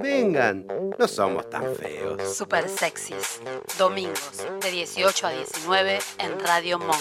Vengan, 0.00 0.66
no 0.98 1.06
somos 1.06 1.48
tan 1.50 1.74
feos. 1.76 2.34
Super 2.34 2.68
sexys. 2.68 3.40
Domingos 3.78 4.46
de 4.62 4.70
18 4.70 5.26
a 5.26 5.30
19 5.30 5.98
en 6.18 6.40
Radio 6.40 6.78
Monk. 6.78 6.96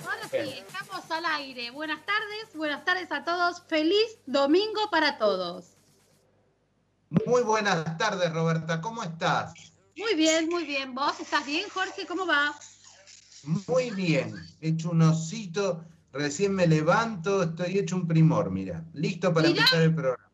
Ahora 0.00 0.28
sí, 0.30 0.54
estamos 0.58 1.10
al 1.10 1.24
aire. 1.26 1.70
Buenas 1.70 2.00
tardes, 2.06 2.54
buenas 2.54 2.84
tardes 2.84 3.10
a 3.12 3.24
todos. 3.24 3.62
Feliz 3.66 4.18
domingo 4.26 4.80
para 4.90 5.18
todos. 5.18 5.76
Muy 7.26 7.42
buenas 7.42 7.98
tardes, 7.98 8.32
Roberta. 8.32 8.80
¿Cómo 8.80 9.02
estás? 9.02 9.52
Muy 9.96 10.14
bien, 10.14 10.48
muy 10.48 10.64
bien. 10.64 10.94
¿Vos 10.94 11.20
estás 11.20 11.44
bien, 11.44 11.68
Jorge? 11.68 12.06
¿Cómo 12.06 12.26
va? 12.26 12.54
Muy 13.66 13.90
bien. 13.90 14.34
He 14.60 14.68
hecho 14.68 14.90
un 14.90 15.02
osito, 15.02 15.84
recién 16.12 16.54
me 16.54 16.66
levanto, 16.66 17.42
estoy 17.42 17.78
hecho 17.78 17.96
un 17.96 18.08
primor, 18.08 18.50
mira. 18.50 18.84
Listo 18.94 19.32
para 19.34 19.48
Mira. 19.48 19.60
empezar 19.60 19.82
el 19.82 19.94
programa. 19.94 20.31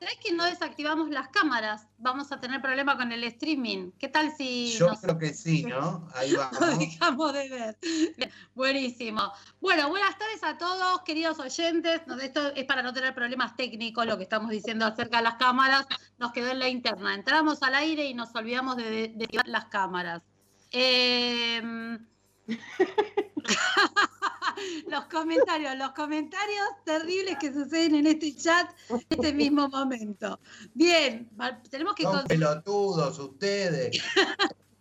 ¿Sabés 0.00 0.16
que 0.22 0.32
no 0.32 0.44
desactivamos 0.44 1.10
las 1.10 1.28
cámaras? 1.28 1.88
Vamos 1.98 2.30
a 2.30 2.38
tener 2.38 2.62
problema 2.62 2.96
con 2.96 3.10
el 3.10 3.24
streaming. 3.24 3.90
¿Qué 3.98 4.08
tal 4.08 4.32
si 4.36 4.72
Yo 4.78 4.88
nos, 4.88 5.00
creo 5.00 5.18
que 5.18 5.34
sí, 5.34 5.64
¿no? 5.64 6.08
Ahí 6.14 6.32
vamos. 6.36 6.78
dejamos 6.78 7.32
de 7.32 7.48
ver? 7.48 7.78
Buenísimo. 8.54 9.32
Bueno, 9.60 9.88
buenas 9.88 10.16
tardes 10.16 10.42
a 10.44 10.56
todos, 10.56 11.00
queridos 11.02 11.40
oyentes. 11.40 12.00
Esto 12.22 12.48
es 12.54 12.64
para 12.64 12.82
no 12.82 12.92
tener 12.92 13.12
problemas 13.14 13.56
técnicos, 13.56 14.06
lo 14.06 14.16
que 14.16 14.22
estamos 14.22 14.50
diciendo 14.50 14.86
acerca 14.86 15.16
de 15.18 15.24
las 15.24 15.34
cámaras. 15.34 15.86
Nos 16.18 16.30
quedó 16.32 16.50
en 16.50 16.60
la 16.60 16.68
interna. 16.68 17.14
Entramos 17.14 17.60
al 17.64 17.74
aire 17.74 18.04
y 18.06 18.14
nos 18.14 18.32
olvidamos 18.36 18.76
de, 18.76 18.90
de- 18.90 19.08
de 19.16 19.24
activar 19.24 19.48
las 19.48 19.64
cámaras. 19.64 20.22
Eh, 20.70 21.60
los 24.88 25.04
comentarios, 25.06 25.76
los 25.76 25.92
comentarios 25.92 26.66
terribles 26.84 27.36
que 27.38 27.52
suceden 27.52 27.94
en 27.96 28.06
este 28.06 28.36
chat 28.36 28.70
en 28.88 29.04
este 29.08 29.32
mismo 29.32 29.68
momento. 29.68 30.38
Bien, 30.74 31.28
tenemos 31.70 31.94
que 31.94 32.04
Son 32.04 32.24
pelotudos 32.26 33.18
ustedes. 33.18 34.02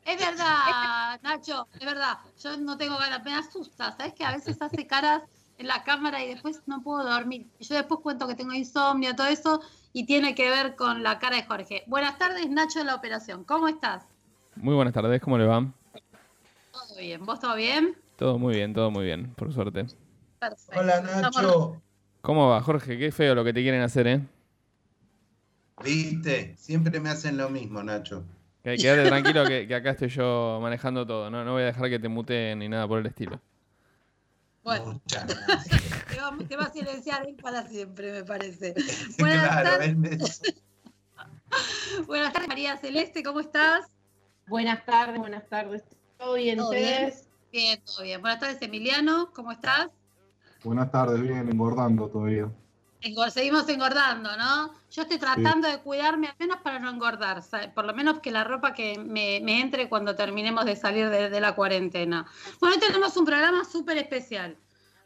es 0.05 0.17
verdad, 0.17 1.19
Nacho, 1.21 1.67
es 1.79 1.85
verdad. 1.85 2.17
Yo 2.41 2.57
no 2.57 2.77
tengo 2.77 2.97
ganas, 2.97 3.23
me 3.23 3.33
asusta. 3.33 3.95
¿Sabes 3.95 4.13
que 4.13 4.23
a 4.23 4.31
veces 4.33 4.61
hace 4.61 4.87
caras 4.87 5.23
en 5.57 5.67
la 5.67 5.83
cámara 5.83 6.23
y 6.23 6.29
después 6.29 6.61
no 6.65 6.81
puedo 6.81 7.03
dormir? 7.03 7.47
Y 7.59 7.65
Yo 7.65 7.75
después 7.75 7.99
cuento 8.01 8.27
que 8.27 8.35
tengo 8.35 8.53
insomnio, 8.53 9.15
todo 9.15 9.27
eso, 9.27 9.61
y 9.93 10.05
tiene 10.05 10.35
que 10.35 10.49
ver 10.49 10.75
con 10.75 11.03
la 11.03 11.19
cara 11.19 11.37
de 11.37 11.43
Jorge. 11.43 11.83
Buenas 11.87 12.17
tardes, 12.17 12.49
Nacho 12.49 12.79
de 12.79 12.85
la 12.85 12.95
operación. 12.95 13.43
¿Cómo 13.43 13.67
estás? 13.67 14.03
Muy 14.55 14.75
buenas 14.75 14.93
tardes, 14.93 15.21
¿cómo 15.21 15.37
le 15.37 15.45
va? 15.45 15.65
Todo 16.71 16.95
bien. 16.97 17.25
¿Vos 17.25 17.39
todo 17.39 17.55
bien? 17.55 17.95
Todo 18.17 18.37
muy 18.39 18.55
bien, 18.55 18.73
todo 18.73 18.91
muy 18.91 19.05
bien, 19.05 19.33
por 19.35 19.53
suerte. 19.53 19.85
Perfecto. 20.39 20.79
Hola, 20.81 21.01
Nacho. 21.01 21.81
¿Cómo 22.21 22.49
va, 22.49 22.61
Jorge? 22.61 22.97
Qué 22.97 23.11
feo 23.11 23.35
lo 23.35 23.43
que 23.43 23.53
te 23.53 23.61
quieren 23.61 23.81
hacer, 23.81 24.07
¿eh? 24.07 24.21
Viste, 25.83 26.55
siempre 26.57 26.99
me 26.99 27.09
hacen 27.09 27.37
lo 27.37 27.49
mismo, 27.49 27.81
Nacho. 27.83 28.25
Que- 28.63 28.75
Quédate 28.75 29.07
tranquilo 29.07 29.45
que, 29.47 29.67
que 29.67 29.75
acá 29.75 29.91
estoy 29.91 30.09
yo 30.09 30.59
manejando 30.61 31.05
todo. 31.05 31.29
No, 31.29 31.45
no 31.45 31.53
voy 31.53 31.61
a 31.61 31.65
dejar 31.67 31.89
que 31.89 31.99
te 31.99 32.09
muteen 32.09 32.59
ni 32.59 32.67
nada 32.67 32.87
por 32.87 32.99
el 32.99 33.05
estilo. 33.05 33.39
Bueno, 34.63 34.93
Muchas 34.93 35.25
gracias. 35.47 35.81
te 36.09 36.19
va, 36.19 36.37
te 36.49 36.57
va 36.57 36.63
a 36.65 36.73
silenciar 36.73 37.25
para 37.41 37.65
siempre, 37.67 38.11
me 38.11 38.23
parece. 38.23 38.73
Buenas 39.19 39.47
claro, 39.47 39.69
tardes. 39.77 40.41
Buenas 42.07 42.33
tardes, 42.33 42.47
María 42.49 42.77
Celeste, 42.77 43.23
¿cómo 43.23 43.39
estás? 43.39 43.85
Buenas 44.47 44.83
tardes, 44.85 45.19
buenas 45.19 45.47
tardes. 45.47 45.83
¿Todo 46.17 46.33
bien 46.33 46.57
¿Todo 46.57 46.69
ustedes? 46.71 47.15
Bien, 47.15 47.26
todo 47.51 48.03
bien. 48.03 48.21
Buenas 48.21 48.39
tardes, 48.39 48.61
Emiliano, 48.61 49.31
¿cómo 49.33 49.51
estás? 49.51 49.87
Buenas 50.63 50.91
tardes, 50.91 51.21
bien, 51.21 51.49
engordando 51.49 52.09
todavía. 52.09 52.51
Engor- 53.01 53.29
seguimos 53.29 53.69
engordando, 53.69 54.35
¿no? 54.37 54.73
Yo 54.91 55.03
estoy 55.03 55.17
tratando 55.19 55.67
de 55.67 55.77
cuidarme 55.79 56.27
al 56.27 56.35
menos 56.39 56.57
para 56.61 56.79
no 56.79 56.89
engordar, 56.89 57.43
por 57.73 57.85
lo 57.85 57.93
menos 57.93 58.19
que 58.19 58.31
la 58.31 58.43
ropa 58.43 58.73
que 58.73 58.97
me, 58.97 59.39
me 59.41 59.61
entre 59.61 59.87
cuando 59.87 60.15
terminemos 60.15 60.65
de 60.65 60.75
salir 60.75 61.09
de, 61.09 61.29
de 61.29 61.39
la 61.39 61.55
cuarentena. 61.55 62.25
Bueno, 62.59 62.75
hoy 62.75 62.81
tenemos 62.81 63.15
un 63.15 63.25
programa 63.25 63.63
súper 63.65 63.97
especial. 63.97 64.57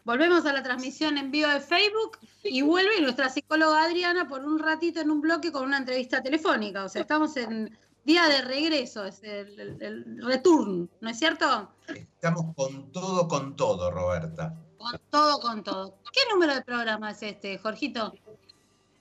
Volvemos 0.04 0.46
a 0.46 0.54
la 0.54 0.64
transmisión 0.64 1.18
en 1.18 1.30
vivo 1.30 1.50
de 1.50 1.60
Facebook 1.60 2.18
y 2.44 2.64
vuelve 2.64 3.02
nuestra 3.02 3.30
psicóloga 3.30 3.84
Adriana 3.84 4.28
por 4.28 4.44
un 4.44 4.58
ratito 4.58 5.00
en 5.00 5.12
un 5.12 5.22
bloque 5.22 5.52
con 5.52 5.64
una 5.66 5.78
entrevista 5.78 6.24
telefónica. 6.24 6.86
O 6.86 6.90
sea, 6.90 7.02
estamos 7.04 7.38
en 7.38 7.78
día 8.04 8.28
de 8.28 8.42
regreso, 8.42 9.06
es 9.06 9.22
el, 9.24 9.60
el- 9.60 9.82
el 9.82 10.22
return, 10.26 10.90
¿no 11.02 11.10
es 11.10 11.20
cierto? 11.20 11.74
Estamos 11.88 12.54
con 12.56 12.92
todo, 12.92 13.28
con 13.28 13.56
todo, 13.56 13.92
Roberta. 13.92 14.56
Con 14.78 15.00
todo, 15.10 15.40
con 15.40 15.64
todo. 15.64 16.00
¿Qué 16.12 16.22
número 16.32 16.56
de 16.56 16.62
programa 16.64 17.12
es 17.12 17.22
este, 17.22 17.58
Jorgito? 17.58 18.14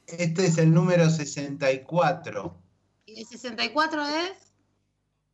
Este 0.07 0.47
es 0.47 0.59
el 0.59 0.73
número 0.75 1.09
64. 1.09 2.57
¿Y 3.07 3.21
el 3.21 3.27
64 3.27 4.03
es? 4.07 4.53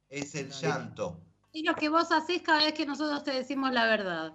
Es 0.08 0.34
el 0.34 0.50
llanto. 0.50 1.18
Es 1.52 1.64
lo 1.64 1.74
que 1.74 1.88
vos 1.88 2.12
hacés 2.12 2.42
cada 2.42 2.58
vez 2.58 2.74
que 2.74 2.86
nosotros 2.86 3.24
te 3.24 3.32
decimos 3.32 3.72
la 3.72 3.86
verdad. 3.86 4.32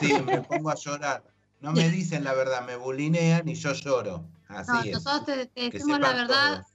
Sí, 0.00 0.12
me 0.24 0.40
pongo 0.42 0.70
a 0.70 0.74
llorar. 0.76 1.24
No 1.60 1.72
me 1.72 1.88
dicen 1.90 2.22
la 2.24 2.32
verdad, 2.34 2.64
me 2.64 2.76
bulinean 2.76 3.48
y 3.48 3.54
yo 3.54 3.72
lloro. 3.72 4.24
Así 4.48 4.70
No, 4.72 4.82
es. 4.82 4.92
nosotros 4.92 5.48
te, 5.54 5.70
decimos 5.70 5.98
la 6.00 6.12
verdad. 6.12 6.66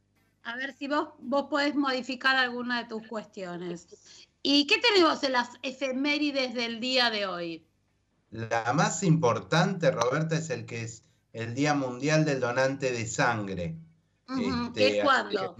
A 0.43 0.55
ver 0.55 0.73
si 0.73 0.87
vos, 0.87 1.09
vos 1.19 1.45
podés 1.49 1.75
modificar 1.75 2.35
alguna 2.35 2.81
de 2.83 2.89
tus 2.89 3.07
cuestiones. 3.07 4.27
¿Y 4.41 4.65
qué 4.65 4.79
tenemos 4.79 5.23
en 5.23 5.33
las 5.33 5.49
efemérides 5.61 6.53
del 6.55 6.79
día 6.79 7.09
de 7.11 7.27
hoy? 7.27 7.65
La 8.31 8.73
más 8.73 9.03
importante, 9.03 9.91
Roberta, 9.91 10.35
es 10.37 10.49
el 10.49 10.65
que 10.65 10.81
es 10.83 11.03
el 11.33 11.53
Día 11.53 11.73
Mundial 11.73 12.25
del 12.25 12.39
Donante 12.39 12.91
de 12.91 13.05
Sangre. 13.05 13.75
Este, 14.29 14.71
¿Qué 14.73 14.87
es 14.87 14.93
así 14.93 15.01
cuándo? 15.03 15.55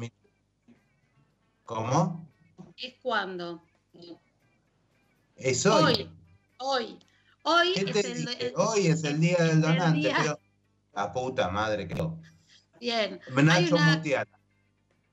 ¿Cómo? 1.65 2.27
¿Es 2.77 2.93
cuándo? 3.01 3.63
Es 5.35 5.65
hoy. 5.65 5.93
Hoy. 5.93 6.09
Hoy. 6.59 6.99
Hoy 7.43 7.73
¿Qué 7.73 7.89
es 7.99 8.05
el, 8.05 8.25
dije? 8.25 8.47
el- 8.47 8.53
Hoy 8.55 8.87
es 8.87 9.03
el 9.03 9.19
Día 9.19 9.37
del 9.37 9.49
el 9.51 9.61
Donante, 9.61 9.99
día- 9.99 10.17
pero... 10.21 10.39
La 10.93 11.11
puta 11.13 11.49
madre 11.49 11.87
que... 11.87 11.95
Bien. 12.79 13.19
Nacho 13.43 13.75
una. 13.75 14.01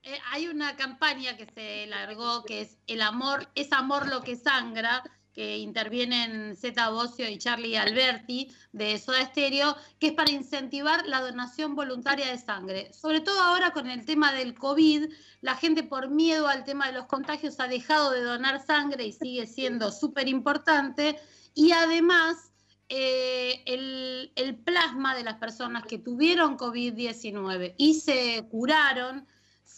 Eh, 0.09 0.19
hay 0.31 0.47
una 0.47 0.75
campaña 0.75 1.37
que 1.37 1.45
se 1.45 1.85
largó 1.87 2.43
que 2.43 2.61
es 2.61 2.77
El 2.87 3.01
amor, 3.01 3.47
es 3.53 3.71
amor 3.71 4.07
lo 4.07 4.21
que 4.21 4.35
sangra, 4.35 5.03
que 5.33 5.59
intervienen 5.59 6.55
Zeta 6.57 6.89
Bocio 6.89 7.29
y 7.29 7.37
Charlie 7.37 7.77
Alberti 7.77 8.51
de 8.71 8.97
Soda 8.97 9.23
Stereo, 9.25 9.75
que 9.99 10.07
es 10.07 10.13
para 10.13 10.31
incentivar 10.31 11.05
la 11.05 11.21
donación 11.21 11.75
voluntaria 11.75 12.27
de 12.31 12.39
sangre. 12.39 12.91
Sobre 12.91 13.21
todo 13.21 13.39
ahora 13.39 13.71
con 13.71 13.89
el 13.89 14.03
tema 14.05 14.33
del 14.33 14.55
COVID, 14.55 15.05
la 15.41 15.55
gente 15.55 15.83
por 15.83 16.09
miedo 16.09 16.47
al 16.47 16.63
tema 16.63 16.87
de 16.87 16.93
los 16.93 17.05
contagios 17.05 17.59
ha 17.59 17.67
dejado 17.67 18.11
de 18.11 18.21
donar 18.21 18.65
sangre 18.65 19.05
y 19.05 19.13
sigue 19.13 19.45
siendo 19.45 19.91
súper 19.91 20.27
importante. 20.27 21.19
Y 21.53 21.71
además, 21.71 22.51
eh, 22.89 23.61
el, 23.67 24.31
el 24.35 24.55
plasma 24.55 25.15
de 25.15 25.23
las 25.23 25.35
personas 25.35 25.83
que 25.85 25.99
tuvieron 25.99 26.57
COVID-19 26.57 27.75
y 27.77 27.93
se 27.93 28.47
curaron 28.49 29.27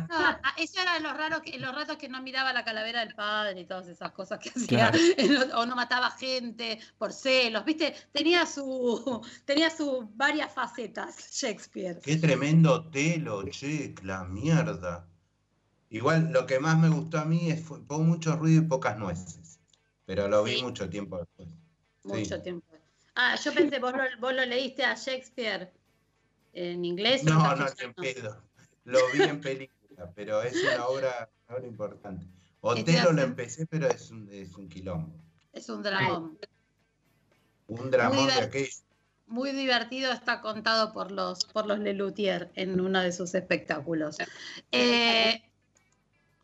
No, 0.08 0.16
ah, 0.18 0.54
eso 0.56 0.80
era 0.80 1.00
los 1.00 1.16
raros 1.16 1.40
que, 1.40 1.58
los 1.58 1.74
ratos 1.74 1.96
que 1.96 2.08
no 2.08 2.22
miraba 2.22 2.52
la 2.52 2.64
calavera 2.64 3.00
del 3.04 3.14
padre 3.14 3.60
y 3.60 3.64
todas 3.64 3.88
esas 3.88 4.12
cosas 4.12 4.38
que 4.38 4.50
hacía, 4.50 4.90
Claro. 4.92 4.98
o 5.58 5.66
no 5.66 5.74
mataba 5.74 6.10
gente 6.12 6.78
por 6.96 7.12
celos, 7.12 7.64
¿viste? 7.64 7.94
Tenía 8.12 8.46
su, 8.46 9.20
tenía 9.44 9.68
sus 9.70 10.04
varias 10.16 10.52
facetas, 10.52 11.16
Shakespeare. 11.32 11.98
Qué 12.00 12.16
tremendo 12.16 12.88
telo, 12.88 13.42
che, 13.50 13.94
la 14.02 14.22
mierda. 14.24 15.04
Igual 15.90 16.30
lo 16.32 16.46
que 16.46 16.60
más 16.60 16.78
me 16.78 16.88
gustó 16.90 17.18
a 17.18 17.24
mí 17.24 17.50
es 17.50 17.62
fue, 17.64 17.80
fue 17.80 17.98
mucho 17.98 18.36
ruido 18.36 18.62
y 18.62 18.66
pocas 18.66 18.96
nueces. 18.96 19.58
Pero 20.04 20.28
lo 20.28 20.44
vi 20.44 20.56
Sí. 20.56 20.62
mucho 20.62 20.88
tiempo 20.88 21.18
después. 21.18 21.48
Mucho 22.04 22.36
Sí. 22.36 22.42
tiempo. 22.42 22.66
Ah, 23.16 23.34
yo 23.34 23.52
pensé, 23.52 23.80
vos 23.80 23.92
lo, 23.92 24.02
vos 24.20 24.32
lo 24.34 24.44
leíste 24.46 24.84
a 24.84 24.94
Shakespeare 24.94 25.72
en 26.52 26.84
inglés. 26.84 27.24
No, 27.24 27.56
no, 27.56 27.66
en 27.78 27.94
pedo. 27.94 28.42
Lo 28.84 28.98
vi 29.12 29.22
en 29.22 29.40
película, 29.40 30.10
pero 30.14 30.42
es 30.42 30.54
una 30.62 30.86
obra, 30.86 31.30
una 31.46 31.58
obra 31.58 31.66
importante. 31.66 32.26
Otelo 32.60 33.12
lo 33.12 33.22
empecé, 33.22 33.66
pero 33.66 33.86
es 33.88 34.10
un, 34.10 34.28
es 34.30 34.54
un 34.54 34.68
quilombo. 34.68 35.14
Es 35.52 35.68
un 35.68 35.82
dramón. 35.82 36.38
Un 37.68 37.90
dramón 37.90 38.26
de 38.26 38.32
aquello. 38.32 38.72
Muy 39.26 39.52
divertido 39.52 40.10
está 40.10 40.40
contado 40.40 40.92
por 40.94 41.12
los, 41.12 41.44
por 41.44 41.66
los 41.66 41.78
Lelutier 41.78 42.50
en 42.54 42.80
uno 42.80 43.00
de 43.00 43.12
sus 43.12 43.34
espectáculos. 43.34 44.16
Eh, 44.72 45.42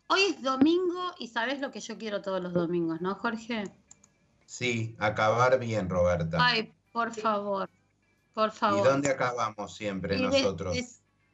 hoy 0.07 0.21
es 0.29 0.41
domingo 0.43 1.15
y 1.17 1.29
sabes 1.29 1.59
lo 1.59 1.71
que 1.71 1.79
yo 1.79 1.97
quiero 1.97 2.21
todos 2.21 2.41
los 2.41 2.53
domingos, 2.53 3.01
¿no, 3.01 3.15
Jorge? 3.15 3.63
Sí, 4.45 4.95
acabar 4.99 5.57
bien, 5.57 5.89
Roberta. 5.89 6.37
Ay, 6.39 6.71
por 6.91 7.11
favor, 7.13 7.69
por 8.35 8.49
¿Y 8.49 8.51
favor. 8.51 8.83
dónde 8.87 9.09
acabamos 9.09 9.75
siempre 9.75 10.17
Y 10.17 10.21
nosotros? 10.21 10.77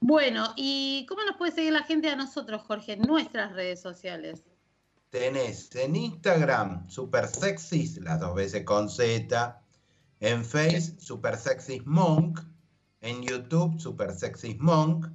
Bueno, 0.00 0.54
¿y 0.56 1.04
cómo 1.06 1.22
nos 1.24 1.36
puede 1.36 1.52
seguir 1.52 1.72
la 1.72 1.82
gente 1.82 2.08
a 2.08 2.16
nosotros, 2.16 2.62
Jorge, 2.62 2.92
en 2.92 3.02
nuestras 3.02 3.52
redes 3.52 3.82
sociales? 3.82 4.44
Tenés 5.10 5.74
en 5.74 5.96
Instagram 5.96 6.88
Super 6.88 7.26
Sexys, 7.26 7.98
las 7.98 8.20
dos 8.20 8.34
veces 8.34 8.64
con 8.64 8.88
Z. 8.88 9.62
En 10.20 10.44
Face 10.44 10.98
Super 10.98 11.36
Sexys 11.36 11.86
Monk. 11.86 12.40
En 13.00 13.22
YouTube 13.22 13.80
Super 13.80 14.12
Sexys 14.12 14.58
Monk. 14.58 15.06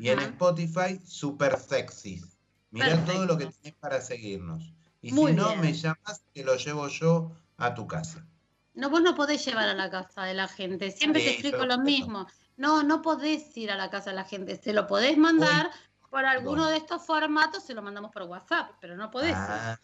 Y 0.00 0.08
en. 0.08 0.18
Spotify 0.20 1.00
Super 1.04 1.58
Sexys. 1.58 2.38
Mirá 2.70 2.88
Perfecto. 2.88 3.12
todo 3.12 3.26
lo 3.26 3.38
que 3.38 3.46
tenés 3.46 3.78
para 3.78 4.00
seguirnos. 4.00 4.72
Y 5.02 5.12
Muy 5.12 5.32
si 5.32 5.36
no, 5.36 5.48
bien. 5.48 5.60
me 5.60 5.72
llamas 5.72 6.22
que 6.34 6.44
lo 6.44 6.56
llevo 6.56 6.88
yo 6.88 7.32
a 7.56 7.74
tu 7.74 7.86
casa. 7.86 8.26
No, 8.74 8.90
vos 8.90 9.02
no 9.02 9.14
podés 9.14 9.44
llevar 9.44 9.68
a 9.68 9.74
la 9.74 9.90
casa 9.90 10.24
de 10.24 10.34
la 10.34 10.48
gente, 10.48 10.90
siempre 10.90 11.22
te 11.22 11.30
explico 11.30 11.66
lo 11.66 11.78
mismo. 11.78 12.26
No, 12.56 12.82
no 12.82 13.02
podés 13.02 13.56
ir 13.56 13.70
a 13.70 13.76
la 13.76 13.90
casa 13.90 14.10
de 14.10 14.16
la 14.16 14.24
gente, 14.24 14.56
se 14.56 14.72
lo 14.72 14.86
podés 14.86 15.16
mandar 15.16 15.70
por 16.10 16.24
alguno 16.24 16.62
¿Dónde? 16.62 16.72
de 16.72 16.78
estos 16.78 17.04
formatos, 17.04 17.62
se 17.64 17.74
lo 17.74 17.82
mandamos 17.82 18.10
por 18.10 18.22
WhatsApp, 18.22 18.72
pero 18.80 18.96
no 18.96 19.10
podés. 19.10 19.30
ir. 19.30 19.36
Ah, 19.36 19.78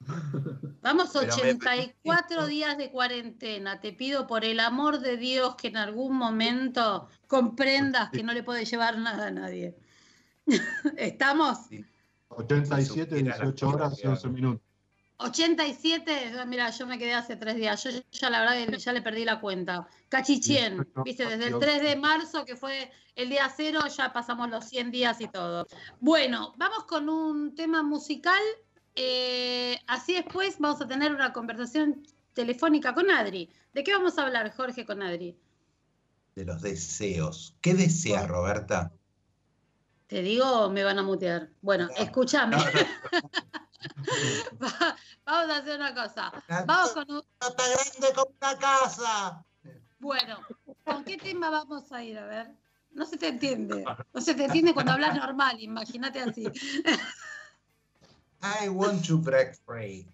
Vamos 0.82 1.10
Pero 1.12 1.26
me 1.26 1.52
84 1.52 2.36
parece- 2.36 2.46
días 2.48 2.78
de 2.78 2.90
cuarentena. 2.92 3.80
Te 3.80 3.92
pido 3.92 4.26
por 4.26 4.44
el 4.44 4.60
amor 4.60 5.00
de 5.00 5.16
Dios 5.16 5.56
que 5.56 5.68
en 5.68 5.76
algún 5.78 6.16
momento 6.16 7.08
comprendas 7.26 8.10
que 8.10 8.22
no 8.22 8.32
le 8.32 8.42
puedes 8.44 8.70
llevar 8.70 8.98
nada 8.98 9.26
a 9.26 9.30
nadie. 9.30 9.76
¿Estamos? 10.96 11.58
87, 12.28 12.86
Supiera 13.18 13.36
la 13.38 13.44
18 13.44 13.68
horas 13.68 13.92
y 13.94 13.96
gente 13.96 14.08
11 14.08 14.28
minutos. 14.28 14.62
87, 15.18 16.34
ah, 16.38 16.44
mira, 16.44 16.70
yo 16.70 16.86
me 16.86 16.98
quedé 16.98 17.14
hace 17.14 17.36
tres 17.36 17.56
días. 17.56 17.82
Yo 17.82 17.90
ya 18.10 18.30
la 18.30 18.40
verdad 18.40 18.78
ya 18.78 18.92
le 18.92 19.02
perdí 19.02 19.24
la 19.24 19.40
cuenta. 19.40 19.88
Perfecto. 20.08 21.02
viste, 21.04 21.26
desde 21.26 21.48
el 21.48 21.58
3 21.58 21.82
de 21.82 21.96
marzo, 21.96 22.44
que 22.44 22.56
fue 22.56 22.90
el 23.14 23.30
día 23.30 23.52
cero, 23.54 23.80
ya 23.88 24.12
pasamos 24.12 24.50
los 24.50 24.64
100 24.66 24.90
días 24.90 25.20
y 25.20 25.28
todo. 25.28 25.66
Bueno, 26.00 26.54
vamos 26.56 26.84
con 26.84 27.08
un 27.08 27.54
tema 27.54 27.82
musical. 27.82 28.42
eh, 28.94 29.78
así 29.86 30.14
después 30.14 30.58
vamos 30.58 30.80
a 30.80 30.86
tener 30.86 31.12
una 31.12 31.32
conversación 31.32 32.06
telefónica 32.32 32.94
con 32.94 33.10
Adri. 33.10 33.50
¿De 33.72 33.84
qué 33.84 33.92
vamos 33.92 34.18
a 34.18 34.22
hablar, 34.22 34.52
Jorge, 34.54 34.86
con 34.86 35.02
Adri? 35.02 35.36
de 36.36 36.44
los 36.44 36.60
deseos. 36.60 37.56
¿Qué 37.62 37.74
deseas, 37.74 38.28
Roberta? 38.28 38.92
Te 40.06 40.22
digo, 40.22 40.70
me 40.70 40.84
van 40.84 40.98
a 40.98 41.02
mutear. 41.02 41.48
Bueno, 41.62 41.88
escúchame. 41.96 42.56
No, 42.56 42.62
Va- 44.62 44.96
Vamos 45.24 45.50
a 45.54 45.58
hacer 45.58 45.76
una 45.76 45.94
cosa. 45.94 46.32
Vamos 46.66 46.90
con 46.92 47.10
un, 47.10 47.22
Está 47.40 47.64
grande 47.68 48.14
como 48.14 48.34
una 48.40 48.58
casa. 48.58 49.44
Bueno, 49.98 50.38
¿con 50.84 51.04
qué 51.04 51.16
tema 51.16 51.50
vamos 51.50 51.90
a 51.92 52.02
ir? 52.02 52.18
A 52.18 52.26
ver. 52.26 52.50
No 52.92 53.04
se 53.04 53.16
te 53.18 53.28
entiende. 53.28 53.84
No 54.12 54.20
se 54.20 54.34
te 54.34 54.44
entiende 54.44 54.72
cuando 54.72 54.92
hablas 54.92 55.14
normal, 55.16 55.60
imagínate 55.60 56.20
así. 56.22 56.46
I 58.42 58.68
want 58.68 59.06
to 59.06 59.18
break 59.18 59.54
free. 59.66 60.08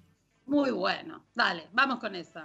Muy 0.47 0.71
bueno. 0.71 1.25
Dale, 1.35 1.69
vamos 1.73 1.99
con 2.00 2.14
esa. 2.16 2.45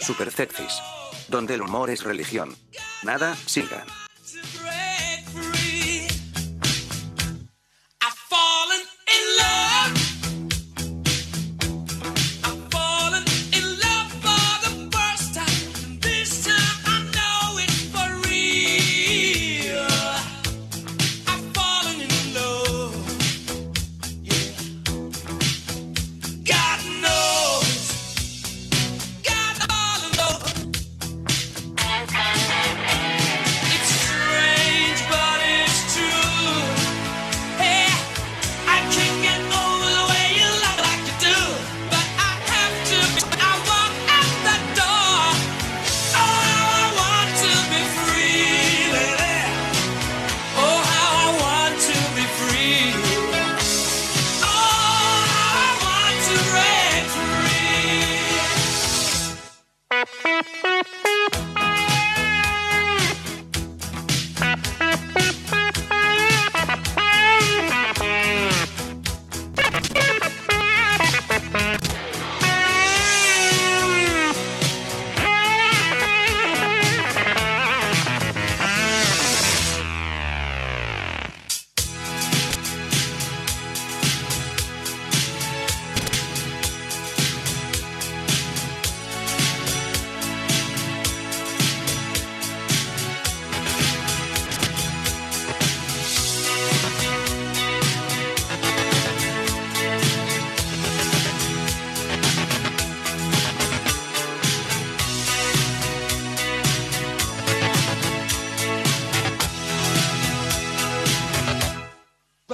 Super 0.00 0.30
Sexys, 0.30 0.80
donde 1.28 1.54
el 1.54 1.62
humor 1.62 1.90
es 1.90 2.04
religión. 2.04 2.54
Nada, 3.02 3.34
sigan. 3.34 4.05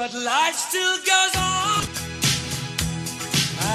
But 0.03 0.15
life 0.15 0.57
still 0.57 0.97
goes 0.97 1.35
on. 1.37 1.87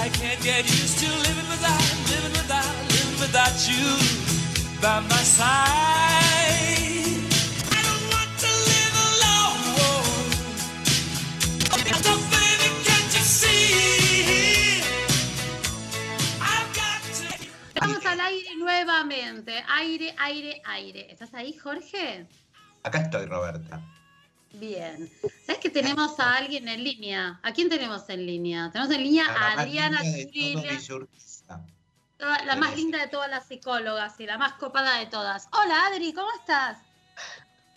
I 0.01 0.10
can't 0.12 0.43
get 0.43 0.67
used 0.67 1.00
to 1.00 1.07
living 1.07 1.48
without, 1.48 1.88
living 2.12 2.36
without, 2.36 2.67
living 2.91 3.19
without 3.22 3.55
you 3.63 3.96
by 4.81 5.00
my 5.07 5.24
side. 5.24 5.48
I 7.72 7.79
don't 7.88 8.05
want 8.12 8.31
to 8.43 8.51
live 8.72 8.96
alone. 9.07 10.27
So 12.03 12.13
baby, 12.36 12.67
can't 12.84 13.12
you 13.15 13.24
see? 13.24 14.84
I've 16.43 16.72
got 16.75 17.01
to. 17.19 17.27
Estamos 17.74 18.05
al 18.05 18.19
aire 18.19 18.53
nuevamente. 18.57 19.63
Aire, 19.69 20.13
aire, 20.17 20.62
aire. 20.65 21.07
¿Estás 21.10 21.34
ahí, 21.34 21.53
Jorge? 21.53 22.27
Acá 22.84 23.00
estoy, 23.00 23.27
Roberta. 23.27 23.81
Bien. 24.60 25.12
¿Sabes 25.46 25.62
que 25.62 25.70
tenemos 25.70 26.20
a 26.20 26.36
alguien 26.36 26.68
en 26.68 26.84
línea? 26.84 27.40
¿A 27.44 27.54
quién 27.54 27.70
tenemos 27.70 28.10
en 28.10 28.26
línea? 28.26 28.70
Tenemos 28.72 28.94
en 28.94 29.04
línea 29.04 29.26
A 29.28 29.32
la 29.34 29.40
a 29.48 29.62
Adriana 29.62 30.02
toda- 32.18 32.44
la 32.46 32.56
más 32.56 32.76
linda 32.76 32.98
de 33.00 33.08
todas 33.08 33.30
las 33.30 33.48
psicólogas 33.48 34.20
y 34.20 34.26
la 34.26 34.38
más 34.38 34.54
copada 34.54 34.98
de 35.00 35.06
todas. 35.06 35.48
Hola, 35.52 35.88
Adri, 35.88 36.12
¿cómo 36.14 36.30
estás? 36.40 36.80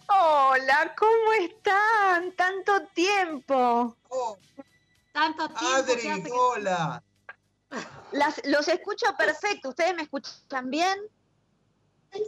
Hola, 0.08 0.94
¿cómo 0.98 1.32
están? 1.40 2.32
Tanto 2.32 2.86
tiempo. 2.94 3.96
Oh, 4.08 4.38
Tanto 5.12 5.48
tiempo 5.48 5.66
Adri, 5.66 6.22
que- 6.22 6.30
hola. 6.32 7.02
Las- 8.12 8.40
los 8.46 8.66
escucho 8.68 9.06
perfecto. 9.16 9.68
¿Ustedes 9.68 9.94
me 9.94 10.02
escuchan 10.02 10.70
bien? 10.70 10.98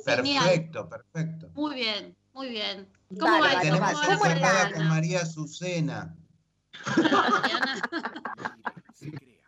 Genial. 0.05 0.45
Perfecto, 0.45 0.89
perfecto. 0.89 1.49
Muy 1.55 1.75
bien, 1.75 2.17
muy 2.35 2.51
bien. 2.51 2.89
¿Cómo 3.19 3.33
va 3.33 3.41
Bárbaro, 3.41 3.51
eso? 3.51 3.61
Tenemos 3.61 3.93
¿Cómo 3.93 4.07
va 4.07 4.13
encerrada 4.33 4.73
con 4.73 4.89
María 4.89 5.21
Azucena. 5.23 6.17
Adriana, 6.87 7.83
Se 8.95 9.11
crea. 9.13 9.43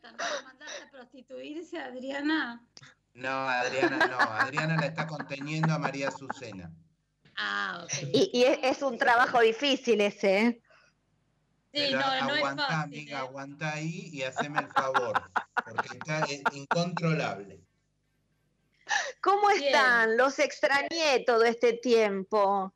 ¿también 0.00 0.28
lo 0.36 0.42
mandaste 0.44 0.82
a 0.82 0.90
prostituirse, 0.90 1.78
Adriana? 1.78 2.64
No, 3.14 3.28
Adriana 3.48 4.06
no. 4.06 4.18
Adriana 4.18 4.76
la 4.76 4.86
está 4.86 5.06
conteniendo 5.06 5.72
a 5.72 5.78
María 5.78 6.08
Azucena. 6.08 6.72
Ah, 7.36 7.80
ok. 7.84 8.08
Y, 8.12 8.30
y 8.32 8.44
es, 8.44 8.58
es 8.62 8.82
un 8.82 8.98
trabajo 8.98 9.40
difícil 9.40 10.00
ese. 10.00 10.40
¿eh? 10.40 10.62
Sí, 11.72 11.86
Pero 11.90 12.00
no, 12.00 12.28
no 12.28 12.34
es 12.34 12.42
fácil. 12.42 12.64
amiga, 12.74 13.18
¿eh? 13.18 13.20
aguantá 13.20 13.72
ahí 13.74 14.10
y 14.12 14.22
haceme 14.22 14.58
el 14.60 14.68
favor. 14.68 15.22
Porque 15.64 15.96
está 15.96 16.26
incontrolable. 16.52 17.62
¿Cómo 19.20 19.48
Bien. 19.48 19.64
están? 19.64 20.16
Los 20.16 20.38
extrañé 20.38 21.24
todo 21.26 21.44
este 21.44 21.74
tiempo. 21.74 22.72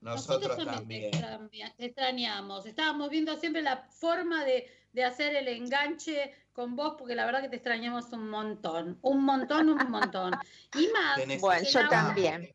Nosotros 0.00 0.56
también 0.56 0.74
también. 0.76 1.10
te 1.10 1.18
extraña- 1.18 1.74
te 1.76 1.84
extrañamos. 1.86 2.66
Estábamos 2.66 3.10
viendo 3.10 3.36
siempre 3.36 3.60
la 3.62 3.76
forma 3.90 4.44
de, 4.44 4.70
de 4.92 5.04
hacer 5.04 5.36
el 5.36 5.48
enganche 5.48 6.34
con 6.52 6.74
vos, 6.74 6.94
porque 6.98 7.14
la 7.14 7.26
verdad 7.26 7.42
que 7.42 7.48
te 7.50 7.56
extrañamos 7.56 8.10
un 8.12 8.28
montón. 8.28 8.98
Un 9.02 9.24
montón, 9.24 9.68
un 9.68 9.90
montón. 9.90 10.32
Y 10.74 10.88
más, 10.88 11.40
Bueno, 11.40 11.68
yo 11.68 11.88
también. 11.88 12.54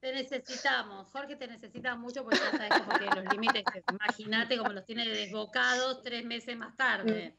te 0.00 0.12
necesitamos. 0.12 1.08
Jorge 1.10 1.36
te 1.36 1.46
necesita 1.48 1.94
mucho 1.96 2.22
porque 2.22 2.38
ya 2.38 2.50
sabes 2.50 2.82
como 2.84 2.98
que 2.98 3.06
los 3.06 3.32
límites, 3.32 3.64
imagínate 3.90 4.58
como 4.58 4.70
los 4.72 4.84
tiene 4.84 5.08
desbocados 5.08 6.02
tres 6.02 6.24
meses 6.24 6.54
más 6.56 6.76
tarde. 6.76 7.34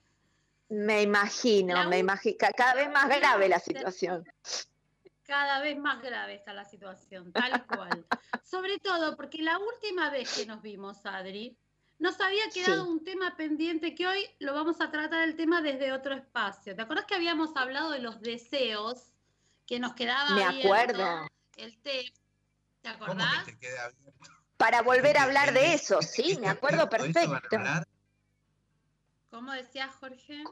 Me 0.69 1.01
imagino, 1.03 1.75
La 1.75 1.88
me 1.88 2.00
imagino. 2.00 2.38
Cada 2.57 2.74
vez 2.74 2.89
más 2.89 3.07
grave 3.07 3.48
la 3.50 3.60
situación. 3.60 4.25
cada 5.24 5.60
vez 5.62 5.77
más 5.77 6.01
grave 6.01 6.36
está 6.36 6.53
la 6.53 6.65
situación, 6.65 7.31
tal 7.31 7.65
cual. 7.67 8.05
Sobre 8.43 8.79
todo 8.79 9.15
porque 9.15 9.41
la 9.41 9.57
última 9.57 10.10
vez 10.10 10.29
que 10.34 10.45
nos 10.45 10.62
vimos, 10.62 11.05
Adri, 11.05 11.55
nos 12.00 12.19
había 12.19 12.50
quedado 12.50 12.84
Sí. 12.84 12.89
un 12.89 13.03
tema 13.03 13.36
pendiente 13.38 13.95
que 13.95 14.05
hoy 14.07 14.25
lo 14.39 14.53
vamos 14.53 14.81
a 14.81 14.91
tratar 14.91 15.22
el 15.24 15.36
tema 15.36 15.62
desde 15.62 15.91
otro 15.93 16.13
espacio. 16.15 16.75
¿Te 16.75 16.81
acordás 16.81 17.05
que 17.05 17.15
habíamos 17.15 17.55
hablado 17.55 17.91
de 17.91 18.00
los 18.00 18.19
deseos 18.22 19.13
que 19.65 19.79
nos 19.79 19.93
quedaba 19.93 20.36
Me 20.36 20.43
acuerdo. 20.43 21.27
el 21.57 21.77
tema? 21.79 22.10
¿Te 22.81 22.91
¿Cómo 22.91 23.05
acordás? 23.05 23.43
que 23.45 23.51
te 23.53 23.57
queda 23.60 23.86
abierto? 23.86 24.13
Para 24.57 24.81
volver 24.84 25.17
a 25.17 25.24
hablar 25.24 25.53
de 25.53 25.67
¿El 25.67 25.74
eso, 25.74 26.01
sí, 26.01 26.31
¿Es 26.34 26.39
me 26.39 26.48
acuerdo 26.50 26.89
perfecto. 26.89 27.55
hablar? 27.55 27.88
¿Cómo 29.36 29.51
decías, 29.51 29.94
Jorge? 30.00 30.46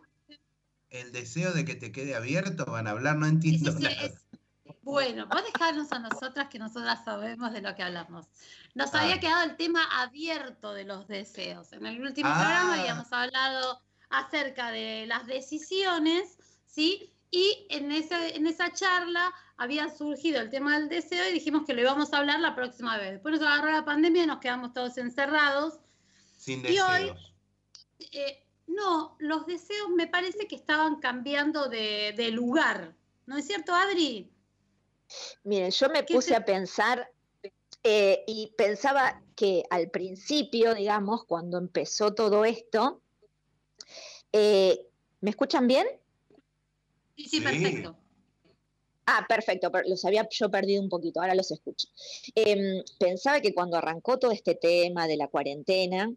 ¿El 0.90 1.14
deseo 1.14 1.54
de 1.54 1.64
que 1.64 1.76
te 1.76 1.94
quede 1.94 2.16
abierto? 2.16 2.66
¿Van 2.66 2.86
a 2.86 2.92
hablar? 2.92 3.16
No 3.16 3.26
entiendo 3.26 3.72
sí, 3.72 3.78
sí, 3.78 3.84
nada. 3.84 3.96
es- 4.04 4.20
Bueno, 4.82 5.26
vos 5.28 5.42
dejarnos 5.54 5.90
a 5.94 6.00
nosotras 6.00 6.50
que 6.50 6.60
nosotras 6.60 7.06
sabemos 7.06 7.54
de 7.54 7.62
lo 7.62 7.74
que 7.76 7.82
hablamos. 7.84 8.26
Nos 8.76 8.94
Ah. 8.94 9.02
había 9.04 9.22
quedado 9.22 9.44
el 9.50 9.56
tema 9.56 9.86
abierto 10.02 10.74
de 10.74 10.84
los 10.84 11.08
deseos. 11.08 11.72
En 11.72 11.86
el 11.86 12.02
último 12.02 12.30
Ah. 12.30 12.36
programa 12.36 12.82
habíamos 12.82 13.14
hablado 13.14 13.82
acerca 14.10 14.70
de 14.72 15.06
las 15.08 15.26
decisiones, 15.28 16.38
¿sí? 16.68 17.10
Y 17.32 17.66
en, 17.70 17.90
ese, 17.94 18.36
en 18.36 18.48
esa 18.48 18.74
charla 18.74 19.34
había 19.56 19.90
surgido 19.96 20.42
el 20.42 20.50
tema 20.50 20.78
del 20.78 20.90
deseo 20.90 21.30
y 21.30 21.34
dijimos 21.34 21.64
que 21.66 21.74
lo 21.74 21.80
íbamos 21.82 22.12
a 22.14 22.18
hablar 22.18 22.42
la 22.42 22.54
próxima 22.54 22.98
vez. 22.98 23.14
Después 23.14 23.40
nos 23.40 23.48
agarró 23.48 23.72
la 23.72 23.86
pandemia 23.86 24.24
y 24.24 24.28
nos 24.28 24.40
quedamos 24.40 24.74
todos 24.74 24.98
encerrados. 24.98 25.80
Sin 26.38 26.60
Y 26.66 26.78
hoy- 26.80 27.00
deseos. 27.06 27.34
Eh, 28.12 28.46
no, 28.68 29.16
los 29.20 29.46
deseos 29.46 29.90
me 29.90 30.08
parece 30.08 30.48
que 30.48 30.56
estaban 30.56 31.00
cambiando 31.00 31.70
de, 31.70 32.14
de 32.16 32.32
lugar. 32.32 32.96
¿No 33.26 33.38
es 33.38 33.46
cierto, 33.48 33.74
Adri? 33.74 34.30
Miren, 35.44 35.72
yo 35.72 35.90
me 35.90 36.06
¿Qué 36.06 36.14
puse 36.16 36.30
te- 36.30 36.36
a 36.36 36.46
pensar 36.46 37.12
eh, 37.84 38.24
y 38.28 38.54
pensaba 38.58 39.22
que 39.36 39.64
al 39.70 39.90
principio, 39.90 40.74
digamos, 40.74 41.26
cuando 41.26 41.58
empezó 41.58 42.14
todo 42.14 42.46
esto, 42.46 43.02
eh, 44.32 44.88
¿me 45.22 45.30
escuchan 45.30 45.68
bien? 45.68 45.88
Sí, 47.16 47.24
sí, 47.28 47.38
Sí. 47.38 47.44
perfecto. 47.44 47.98
Ah, 49.06 49.26
perfecto, 49.28 49.70
pero 49.70 49.88
los 49.90 50.06
había 50.06 50.28
yo 50.30 50.50
perdido 50.50 50.82
un 50.82 50.88
poquito, 50.88 51.20
ahora 51.20 51.36
los 51.36 51.52
escucho. 51.52 51.90
Em, 52.36 52.82
pensaba 52.98 53.42
que 53.42 53.54
cuando 53.54 53.76
arrancó 53.78 54.18
todo 54.18 54.32
este 54.32 54.56
tema 54.56 55.08
de 55.08 55.18
la 55.18 55.28
cuarentena, 55.28 56.10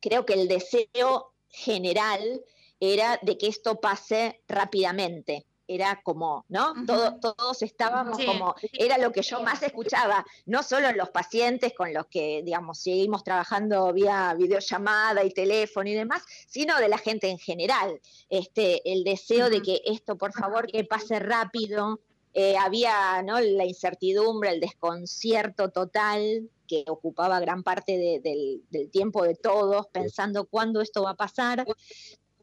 creo 0.00 0.26
que 0.26 0.34
el 0.34 0.48
deseo 0.48 1.29
general 1.50 2.42
era 2.78 3.18
de 3.22 3.36
que 3.36 3.48
esto 3.48 3.80
pase 3.80 4.42
rápidamente. 4.48 5.46
Era 5.72 6.00
como, 6.02 6.44
¿no? 6.48 6.74
Todo- 6.84 7.20
todos 7.20 7.62
estábamos 7.62 8.16
Sí. 8.16 8.26
como, 8.26 8.56
era 8.72 8.98
lo 8.98 9.12
que 9.12 9.22
yo 9.22 9.40
más 9.40 9.62
escuchaba, 9.62 10.26
no 10.46 10.64
solo 10.64 10.88
en 10.88 10.96
los 10.96 11.10
pacientes 11.10 11.74
con 11.76 11.94
los 11.94 12.06
que, 12.06 12.42
digamos, 12.44 12.80
seguimos 12.80 13.22
trabajando 13.22 13.92
vía 13.92 14.34
videollamada 14.36 15.22
y 15.22 15.30
teléfono 15.30 15.88
y 15.88 15.94
demás, 15.94 16.24
sino 16.48 16.76
de 16.78 16.88
la 16.88 16.98
gente 16.98 17.28
en 17.28 17.38
general. 17.38 18.00
Este, 18.28 18.82
el 18.90 19.04
deseo 19.04 19.48
de 19.48 19.62
que 19.62 19.80
esto, 19.84 20.18
por 20.18 20.32
favor, 20.32 20.66
que 20.66 20.82
pase 20.82 21.20
rápido. 21.20 22.00
Eh, 22.32 22.56
había 22.56 23.22
¿no? 23.22 23.40
la 23.40 23.64
incertidumbre, 23.64 24.50
el 24.50 24.60
desconcierto 24.60 25.70
total 25.70 26.48
que 26.68 26.84
ocupaba 26.86 27.40
gran 27.40 27.62
parte 27.64 27.98
de- 27.98 28.20
del, 28.20 28.62
del 28.70 28.88
tiempo 28.90 29.24
de 29.24 29.34
todos, 29.34 29.88
pensando 29.88 30.44
cuándo 30.46 30.80
esto 30.80 31.02
va 31.02 31.10
a 31.10 31.16
pasar. 31.16 31.64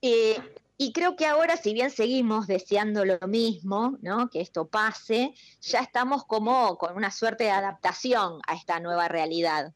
Eh, 0.02 0.38
y 0.78 0.92
creo 0.92 1.16
que 1.16 1.26
ahora, 1.26 1.56
si 1.58 1.74
bien 1.74 1.90
seguimos 1.90 2.46
deseando 2.48 3.06
lo 3.06 3.18
mismo, 3.28 3.98
¿no? 4.02 4.30
que 4.30 4.42
esto 4.42 4.68
pase, 4.68 5.34
ya 5.62 5.80
estamos 5.80 6.26
como 6.26 6.78
con 6.78 6.96
una 6.96 7.10
suerte 7.10 7.46
de 7.46 7.52
adaptación 7.52 8.40
a 8.46 8.56
esta 8.56 8.80
nueva 8.82 9.08
realidad. 9.08 9.74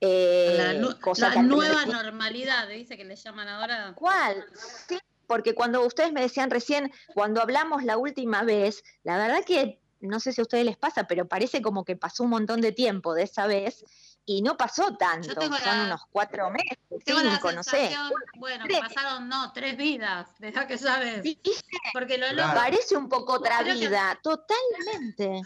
Eh, 0.00 0.54
La, 0.56 0.72
nu- 0.74 0.98
cosa 1.00 1.34
la 1.34 1.42
nueva 1.42 1.84
normalidad, 1.86 2.68
dice 2.68 2.96
que 2.96 3.04
le 3.04 3.16
llaman 3.16 3.48
ahora. 3.48 3.92
¿Cuál? 3.94 4.44
Sí, 4.88 4.98
porque 5.30 5.54
cuando 5.54 5.86
ustedes 5.86 6.12
me 6.12 6.22
decían 6.22 6.50
recién, 6.50 6.92
cuando 7.14 7.40
hablamos 7.40 7.84
la 7.84 7.96
última 7.96 8.42
vez, 8.42 8.82
la 9.04 9.16
verdad 9.16 9.44
que 9.44 9.80
no 10.00 10.18
sé 10.18 10.32
si 10.32 10.40
a 10.40 10.42
ustedes 10.42 10.64
les 10.64 10.76
pasa, 10.76 11.04
pero 11.04 11.28
parece 11.28 11.62
como 11.62 11.84
que 11.84 11.94
pasó 11.94 12.24
un 12.24 12.30
montón 12.30 12.60
de 12.60 12.72
tiempo 12.72 13.14
de 13.14 13.22
esa 13.22 13.46
vez 13.46 13.84
y 14.26 14.42
no 14.42 14.56
pasó 14.56 14.96
tanto, 14.96 15.32
tengo 15.36 15.56
son 15.56 15.78
la- 15.78 15.84
unos 15.84 16.00
cuatro 16.10 16.50
meses, 16.50 16.78
Tengo 17.04 17.20
la 17.22 17.30
cinco, 17.30 17.52
no 17.52 17.62
sé. 17.62 17.70
sensación, 17.70 18.12
bueno, 18.38 18.64
Tres. 18.66 18.80
pasaron, 18.80 19.28
no, 19.28 19.52
tres 19.52 19.76
vidas, 19.76 20.26
desde 20.40 20.66
que 20.66 20.78
sabes. 20.78 21.22
¿Viste? 21.22 21.52
Porque 21.92 22.18
lo 22.18 22.26
Claro. 22.30 22.58
Parece 22.60 22.96
un 22.96 23.08
poco 23.08 23.34
otra 23.34 23.62
que- 23.62 23.74
vida, 23.74 24.18
totalmente. 24.20 25.42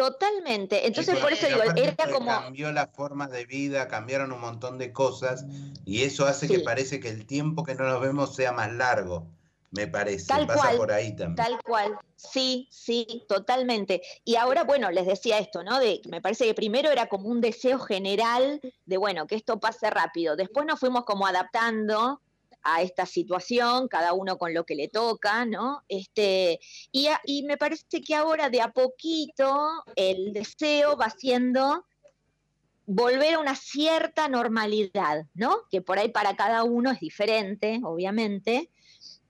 Totalmente. 0.00 0.86
Entonces, 0.86 1.18
por 1.18 1.30
eso 1.30 1.46
digo, 1.46 1.60
era 1.76 2.10
como. 2.10 2.30
Cambió 2.30 2.72
la 2.72 2.86
forma 2.86 3.28
de 3.28 3.44
vida, 3.44 3.86
cambiaron 3.86 4.32
un 4.32 4.40
montón 4.40 4.78
de 4.78 4.94
cosas 4.94 5.44
y 5.84 6.04
eso 6.04 6.26
hace 6.26 6.48
que 6.48 6.60
parece 6.60 7.00
que 7.00 7.10
el 7.10 7.26
tiempo 7.26 7.64
que 7.64 7.74
no 7.74 7.84
nos 7.84 8.00
vemos 8.00 8.34
sea 8.34 8.50
más 8.50 8.72
largo, 8.72 9.26
me 9.72 9.88
parece. 9.88 10.26
Tal 10.26 10.46
Pasa 10.46 10.58
cual, 10.58 10.76
por 10.78 10.92
ahí 10.92 11.14
también. 11.14 11.36
Tal 11.36 11.62
cual, 11.62 11.98
sí, 12.16 12.66
sí, 12.70 13.26
totalmente. 13.28 14.00
Y 14.24 14.36
ahora, 14.36 14.64
bueno, 14.64 14.90
les 14.90 15.04
decía 15.04 15.38
esto, 15.38 15.62
¿no? 15.62 15.78
De, 15.78 16.00
me 16.08 16.22
parece 16.22 16.46
que 16.46 16.54
primero 16.54 16.90
era 16.90 17.06
como 17.10 17.28
un 17.28 17.42
deseo 17.42 17.78
general 17.78 18.58
de, 18.86 18.96
bueno, 18.96 19.26
que 19.26 19.34
esto 19.34 19.60
pase 19.60 19.90
rápido. 19.90 20.34
Después 20.34 20.64
nos 20.64 20.80
fuimos 20.80 21.04
como 21.04 21.26
adaptando 21.26 22.22
a 22.62 22.82
esta 22.82 23.06
situación, 23.06 23.88
cada 23.88 24.12
uno 24.12 24.38
con 24.38 24.54
lo 24.54 24.64
que 24.64 24.74
le 24.74 24.88
toca, 24.88 25.44
¿no? 25.44 25.82
Este, 25.88 26.60
y, 26.92 27.08
y 27.24 27.42
me 27.44 27.56
parece 27.56 28.00
que 28.02 28.14
ahora 28.14 28.50
de 28.50 28.60
a 28.60 28.72
poquito 28.72 29.68
el 29.96 30.32
deseo 30.32 30.96
va 30.96 31.10
siendo 31.10 31.86
volver 32.86 33.34
a 33.34 33.38
una 33.38 33.54
cierta 33.54 34.28
normalidad, 34.28 35.26
¿no? 35.34 35.58
Que 35.70 35.80
por 35.80 35.98
ahí 35.98 36.08
para 36.08 36.34
cada 36.34 36.64
uno 36.64 36.90
es 36.90 37.00
diferente, 37.00 37.80
obviamente, 37.84 38.70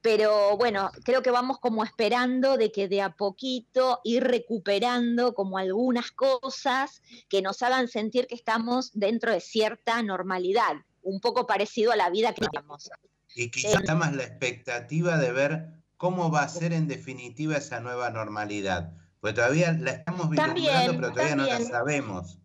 pero 0.02 0.56
bueno, 0.56 0.90
creo 1.04 1.22
que 1.22 1.30
vamos 1.30 1.58
como 1.58 1.84
esperando 1.84 2.56
de 2.56 2.72
que 2.72 2.88
de 2.88 3.02
a 3.02 3.10
poquito 3.10 4.00
ir 4.02 4.24
recuperando 4.24 5.34
como 5.34 5.58
algunas 5.58 6.10
cosas 6.10 7.02
que 7.28 7.42
nos 7.42 7.62
hagan 7.62 7.88
sentir 7.88 8.26
que 8.26 8.34
estamos 8.34 8.92
dentro 8.94 9.30
de 9.30 9.40
cierta 9.40 10.02
normalidad, 10.02 10.76
un 11.02 11.20
poco 11.20 11.46
parecido 11.46 11.92
a 11.92 11.96
la 11.96 12.10
vida 12.10 12.32
que 12.32 12.46
teníamos. 12.46 12.90
Y 13.34 13.50
quizás 13.50 13.74
está 13.74 13.94
más 13.94 14.14
la 14.14 14.24
expectativa 14.24 15.16
de 15.16 15.32
ver 15.32 15.68
cómo 15.96 16.30
va 16.30 16.42
a 16.42 16.48
ser 16.48 16.72
en 16.72 16.88
definitiva 16.88 17.56
esa 17.56 17.80
nueva 17.80 18.10
normalidad. 18.10 18.92
Porque 19.20 19.34
todavía 19.34 19.72
la 19.72 19.92
estamos 19.92 20.30
También, 20.34 20.96
pero 20.96 21.12
todavía 21.12 21.36
no 21.36 21.46
la 21.46 21.60
sabemos. 21.60 22.38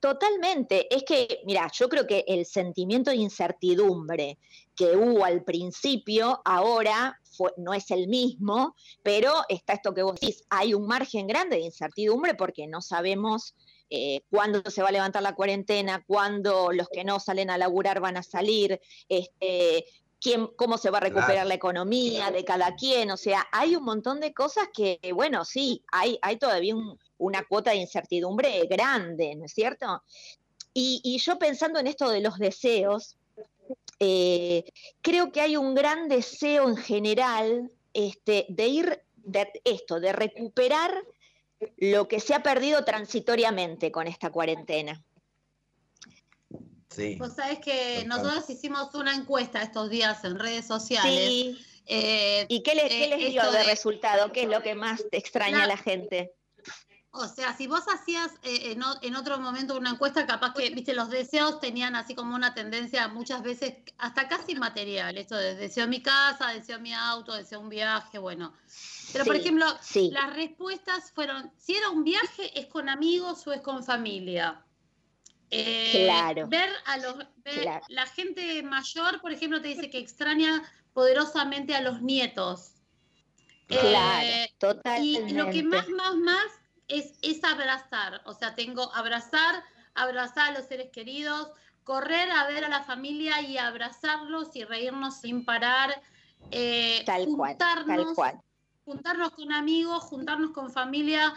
Totalmente, 0.00 0.94
es 0.94 1.02
que, 1.02 1.40
mira, 1.44 1.68
yo 1.74 1.88
creo 1.88 2.06
que 2.06 2.24
el 2.28 2.46
sentimiento 2.46 3.10
de 3.10 3.16
incertidumbre 3.16 4.38
que 4.76 4.96
hubo 4.96 5.24
al 5.24 5.42
principio, 5.42 6.40
ahora 6.44 7.20
fue- 7.24 7.52
no 7.56 7.74
es 7.74 7.90
el 7.90 8.06
mismo, 8.06 8.76
pero 9.02 9.32
está 9.48 9.72
esto 9.72 9.92
que 9.94 10.02
vos 10.02 10.14
decís, 10.20 10.44
hay 10.50 10.72
un 10.72 10.86
margen 10.86 11.26
grande 11.26 11.56
de 11.56 11.62
incertidumbre 11.62 12.34
porque 12.34 12.68
no 12.68 12.80
sabemos 12.80 13.56
eh, 13.90 14.20
cuándo 14.30 14.62
se 14.70 14.82
va 14.82 14.88
a 14.88 14.92
levantar 14.92 15.22
la 15.22 15.34
cuarentena, 15.34 16.04
cuándo 16.06 16.72
los 16.72 16.88
que 16.88 17.04
no 17.04 17.20
salen 17.20 17.50
a 17.50 17.58
laburar 17.58 18.00
van 18.00 18.16
a 18.16 18.22
salir, 18.22 18.80
este, 19.08 19.84
quién, 20.20 20.48
cómo 20.56 20.78
se 20.78 20.90
va 20.90 20.98
a 20.98 21.02
recuperar 21.02 21.32
Claro. 21.32 21.48
la 21.48 21.54
economía 21.54 22.30
de 22.30 22.44
cada 22.44 22.74
quien, 22.74 23.10
o 23.10 23.16
sea, 23.16 23.46
hay 23.52 23.76
un 23.76 23.84
montón 23.84 24.20
de 24.20 24.32
cosas 24.34 24.68
que, 24.74 24.98
bueno, 25.14 25.44
sí, 25.44 25.82
hay, 25.92 26.18
hay 26.22 26.36
todavía 26.36 26.74
un- 26.74 26.98
una 27.18 27.44
cuota 27.44 27.70
de 27.70 27.76
incertidumbre 27.76 28.66
grande, 28.66 29.34
¿no 29.36 29.44
es 29.44 29.52
cierto? 29.52 30.02
Y, 30.74 31.00
y 31.02 31.18
yo 31.18 31.38
pensando 31.38 31.78
en 31.80 31.86
esto 31.86 32.10
de 32.10 32.20
los 32.20 32.38
deseos, 32.38 33.16
eh, 34.00 34.64
creo 35.00 35.32
que 35.32 35.40
hay 35.40 35.56
un 35.56 35.74
gran 35.74 36.08
deseo 36.08 36.68
en 36.68 36.76
general 36.76 37.70
este, 37.92 38.46
de 38.48 38.66
ir, 38.68 39.02
de 39.16 39.50
esto, 39.64 39.98
de 39.98 40.12
recuperar 40.12 41.04
lo 41.76 42.08
que 42.08 42.20
se 42.20 42.34
ha 42.34 42.42
perdido 42.42 42.84
transitoriamente 42.84 43.90
con 43.92 44.06
esta 44.06 44.30
cuarentena. 44.30 45.02
Sí. 46.90 47.16
vos 47.16 47.34
sabés 47.36 47.58
que 47.60 48.02
Total. 48.02 48.08
nosotros 48.08 48.50
hicimos 48.50 48.94
una 48.94 49.14
encuesta 49.14 49.62
estos 49.62 49.90
días 49.90 50.24
en 50.24 50.38
redes 50.38 50.66
sociales. 50.66 51.28
Sí. 51.28 51.58
eh, 51.86 52.46
¿Y 52.48 52.62
qué 52.62 52.74
les, 52.74 52.88
qué 52.88 53.04
eh, 53.04 53.16
les 53.18 53.30
dio 53.32 53.50
de 53.52 53.58
de- 53.58 53.64
resultado? 53.64 54.32
¿Qué 54.32 54.42
es 54.44 54.48
lo 54.48 54.62
que 54.62 54.74
más 54.74 55.04
te 55.10 55.18
extraña 55.18 55.58
a 55.58 55.66
La- 55.66 55.74
la 55.74 55.76
gente? 55.76 56.32
O 57.10 57.26
sea, 57.26 57.56
si 57.56 57.66
vos 57.66 57.84
hacías 57.92 58.30
eh, 58.42 58.72
en, 58.72 58.82
o- 58.82 58.98
en 59.00 59.16
otro 59.16 59.38
momento 59.38 59.76
una 59.76 59.90
encuesta, 59.90 60.26
capaz 60.26 60.52
que, 60.52 60.68
viste, 60.70 60.92
los 60.94 61.08
deseos 61.08 61.58
tenían 61.58 61.96
así 61.96 62.14
como 62.14 62.34
una 62.34 62.52
tendencia 62.54 63.08
muchas 63.08 63.42
veces 63.42 63.74
hasta 63.96 64.28
casi 64.28 64.54
material. 64.54 65.16
Esto 65.16 65.34
de 65.36 65.54
deseo 65.54 65.88
mi 65.88 66.02
casa, 66.02 66.48
deseo 66.48 66.78
mi 66.80 66.92
auto, 66.92 67.32
deseo 67.32 67.60
un 67.60 67.70
viaje, 67.70 68.18
bueno. 68.18 68.52
Pero, 69.12 69.24
por 69.24 69.36
ejemplo, 69.36 69.64
sí. 69.80 70.10
las 70.12 70.34
respuestas 70.34 71.10
fueron, 71.12 71.50
si 71.56 71.74
era 71.76 71.88
un 71.88 72.04
viaje, 72.04 72.58
es 72.60 72.66
con 72.66 72.90
amigos 72.90 73.46
o 73.46 73.52
es 73.52 73.62
con 73.62 73.82
familia. 73.82 74.62
Eh, 75.50 76.02
Claro. 76.04 76.46
Ver 76.46 76.68
a 76.84 76.98
los, 76.98 77.16
ver- 77.42 77.62
Claro. 77.62 77.84
la 77.88 78.06
gente 78.06 78.62
mayor, 78.62 79.22
por 79.22 79.32
ejemplo, 79.32 79.62
te 79.62 79.68
dice 79.68 79.88
que 79.88 79.98
extraña 79.98 80.62
poderosamente 80.92 81.74
a 81.74 81.80
los 81.80 82.02
nietos. 82.02 82.72
Claro, 83.66 84.26
Eh, 84.26 84.54
totalmente. 84.58 85.30
Y 85.30 85.34
lo 85.34 85.48
que 85.50 85.62
más, 85.62 85.88
más, 85.88 86.14
más 86.16 86.42
es, 86.88 87.14
es 87.22 87.44
abrazar. 87.44 88.22
O 88.24 88.34
sea, 88.34 88.54
tengo 88.54 88.92
abrazar, 88.94 89.62
abrazar 89.94 90.50
a 90.50 90.58
los 90.58 90.66
seres 90.66 90.90
queridos, 90.90 91.50
correr 91.84 92.30
a 92.30 92.46
ver 92.46 92.64
a 92.64 92.68
la 92.68 92.82
familia 92.82 93.40
y 93.42 93.58
abrazarlos 93.58 94.54
y 94.56 94.64
reírnos 94.64 95.20
sin 95.20 95.44
parar. 95.44 96.02
eh, 96.50 97.02
Tal 97.06 97.26
cual, 97.26 97.56
tal 97.56 97.84
juntarnos, 97.84 98.14
cual. 98.14 98.40
juntarnos 98.84 99.30
con 99.30 99.52
amigos, 99.52 100.04
juntarnos 100.04 100.50
con 100.52 100.70
familia, 100.70 101.34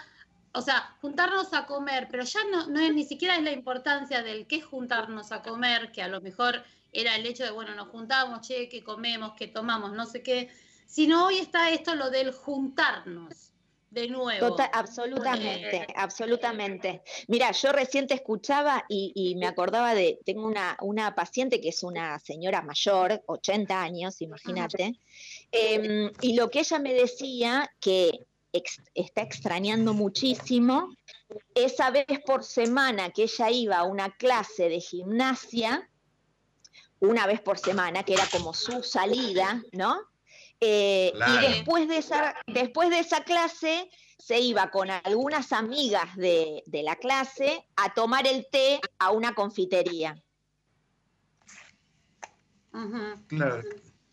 o 0.53 0.61
sea, 0.61 0.95
juntarnos 1.01 1.53
a 1.53 1.65
comer, 1.65 2.07
pero 2.11 2.23
ya 2.23 2.39
no, 2.51 2.67
no 2.67 2.79
es 2.79 2.93
ni 2.93 3.03
siquiera 3.05 3.35
es 3.37 3.43
la 3.43 3.51
importancia 3.51 4.21
del 4.23 4.47
qué 4.47 4.61
juntarnos 4.61 5.31
a 5.31 5.41
comer, 5.41 5.91
que 5.91 6.03
a 6.03 6.07
lo 6.07 6.21
mejor 6.21 6.63
era 6.91 7.15
el 7.15 7.25
hecho 7.25 7.43
de, 7.43 7.51
bueno, 7.51 7.73
nos 7.75 7.87
juntamos, 7.87 8.41
che, 8.41 8.67
que 8.67 8.83
comemos, 8.83 9.33
que 9.33 9.47
tomamos, 9.47 9.93
no 9.93 10.05
sé 10.05 10.21
qué, 10.21 10.51
sino 10.85 11.25
hoy 11.25 11.37
está 11.37 11.69
esto 11.69 11.95
lo 11.95 12.09
del 12.09 12.33
juntarnos 12.33 13.50
de 13.91 14.07
nuevo. 14.07 14.47
Total, 14.47 14.69
absolutamente, 14.73 15.85
absolutamente. 15.95 17.01
Mira, 17.27 17.51
yo 17.51 17.71
recién 17.73 18.07
te 18.07 18.13
escuchaba 18.15 18.85
y, 18.87 19.11
y 19.13 19.35
me 19.35 19.45
acordaba 19.47 19.93
de, 19.93 20.17
tengo 20.25 20.47
una, 20.47 20.77
una 20.81 21.13
paciente 21.13 21.59
que 21.59 21.69
es 21.69 21.83
una 21.83 22.17
señora 22.17 22.61
mayor, 22.61 23.21
80 23.27 23.81
años, 23.81 24.21
imagínate, 24.21 24.97
em, 25.51 26.09
y 26.21 26.35
lo 26.35 26.49
que 26.49 26.59
ella 26.61 26.79
me 26.79 26.93
decía 26.93 27.69
que 27.81 28.25
ex- 28.53 28.81
está 28.95 29.21
extrañando 29.23 29.93
muchísimo, 29.93 30.95
esa 31.53 31.91
vez 31.91 32.05
por 32.25 32.43
semana 32.45 33.09
que 33.11 33.23
ella 33.23 33.51
iba 33.51 33.75
a 33.77 33.83
una 33.83 34.15
clase 34.15 34.69
de 34.69 34.79
gimnasia, 34.79 35.89
una 36.99 37.27
vez 37.27 37.41
por 37.41 37.57
semana, 37.57 38.03
que 38.03 38.13
era 38.13 38.27
como 38.31 38.53
su 38.53 38.83
salida, 38.83 39.61
¿no? 39.73 39.99
Eh, 40.61 41.11
Claro. 41.15 41.33
Y 41.33 41.47
después 41.47 41.87
de, 41.87 41.97
esa, 41.97 42.35
después 42.47 42.89
de 42.89 42.99
esa 42.99 43.23
clase 43.23 43.89
se 44.17 44.39
iba 44.39 44.69
con 44.69 44.89
algunas 44.91 45.51
amigas 45.51 46.15
de, 46.15 46.63
de 46.67 46.83
la 46.83 46.95
clase 46.95 47.65
a 47.75 47.93
tomar 47.93 48.27
el 48.27 48.47
té 48.51 48.79
a 48.99 49.11
una 49.11 49.33
confitería. 49.33 50.15
Claro. 53.27 53.61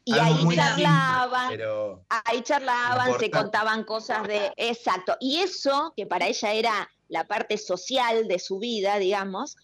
Y 0.05 0.15
ahí 0.19 0.39
simple, 0.39 0.57
charlaban, 0.57 1.49
pero 1.51 2.05
ahí 2.09 2.41
charlaban, 2.41 3.19
se 3.21 3.31
contaban 3.31 3.85
cosas 3.85 4.27
de... 4.27 4.51
Exacto. 4.57 5.17
Y 5.21 5.41
eso, 5.41 5.93
que 5.95 6.07
para 6.07 6.27
ella 6.27 6.53
era 6.55 6.91
la 7.09 7.25
parte 7.29 7.59
social 7.59 8.27
de 8.27 8.39
su 8.39 8.59
vida, 8.59 8.99
digamos, 8.99 9.57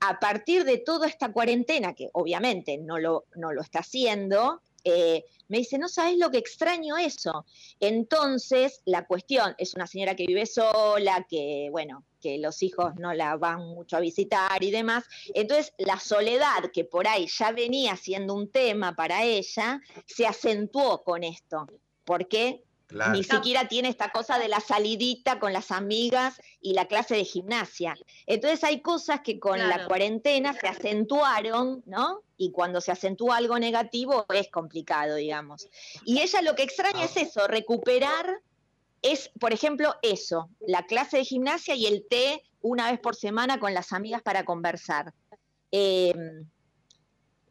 a 0.00 0.18
partir 0.18 0.64
de 0.64 0.78
toda 0.78 1.06
esta 1.06 1.30
cuarentena, 1.32 1.94
que 1.94 2.08
obviamente 2.14 2.78
no 2.78 2.98
lo, 2.98 3.26
no 3.36 3.52
lo 3.52 3.60
está 3.60 3.80
haciendo, 3.80 4.62
eh, 4.84 5.26
me 5.50 5.58
dice, 5.58 5.78
no 5.78 5.88
sabes 5.88 6.16
lo 6.16 6.30
que 6.30 6.38
extraño 6.38 6.96
eso. 6.96 7.44
Entonces, 7.80 8.80
la 8.84 9.06
cuestión 9.06 9.54
es 9.58 9.74
una 9.74 9.86
señora 9.86 10.14
que 10.14 10.26
vive 10.26 10.46
sola, 10.46 11.26
que, 11.28 11.68
bueno, 11.70 12.04
que 12.20 12.38
los 12.38 12.62
hijos 12.62 12.94
no 12.96 13.12
la 13.12 13.36
van 13.36 13.58
mucho 13.60 13.96
a 13.96 14.00
visitar 14.00 14.62
y 14.62 14.70
demás. 14.70 15.04
Entonces, 15.34 15.74
la 15.78 15.98
soledad, 15.98 16.70
que 16.72 16.84
por 16.84 17.08
ahí 17.08 17.26
ya 17.26 17.50
venía 17.50 17.96
siendo 17.96 18.34
un 18.34 18.50
tema 18.50 18.94
para 18.94 19.24
ella, 19.24 19.80
se 20.06 20.26
acentuó 20.26 21.02
con 21.02 21.24
esto. 21.24 21.66
porque 22.04 22.64
Claro. 22.90 23.12
Ni 23.12 23.22
siquiera 23.22 23.68
tiene 23.68 23.88
esta 23.88 24.10
cosa 24.10 24.36
de 24.36 24.48
la 24.48 24.58
salidita 24.58 25.38
con 25.38 25.52
las 25.52 25.70
amigas 25.70 26.40
y 26.60 26.74
la 26.74 26.86
clase 26.86 27.14
de 27.14 27.24
gimnasia. 27.24 27.94
Entonces 28.26 28.64
hay 28.64 28.82
cosas 28.82 29.20
que 29.20 29.38
con 29.38 29.60
la 29.60 29.86
cuarentena 29.86 30.52
se 30.54 30.66
acentuaron, 30.66 31.84
¿no? 31.86 32.22
Y 32.36 32.50
cuando 32.50 32.80
se 32.80 32.90
acentúa 32.90 33.36
algo 33.36 33.60
negativo 33.60 34.26
es 34.34 34.50
complicado, 34.50 35.14
digamos. 35.14 35.68
Y 36.04 36.20
ella 36.20 36.42
lo 36.42 36.56
que 36.56 36.64
extraña 36.64 37.04
es 37.04 37.16
eso, 37.16 37.46
recuperar, 37.46 38.40
es, 39.02 39.30
por 39.38 39.52
ejemplo, 39.52 39.94
eso, 40.02 40.50
la 40.60 40.84
clase 40.86 41.18
de 41.18 41.24
gimnasia 41.24 41.76
y 41.76 41.86
el 41.86 42.04
té 42.10 42.42
una 42.60 42.90
vez 42.90 42.98
por 42.98 43.14
semana 43.14 43.60
con 43.60 43.72
las 43.72 43.92
amigas 43.92 44.20
para 44.22 44.44
conversar. 44.44 45.14
Eh, 45.70 46.12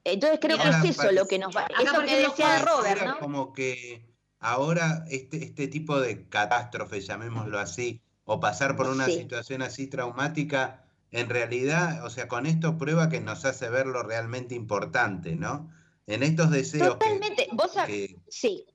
entonces 0.03 0.39
creo 0.41 0.57
Ahora, 0.57 0.69
que 0.81 0.87
es 0.87 0.91
eso 0.95 1.03
parece- 1.03 1.15
lo 1.15 1.27
que 1.27 1.39
nos 1.39 1.55
va. 1.55 1.65
Eso 1.81 2.01
que 2.01 2.15
decía 2.17 2.59
Robert, 2.59 3.19
como 3.19 3.53
que 3.53 4.08
ahora 4.39 5.05
este, 5.09 5.43
este 5.43 5.67
tipo 5.67 5.99
de 5.99 6.27
catástrofe, 6.27 7.01
llamémoslo 7.01 7.59
así, 7.59 8.01
o 8.25 8.39
pasar 8.39 8.75
por 8.75 8.87
una 8.87 9.05
Sí. 9.05 9.13
situación 9.19 9.61
así 9.61 9.87
traumática, 9.87 10.85
en 11.11 11.29
realidad, 11.29 12.05
o 12.05 12.09
sea, 12.09 12.27
con 12.27 12.45
esto 12.45 12.77
prueba 12.77 13.09
que 13.09 13.19
nos 13.19 13.43
hace 13.45 13.69
ver 13.69 13.87
lo 13.87 14.03
realmente 14.03 14.53
importante, 14.55 15.35
¿no? 15.35 15.71
En 16.07 16.23
estos 16.23 16.51
deseos 16.51 16.97
que, 16.97 17.05
Totalmente. 17.09 17.47
Vos 17.53 17.75
sab- 17.75 17.87
que, 17.87 18.15
Sí, 18.27 18.65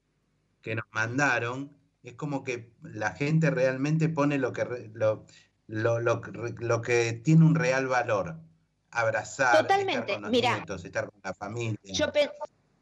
que 0.62 0.74
nos 0.74 0.84
mandaron, 0.90 1.76
es 2.02 2.14
como 2.14 2.42
que 2.42 2.72
la 2.82 3.12
gente 3.12 3.50
realmente 3.50 4.08
pone 4.08 4.38
lo 4.38 4.52
que, 4.52 4.90
lo, 4.92 5.24
lo, 5.68 6.00
lo 6.00 6.20
que 6.20 6.32
lo 6.58 6.82
que 6.82 7.12
tiene 7.12 7.44
un 7.44 7.54
real 7.54 7.86
valor. 7.86 8.36
Abrazar, 8.90 9.62
Totalmente. 9.62 9.92
estar 10.00 10.14
con 10.14 10.22
los 10.22 10.30
Mira, 10.30 10.56
nietos, 10.56 10.84
estar 10.84 11.10
con 11.10 11.20
la 11.24 11.34
familia. 11.34 11.78
Yo 11.82 12.12
pe- 12.12 12.30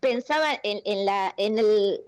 pensaba 0.00 0.52
en, 0.62 0.80
en 0.84 1.06
la, 1.06 1.32
en 1.38 1.58
el, 1.58 2.00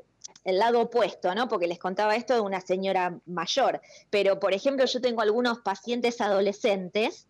el 0.44 0.58
lado 0.58 0.80
opuesto, 0.80 1.34
¿no? 1.34 1.48
Porque 1.48 1.66
les 1.66 1.78
contaba 1.78 2.16
esto 2.16 2.34
de 2.34 2.40
una 2.40 2.60
señora 2.60 3.18
mayor. 3.26 3.80
Pero, 4.10 4.38
por 4.38 4.52
ejemplo, 4.52 4.84
yo 4.84 5.00
tengo 5.00 5.22
algunos 5.22 5.60
pacientes 5.60 6.20
adolescentes 6.20 7.26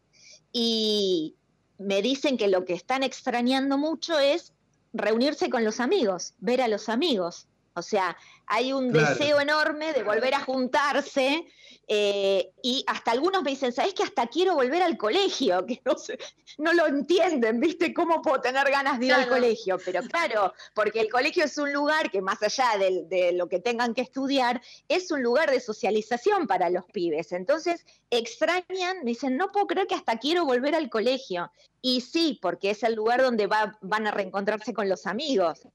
y 0.52 1.36
me 1.78 2.02
dicen 2.02 2.36
que 2.36 2.48
lo 2.48 2.64
que 2.64 2.74
están 2.74 3.02
extrañando 3.02 3.78
mucho 3.78 4.18
es 4.18 4.52
reunirse 4.92 5.50
con 5.50 5.64
los 5.64 5.80
amigos, 5.80 6.34
ver 6.38 6.60
a 6.60 6.68
los 6.68 6.88
amigos. 6.88 7.46
O 7.74 7.82
sea, 7.82 8.16
hay 8.46 8.72
un 8.72 8.90
Claro. 8.90 9.08
deseo 9.14 9.40
enorme 9.40 9.92
de 9.92 10.02
volver 10.04 10.34
a 10.34 10.40
juntarse 10.40 11.46
eh, 11.86 12.52
y 12.62 12.82
hasta 12.86 13.10
algunos 13.10 13.42
me 13.42 13.50
dicen, 13.50 13.72
¿sabes 13.72 13.92
que 13.92 14.04
hasta 14.04 14.26
quiero 14.28 14.54
volver 14.54 14.82
al 14.82 14.96
colegio? 14.96 15.66
Que 15.66 15.82
no, 15.84 15.98
sé, 15.98 16.18
no 16.56 16.72
lo 16.72 16.86
entienden, 16.86 17.60
¿viste? 17.60 17.92
¿Cómo 17.92 18.22
puedo 18.22 18.40
tener 18.40 18.70
ganas 18.70 18.98
de 19.00 19.06
ir 19.06 19.12
al 19.14 19.28
colegio? 19.28 19.76
Pero 19.84 20.00
claro, 20.02 20.54
porque 20.74 21.00
el 21.00 21.10
colegio 21.10 21.44
es 21.44 21.58
un 21.58 21.72
lugar 21.72 22.10
que 22.10 22.22
más 22.22 22.42
allá 22.42 22.78
de, 22.78 23.32
lo 23.32 23.48
que 23.48 23.58
tengan 23.58 23.92
que 23.92 24.02
estudiar, 24.02 24.62
es 24.88 25.10
un 25.10 25.22
lugar 25.22 25.50
de 25.50 25.60
socialización 25.60 26.46
para 26.46 26.70
los 26.70 26.84
pibes. 26.86 27.32
Entonces, 27.32 27.84
extrañan, 28.10 28.98
me 29.02 29.10
dicen, 29.10 29.36
no 29.36 29.50
puedo 29.52 29.66
creer 29.66 29.86
que 29.86 29.94
hasta 29.94 30.18
quiero 30.18 30.44
volver 30.46 30.74
al 30.74 30.88
colegio. 30.88 31.50
Y 31.82 32.00
sí, 32.00 32.38
porque 32.40 32.70
es 32.70 32.82
el 32.82 32.94
lugar 32.94 33.20
donde 33.20 33.46
va- 33.46 33.76
van 33.82 34.06
a 34.06 34.10
reencontrarse 34.10 34.72
con 34.72 34.88
los 34.88 35.06
amigos. 35.06 35.66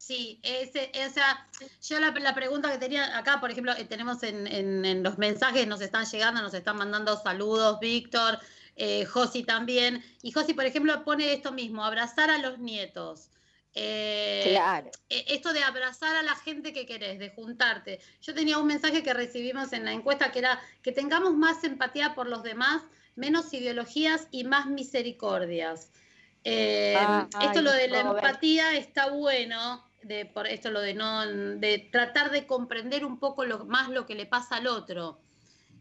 Sí, 0.00 0.40
ese, 0.42 0.90
o 1.06 1.10
sea, 1.12 1.46
yo 1.86 2.00
la, 2.00 2.10
la 2.12 2.34
pregunta 2.34 2.72
que 2.72 2.78
tenía 2.78 3.18
acá, 3.18 3.38
por 3.38 3.50
ejemplo, 3.50 3.72
eh, 3.76 3.84
tenemos 3.84 4.22
en, 4.22 4.46
en- 4.46 4.86
en 4.86 5.02
los 5.02 5.18
mensajes, 5.18 5.66
nos 5.66 5.82
están 5.82 6.06
llegando, 6.06 6.40
nos 6.40 6.54
están 6.54 6.78
mandando 6.78 7.18
saludos, 7.22 7.78
Víctor, 7.80 8.38
eh, 8.76 9.04
Josi 9.04 9.42
también. 9.42 10.02
Y 10.22 10.32
Josi, 10.32 10.54
por 10.54 10.64
ejemplo, 10.64 11.04
pone 11.04 11.34
esto 11.34 11.52
mismo, 11.52 11.84
abrazar 11.84 12.30
a 12.30 12.38
los 12.38 12.58
nietos. 12.58 13.28
Eh, 13.74 14.46
Claro. 14.48 14.90
eh, 15.10 15.26
esto 15.28 15.52
de 15.52 15.62
abrazar 15.62 16.16
a 16.16 16.22
la 16.22 16.34
gente 16.34 16.72
que 16.72 16.86
querés, 16.86 17.18
de 17.18 17.28
juntarte. 17.28 18.00
Yo 18.22 18.32
tenía 18.34 18.56
un 18.56 18.66
mensaje 18.68 19.02
que 19.02 19.12
recibimos 19.12 19.70
en 19.74 19.84
la 19.84 19.92
encuesta 19.92 20.32
que 20.32 20.38
era 20.38 20.62
que 20.82 20.92
tengamos 20.92 21.34
más 21.34 21.62
empatía 21.62 22.14
por 22.14 22.26
los 22.26 22.42
demás, 22.42 22.82
menos 23.16 23.52
ideologías 23.52 24.28
y 24.30 24.44
más 24.44 24.64
misericordias. 24.64 25.90
Eh, 26.42 26.94
Ay, 26.96 27.28
esto 27.48 27.60
lo 27.60 27.70
de 27.70 27.88
la 27.88 28.00
empatía 28.00 28.74
está 28.78 29.10
bueno, 29.10 29.84
de, 30.02 30.26
por 30.26 30.46
esto 30.46 30.70
lo 30.70 30.80
de 30.80 30.94
no, 30.94 31.26
de 31.26 31.88
tratar 31.92 32.30
de 32.30 32.46
comprender 32.46 33.04
un 33.04 33.18
poco 33.18 33.44
lo, 33.44 33.64
más 33.66 33.88
lo 33.90 34.06
que 34.06 34.14
le 34.14 34.26
pasa 34.26 34.56
al 34.56 34.66
otro. 34.66 35.20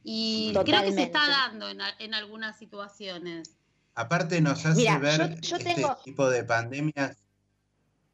Y 0.04 0.54
creo 0.66 0.82
que 0.84 0.92
se 0.94 1.04
está 1.04 1.28
dando 1.28 1.70
en, 1.70 1.80
en 2.00 2.14
algunas 2.14 2.58
situaciones. 2.58 3.56
Aparte 3.96 4.40
nos 4.42 4.66
hace 4.66 4.80
Mira, 4.82 4.98
ver 4.98 5.36
yo- 5.36 5.42
yo 5.42 5.58
este 5.58 5.74
tengo- 5.76 5.98
tipo 6.04 6.30
de 6.30 6.44
pandemias, 6.44 7.18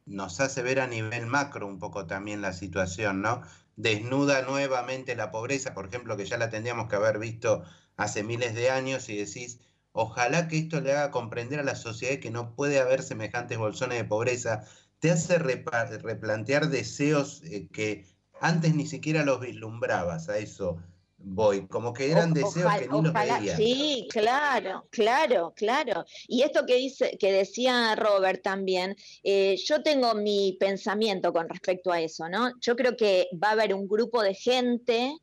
nos 0.06 0.40
hace 0.40 0.62
ver 0.62 0.80
a 0.80 0.88
nivel 0.88 1.26
macro 1.26 1.68
un 1.68 1.80
poco 1.80 2.06
también 2.06 2.42
la 2.42 2.54
situación, 2.54 3.22
¿no? 3.22 3.42
Desnuda 3.76 4.42
nuevamente 4.44 5.16
la 5.16 5.32
pobreza, 5.32 5.74
por 5.74 5.88
ejemplo, 5.88 6.16
que 6.16 6.26
ya 6.26 6.38
la 6.38 6.50
tendríamos 6.50 6.88
que 6.90 6.96
haber 6.96 7.20
visto 7.20 7.64
hace 7.98 8.24
miles 8.24 8.54
de 8.56 8.70
años 8.70 9.10
y 9.10 9.18
decís, 9.18 9.60
ojalá 9.92 10.48
que 10.48 10.58
esto 10.60 10.80
le 10.82 10.94
haga 10.94 11.12
comprender 11.12 11.60
a 11.60 11.64
la 11.64 11.76
sociedad 11.76 12.20
que 12.20 12.30
no 12.32 12.54
puede 12.56 12.80
haber 12.80 13.02
semejantes 13.04 13.58
bolsones 13.58 13.98
de 13.98 14.06
pobreza, 14.06 14.64
te 15.06 15.12
hace 15.12 15.38
replantear 15.38 16.68
deseos 16.70 17.44
eh, 17.44 17.68
que 17.72 18.06
antes 18.42 18.74
ni 18.74 18.88
siquiera 18.88 19.24
los 19.24 19.40
vislumbrabas, 19.40 20.30
a 20.30 20.40
eso 20.40 20.78
voy, 21.18 21.68
como 21.68 21.94
que 21.94 22.12
eran 22.12 22.32
O- 22.32 22.34
deseos 22.34 22.66
ojalá- 22.66 22.80
que 22.80 22.88
ni 22.90 23.02
los 23.02 23.10
ojalá- 23.12 23.40
veías. 23.40 23.58
Sí, 23.58 24.08
claro, 24.12 24.88
claro, 24.90 25.54
claro. 25.56 26.06
Y 26.28 26.42
esto 26.42 26.66
que 26.66 26.76
dice, 26.76 27.18
que 27.20 27.32
decía 27.32 27.96
Robert 27.96 28.42
también, 28.42 28.96
eh, 29.24 29.56
yo 29.64 29.84
tengo 29.84 30.16
mi 30.16 30.58
pensamiento 30.60 31.32
con 31.32 31.48
respecto 31.50 31.92
a 31.92 32.02
eso, 32.02 32.28
¿no? 32.28 32.52
Yo 32.60 32.76
creo 32.76 32.98
que 32.98 33.28
va 33.42 33.50
a 33.50 33.52
haber 33.52 33.74
un 33.76 33.88
grupo 33.88 34.24
de 34.24 34.34
gente 34.34 35.16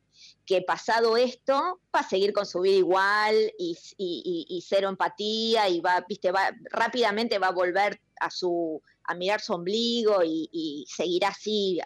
que 0.46 0.62
pasado 0.62 1.16
esto 1.16 1.80
va 1.94 2.00
a 2.00 2.08
seguir 2.08 2.32
con 2.32 2.46
su 2.46 2.60
vida 2.60 2.76
igual 2.76 3.34
y, 3.58 3.76
y- 3.96 4.46
y- 4.48 4.56
y 4.56 4.60
cero 4.62 4.88
empatía 4.88 5.68
y 5.68 5.80
va, 5.80 6.04
viste, 6.08 6.30
va 6.30 6.50
rápidamente 6.70 7.38
va 7.40 7.48
a 7.48 7.52
volver 7.52 8.00
a 8.20 8.30
su 8.30 8.80
a 9.04 9.14
mirar 9.14 9.40
su 9.40 9.52
ombligo 9.52 10.22
y, 10.24 10.48
y 10.52 10.84
seguirá 10.88 11.28
así 11.28 11.80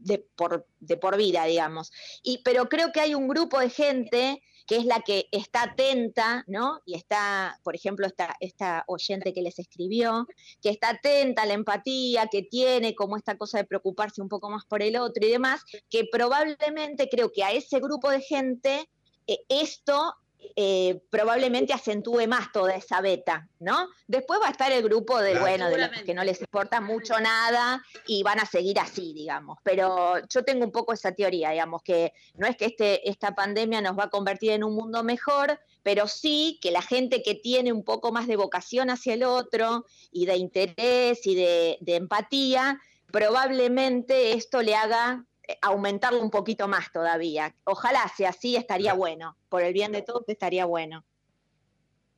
de 0.00 0.18
por, 0.36 0.66
de 0.80 0.96
por 0.96 1.16
vida, 1.16 1.44
digamos. 1.44 1.92
Y, 2.22 2.38
pero 2.38 2.68
creo 2.68 2.92
que 2.92 3.00
hay 3.00 3.14
un 3.14 3.28
grupo 3.28 3.58
de 3.58 3.70
gente 3.70 4.42
que 4.66 4.76
es 4.76 4.84
la 4.84 5.00
que 5.00 5.28
está 5.32 5.62
atenta, 5.62 6.44
¿no? 6.46 6.82
Y 6.84 6.94
está, 6.94 7.58
por 7.64 7.74
ejemplo, 7.74 8.06
esta, 8.06 8.36
esta 8.38 8.84
oyente 8.86 9.32
que 9.32 9.40
les 9.40 9.58
escribió, 9.58 10.26
que 10.60 10.68
está 10.68 10.90
atenta 10.90 11.42
a 11.42 11.46
la 11.46 11.54
empatía, 11.54 12.26
que 12.26 12.42
tiene 12.42 12.94
como 12.94 13.16
esta 13.16 13.38
cosa 13.38 13.58
de 13.58 13.64
preocuparse 13.64 14.20
un 14.20 14.28
poco 14.28 14.50
más 14.50 14.66
por 14.66 14.82
el 14.82 14.96
otro 14.96 15.26
y 15.26 15.30
demás, 15.30 15.62
que 15.88 16.04
probablemente 16.12 17.08
creo 17.08 17.32
que 17.32 17.44
a 17.44 17.52
ese 17.52 17.80
grupo 17.80 18.10
de 18.10 18.20
gente 18.20 18.90
eh, 19.26 19.38
esto 19.48 20.14
eh, 20.56 21.00
probablemente 21.10 21.72
acentúe 21.72 22.26
más 22.26 22.50
toda 22.52 22.74
esa 22.74 23.00
beta, 23.00 23.48
¿no? 23.60 23.88
Después 24.06 24.40
va 24.40 24.48
a 24.48 24.50
estar 24.50 24.72
el 24.72 24.82
grupo 24.82 25.18
del, 25.18 25.38
Claro. 25.38 25.46
bueno, 25.46 25.68
de 25.68 25.78
los 25.78 26.02
que 26.02 26.14
no 26.14 26.24
les 26.24 26.40
importa 26.40 26.80
mucho 26.80 27.18
nada 27.20 27.82
y 28.06 28.22
van 28.22 28.40
a 28.40 28.46
seguir 28.46 28.78
así, 28.78 29.12
digamos. 29.12 29.58
Pero 29.62 30.14
yo 30.28 30.44
tengo 30.44 30.64
un 30.64 30.72
poco 30.72 30.92
esa 30.92 31.12
teoría, 31.12 31.50
digamos, 31.50 31.82
que 31.82 32.12
no 32.34 32.46
es 32.46 32.56
que 32.56 32.66
este, 32.66 33.08
esta 33.08 33.34
pandemia 33.34 33.80
nos 33.80 33.98
va 33.98 34.04
a 34.04 34.10
convertir 34.10 34.52
en 34.52 34.64
un 34.64 34.74
mundo 34.74 35.02
mejor, 35.04 35.60
pero 35.82 36.08
sí 36.08 36.58
que 36.60 36.70
la 36.70 36.82
gente 36.82 37.22
que 37.22 37.34
tiene 37.34 37.72
un 37.72 37.84
poco 37.84 38.12
más 38.12 38.26
de 38.26 38.36
vocación 38.36 38.90
hacia 38.90 39.14
el 39.14 39.24
otro 39.24 39.84
y 40.10 40.26
de 40.26 40.36
interés 40.36 41.26
y 41.26 41.34
de, 41.34 41.78
de 41.80 41.96
empatía, 41.96 42.80
probablemente 43.10 44.32
esto 44.32 44.62
le 44.62 44.74
haga 44.74 45.24
aumentarlo 45.62 46.20
un 46.20 46.30
poquito 46.30 46.68
más 46.68 46.92
todavía. 46.92 47.54
Ojalá 47.64 48.10
sea 48.16 48.30
así, 48.30 48.56
estaría 48.56 48.92
bueno. 48.92 49.36
Por 49.48 49.62
el 49.62 49.72
bien 49.72 49.92
de 49.92 50.02
todos 50.02 50.24
estaría 50.28 50.64
bueno. 50.64 51.04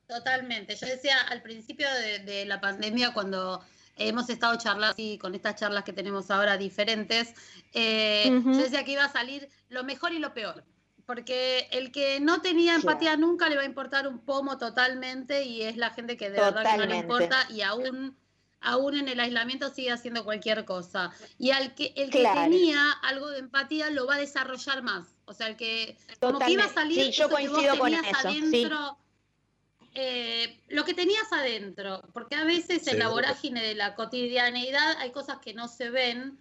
Totalmente. 0.06 0.74
Yo 0.74 0.86
decía 0.86 1.20
al 1.28 1.42
principio 1.42 1.86
de, 1.94 2.18
de 2.20 2.44
la 2.44 2.60
pandemia, 2.60 3.12
cuando 3.12 3.62
hemos 4.00 4.28
estado 4.30 4.56
charlando 4.56 4.92
así, 4.92 5.18
con 5.18 5.34
estas 5.34 5.56
charlas 5.56 5.84
que 5.84 5.92
tenemos 5.92 6.30
ahora 6.30 6.56
diferentes, 6.56 7.34
eh, 7.72 8.24
yo 8.44 8.56
decía 8.56 8.84
que 8.84 8.92
iba 8.92 9.04
a 9.04 9.12
salir 9.12 9.48
lo 9.68 9.84
mejor 9.84 10.12
y 10.12 10.18
lo 10.18 10.34
peor. 10.34 10.64
Porque 11.06 11.68
el 11.72 11.90
que 11.90 12.20
no 12.20 12.40
tenía 12.40 12.76
empatía 12.76 13.16
nunca 13.16 13.48
le 13.48 13.56
va 13.56 13.62
a 13.62 13.66
importar 13.66 14.06
un 14.06 14.20
pomo 14.20 14.58
totalmente 14.58 15.42
y 15.42 15.62
es 15.62 15.76
la 15.76 15.90
gente 15.90 16.16
que 16.16 16.30
de 16.30 16.40
verdad 16.40 16.62
que 16.62 16.78
no 16.78 16.86
le 16.86 16.98
importa 16.98 17.46
y 17.50 17.62
aún, 17.62 18.16
aún 18.60 18.96
en 18.96 19.08
el 19.08 19.18
aislamiento 19.20 19.70
sigue 19.72 19.90
haciendo 19.90 20.24
cualquier 20.24 20.64
cosa. 20.64 21.10
Y 21.38 21.50
al 21.50 21.74
que, 21.74 21.92
el 21.96 22.10
que 22.10 22.20
Claro. 22.20 22.42
tenía 22.42 22.90
algo 23.02 23.28
de 23.30 23.38
empatía 23.38 23.90
lo 23.90 24.06
va 24.06 24.16
a 24.16 24.18
desarrollar 24.18 24.82
más. 24.82 25.16
O 25.24 25.32
sea, 25.34 25.48
el 25.48 25.56
que 25.56 25.96
como 26.20 26.38
que 26.38 26.50
iba 26.52 26.64
a 26.64 26.68
salir 26.72 26.96
Sí, 27.06 27.10
yo 27.12 27.24
eso 27.24 27.28
que 27.28 27.48
vos 27.48 27.66
con 27.78 27.90
tenías 27.90 28.06
sí. 28.06 28.12
adentro, 28.26 28.98
eh, 29.94 30.60
lo 30.68 30.84
que 30.84 30.94
tenías 30.94 31.32
adentro, 31.32 32.02
porque 32.12 32.36
a 32.36 32.44
veces 32.44 32.86
en 32.86 32.98
la 32.98 33.08
vorágine 33.08 33.62
de 33.62 33.74
la 33.74 33.94
cotidianeidad 33.94 34.98
hay 34.98 35.10
cosas 35.10 35.38
que 35.38 35.52
no 35.54 35.66
se 35.68 35.90
ven, 35.90 36.38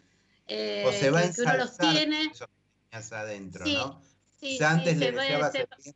eh, 0.47 0.83
O 0.85 0.91
se 0.91 1.09
va 1.09 1.19
a 1.19 1.31
que, 1.31 1.41
uno 1.41 1.57
los 1.57 1.77
tiene. 1.77 2.23
eso 2.31 2.45
que 2.47 2.53
tenías 2.91 3.11
adentro, 3.13 3.65
Sí, 3.65 3.73
¿no? 3.73 4.01
Antes 4.67 4.93
sí, 4.93 4.99
le 4.99 5.05
se 5.05 5.11
ve- 5.11 5.17
deseabas 5.21 5.51
se- 5.51 5.95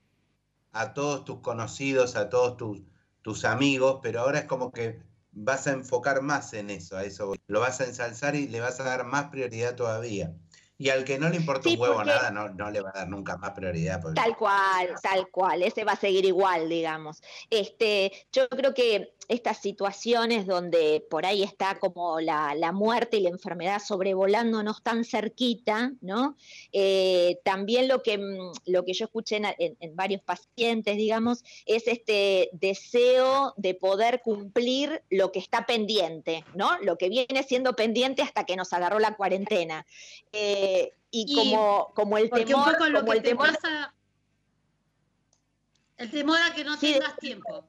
a 0.72 0.94
todos 0.94 1.26
tus 1.26 1.40
conocidos, 1.40 2.16
a 2.16 2.30
todos 2.30 2.58
tus, 2.58 2.82
tus 3.22 3.46
amigos, 3.46 4.00
pero 4.02 4.22
ahora 4.22 4.40
es 4.40 4.46
como 4.46 4.72
que 4.72 5.02
vas 5.34 5.68
a 5.68 5.72
enfocar 5.72 6.22
más 6.22 6.54
en 6.54 6.70
eso, 6.70 6.96
a 6.98 7.04
eso. 7.04 7.34
Lo 7.48 7.60
vas 7.60 7.82
a 7.82 7.86
ensalzar 7.86 8.36
y 8.36 8.48
le 8.48 8.60
vas 8.60 8.80
a 8.80 8.84
dar 8.84 9.04
más 9.06 9.26
prioridad 9.26 9.76
todavía. 9.76 10.34
Y 10.78 10.90
al 10.90 11.06
que 11.06 11.20
no 11.20 11.30
le 11.30 11.36
importa 11.38 11.70
Sí, 11.70 11.76
un 11.76 11.82
huevo 11.82 11.96
porque- 11.96 12.10
nada, 12.10 12.32
no, 12.32 12.50
no 12.50 12.70
le 12.72 12.82
va 12.82 12.90
a 12.90 13.00
dar 13.00 13.08
nunca 13.08 13.38
más 13.38 13.52
prioridad. 13.52 14.02
porque- 14.02 14.20
Tal 14.20 14.36
cual, 14.36 14.90
tal 15.02 15.30
cual, 15.30 15.62
ese 15.64 15.84
va 15.86 15.94
a 15.94 16.00
seguir 16.00 16.26
igual, 16.26 16.68
digamos. 16.68 17.22
Este, 17.50 18.12
yo 18.32 18.50
creo 18.50 18.74
que 18.74 19.14
estas 19.34 19.58
situaciones 19.62 20.46
donde 20.48 21.06
por 21.10 21.26
ahí 21.26 21.44
está 21.44 21.80
como 21.80 22.20
la, 22.22 22.56
la 22.56 22.72
muerte 22.72 23.18
y 23.18 23.22
la 23.22 23.30
enfermedad 23.30 23.82
sobrevolándonos 23.86 24.82
tan 24.84 25.04
cerquita, 25.04 25.92
¿no? 26.02 26.38
Eh, 26.72 27.40
también 27.44 27.88
lo 27.88 28.02
que, 28.04 28.18
mm, 28.18 28.52
lo 28.68 28.86
que 28.86 28.94
yo 28.94 29.06
escuché 29.06 29.38
en, 29.38 29.46
en- 29.58 29.78
en 29.80 29.96
varios 29.96 30.22
pacientes, 30.22 30.98
digamos, 30.98 31.44
es 31.66 31.88
este 31.88 32.50
deseo 32.54 33.54
de 33.58 33.74
poder 33.76 34.22
cumplir 34.22 35.02
lo 35.10 35.32
que 35.32 35.40
está 35.40 35.66
pendiente, 35.66 36.46
¿no? 36.56 36.78
Lo 36.82 36.98
que 36.98 37.10
viene 37.10 37.44
siendo 37.44 37.76
pendiente 37.76 38.22
hasta 38.22 38.46
que 38.46 38.56
nos 38.56 38.72
agarró 38.74 39.00
la 39.00 39.16
cuarentena. 39.16 39.86
Eh, 40.32 40.94
y, 41.12 41.26
Y 41.28 41.36
como, 41.36 41.92
como 41.96 42.18
el 42.18 42.30
temor, 42.30 42.68
un 42.68 42.72
poco 42.74 42.88
lo 42.88 43.00
como 43.02 43.12
que 43.12 43.18
el 43.18 43.24
te 43.24 43.30
temor 43.30 43.48
pasa, 43.54 43.94
el 45.98 46.10
temor 46.12 46.38
a 46.42 46.54
que 46.54 46.64
no 46.64 46.76
Sí, 46.78 46.94
tengas 46.94 47.18
tiempo. 47.18 47.66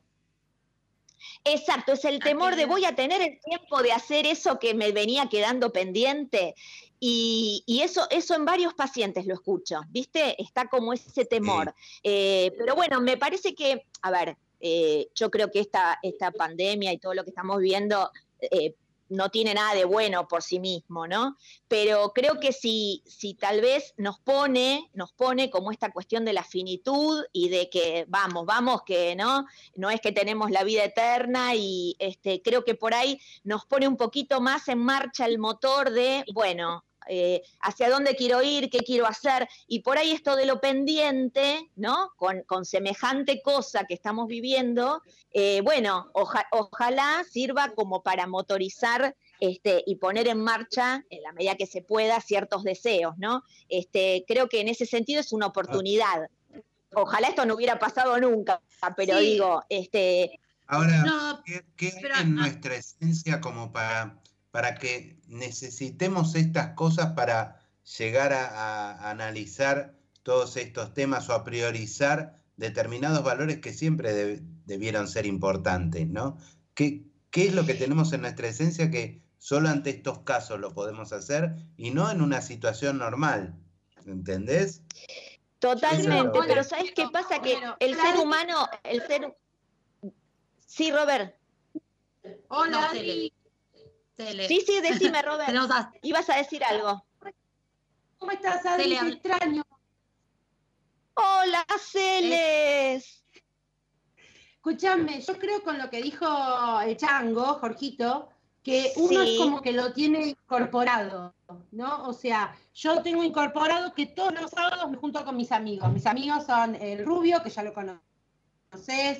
Exacto, 1.45 1.93
es 1.93 2.05
el 2.07 2.21
temor 2.21 2.57
de 2.57 2.65
voy 2.65 2.87
a 2.87 2.95
tener 2.95 3.21
el 3.21 3.39
tiempo 3.39 3.83
de 3.83 3.93
hacer 3.93 4.27
eso 4.27 4.59
que 4.59 4.73
me 4.73 4.93
venía 4.93 5.29
quedando 5.29 5.73
pendiente. 5.73 6.55
Y, 6.99 7.63
y 7.67 7.81
eso, 7.81 8.07
eso 8.11 8.35
en 8.35 8.47
varios 8.47 8.73
pacientes 8.73 9.27
lo 9.27 9.35
escucho, 9.35 9.83
¿viste? 9.89 10.41
Está 10.43 10.69
como 10.69 10.95
ese 10.95 11.27
temor. 11.27 11.75
Eh, 12.03 12.51
pero 12.57 12.75
bueno, 12.75 13.01
me 13.03 13.19
parece 13.19 13.55
que, 13.55 13.85
a 14.01 14.11
ver, 14.11 14.39
eh, 14.61 15.09
yo 15.15 15.31
creo 15.31 15.51
que 15.51 15.61
esta, 15.61 15.99
esta 16.03 16.31
pandemia 16.31 16.93
y 16.93 16.99
todo 16.99 17.13
lo 17.13 17.25
que 17.25 17.31
estamos 17.31 17.61
viendo 17.61 18.11
eh, 18.41 18.75
no 19.09 19.31
tiene 19.31 19.55
nada 19.55 19.75
de 19.75 19.85
bueno 19.85 20.29
por 20.29 20.43
sí 20.43 20.61
mismo, 20.61 21.07
¿no? 21.07 21.37
Pero 21.69 22.13
creo 22.15 22.41
que 22.41 22.53
si, 22.53 23.03
si 23.07 23.35
tal 23.35 23.61
vez 23.61 23.95
nos 23.97 24.19
pone, 24.21 24.91
nos 24.95 25.13
pone 25.13 25.51
como 25.51 25.71
esta 25.71 25.91
cuestión 25.91 26.25
de 26.25 26.33
la 26.33 26.45
finitud 26.45 27.25
y 27.33 27.49
de 27.49 27.69
que 27.71 28.05
vamos, 28.09 28.47
vamos, 28.47 28.83
que 28.83 29.15
no, 29.17 29.47
no 29.77 29.91
es 29.91 30.01
que 30.01 30.13
tenemos 30.13 30.51
la 30.51 30.65
vida 30.65 30.85
eterna 30.85 31.55
y 31.55 31.97
este, 31.99 32.43
creo 32.43 32.65
que 32.65 32.75
por 32.75 32.95
ahí 32.95 33.21
nos 33.43 33.65
pone 33.67 33.89
un 33.89 33.97
poquito 33.97 34.41
más 34.41 34.69
en 34.69 34.79
marcha 34.79 35.27
el 35.27 35.39
motor 35.39 35.91
de, 35.91 36.25
bueno, 36.33 36.85
eh, 37.09 37.43
hacia 37.61 37.91
dónde 37.91 38.17
quiero 38.17 38.43
ir, 38.43 38.71
qué 38.71 38.79
quiero 38.79 39.07
hacer, 39.07 39.49
y 39.67 39.81
por 39.81 39.99
ahí 39.99 40.13
esto 40.13 40.37
de 40.37 40.47
lo 40.47 40.61
pendiente, 40.61 41.71
¿no? 41.77 42.13
Con, 42.17 42.43
con 42.43 42.65
semejante 42.65 43.43
cosa 43.43 43.85
que 43.85 43.95
estamos 43.95 44.27
viviendo, 44.29 45.03
eh, 45.33 45.61
bueno, 45.63 46.11
oja- 46.15 46.47
ojalá 46.53 47.25
sirva 47.31 47.75
como 47.75 48.03
para 48.03 48.27
motorizar 48.27 49.15
este, 49.41 49.83
y 49.87 49.97
poner 49.97 50.29
en 50.29 50.39
marcha, 50.43 51.05
en 51.11 51.23
la 51.23 51.33
medida 51.33 51.57
que 51.57 51.67
se 51.67 51.83
pueda, 51.83 52.21
ciertos 52.21 52.63
deseos, 52.63 53.15
¿no? 53.19 53.43
Este, 53.69 54.25
creo 54.27 54.49
que 54.49 54.61
en 54.61 54.69
ese 54.69 54.87
sentido 54.87 55.21
es 55.21 55.33
una 55.33 55.47
oportunidad. 55.47 56.29
Ojalá 56.95 57.29
esto 57.29 57.45
no 57.45 57.55
hubiera 57.57 57.79
pasado 57.79 58.17
nunca, 58.19 58.61
pero 58.97 59.19
Sí. 59.19 59.25
digo, 59.33 59.63
este, 59.69 60.39
Ahora, 60.67 61.03
No, 61.05 61.43
¿qué, 61.45 61.63
qué 61.77 61.89
hay 61.89 61.93
pero, 62.01 62.17
en 62.21 62.35
nuestra 62.37 62.75
esencia 62.77 63.39
como 63.41 63.71
para, 63.71 64.19
para 64.55 64.77
que 64.77 65.17
necesitemos 65.27 66.37
estas 66.37 66.75
cosas 66.75 67.15
para 67.15 67.61
llegar 67.99 68.33
a, 68.33 68.93
a 68.93 69.11
analizar 69.11 69.97
todos 70.23 70.57
estos 70.57 70.95
temas 70.95 71.29
o 71.29 71.33
a 71.33 71.43
priorizar 71.43 72.41
determinados 72.57 73.25
valores 73.25 73.59
que 73.59 73.73
siempre 73.73 74.13
de- 74.13 74.43
debieron 74.65 75.09
ser 75.09 75.27
importantes, 75.27 76.07
¿no? 76.07 76.39
¿Qué, 76.75 77.03
¿Qué 77.33 77.49
es 77.49 77.53
lo 77.53 77.67
que 77.67 77.75
tenemos 77.75 78.13
en 78.13 78.21
nuestra 78.21 78.47
esencia 78.47 78.93
que 78.93 79.21
solo 79.39 79.71
ante 79.71 79.91
estos 79.91 80.21
casos 80.21 80.61
lo 80.61 80.73
podemos 80.73 81.13
hacer 81.13 81.57
y 81.77 81.91
no 81.91 82.09
en 82.09 82.23
una 82.23 82.41
situación 82.41 82.99
normal? 82.99 83.57
¿Entendés? 84.07 84.83
Totalmente, 85.59 86.39
pero 86.47 86.63
¿sabes 86.63 86.93
qué 86.95 87.09
pasa? 87.13 87.43
Que 87.43 87.59
el 87.81 87.97
ser 87.97 88.19
humano, 88.19 88.69
el 88.85 89.03
ser... 89.03 89.37
Sí, 90.65 90.93
Robert. 90.93 91.35
Hola, 92.47 92.91
Adri. 92.91 93.33
Sí, 94.17 94.63
sí, 94.67 94.81
decime, 94.81 95.23
Robert. 95.23 95.55
A- 95.71 95.93
Ibas 96.03 96.29
a 96.31 96.37
decir 96.37 96.63
algo. 96.65 97.05
¿Cómo 98.19 98.33
estás, 98.33 98.65
Adri? 98.65 98.97
Te 98.97 99.09
extraño. 99.09 99.63
Hola, 101.15 101.65
Celes. 101.79 103.25
Escúchame, 104.57 105.21
yo 105.21 105.39
creo 105.39 105.63
con 105.63 105.79
lo 105.79 105.91
que 105.91 106.01
dijo 106.03 106.27
el 106.81 106.97
chango, 106.97 107.45
Jorgito, 107.61 108.31
que 108.63 108.93
uno 108.97 109.23
Sí. 109.23 109.35
es 109.35 109.39
como 109.39 109.61
que 109.61 109.73
lo 109.73 109.93
tiene 109.93 110.29
incorporado, 110.29 111.35
¿no? 111.71 112.05
O 112.09 112.15
sea, 112.15 112.57
yo 112.73 113.03
tengo 113.03 113.23
incorporado 113.23 113.93
que 113.93 114.07
todos 114.07 114.33
los 114.41 114.51
sábados 114.51 114.91
me 114.91 114.97
junto 114.97 115.23
con 115.25 115.37
mis 115.37 115.53
amigos. 115.53 115.93
Mis 115.93 116.07
amigos 116.07 116.47
son 116.47 116.75
el 116.77 117.05
Rubio, 117.05 117.43
que 117.43 117.51
ya 117.51 117.63
lo 117.63 117.75
conoces, 117.75 118.01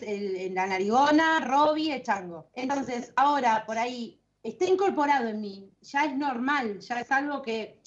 el, 0.03 0.37
el- 0.37 0.55
la 0.55 0.67
Narigona, 0.67 1.41
Robbie, 1.41 1.93
el 1.93 2.03
chango. 2.03 2.49
Entonces, 2.55 3.13
ahora 3.17 3.65
por 3.67 3.77
ahí 3.77 4.19
está 4.45 4.67
incorporado 4.67 5.29
en 5.29 5.41
mí, 5.41 5.71
ya 5.81 6.05
es 6.05 6.17
normal, 6.17 6.79
ya 6.79 7.01
es 7.01 7.11
algo 7.11 7.41
que 7.41 7.81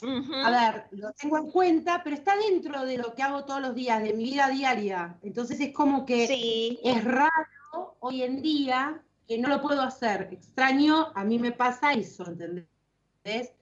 a 0.44 0.50
ver, 0.50 0.88
lo 0.92 1.14
tengo 1.14 1.38
en 1.38 1.52
cuenta, 1.52 2.02
pero 2.04 2.16
está 2.16 2.36
dentro 2.36 2.84
de 2.84 2.98
lo 2.98 3.14
que 3.14 3.22
hago 3.22 3.46
todos 3.46 3.62
los 3.62 3.76
días, 3.76 4.02
de 4.02 4.14
mi 4.14 4.24
vida 4.24 4.50
diaria. 4.50 5.18
Entonces 5.22 5.60
es 5.60 5.72
como 5.72 6.06
que 6.06 6.28
Sí. 6.28 6.80
es 6.84 7.04
raro 7.04 7.96
hoy 8.00 8.24
en 8.24 8.42
día 8.42 9.02
que 9.28 9.38
no 9.38 9.50
lo 9.50 9.62
puedo 9.62 9.84
hacer. 9.84 10.30
Extraño, 10.32 11.12
a 11.14 11.24
mí 11.24 11.38
me 11.38 11.52
pasa 11.52 11.94
eso, 11.94 12.26
¿entendés? 12.28 13.54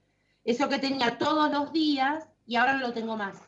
Eso 0.45 0.69
que 0.69 0.79
tenía 0.79 1.17
todos 1.17 1.51
los 1.51 1.73
días 1.73 2.25
y 2.47 2.55
ahora 2.55 2.75
no 2.75 2.87
lo 2.87 2.93
tengo 2.93 3.17
más. 3.17 3.41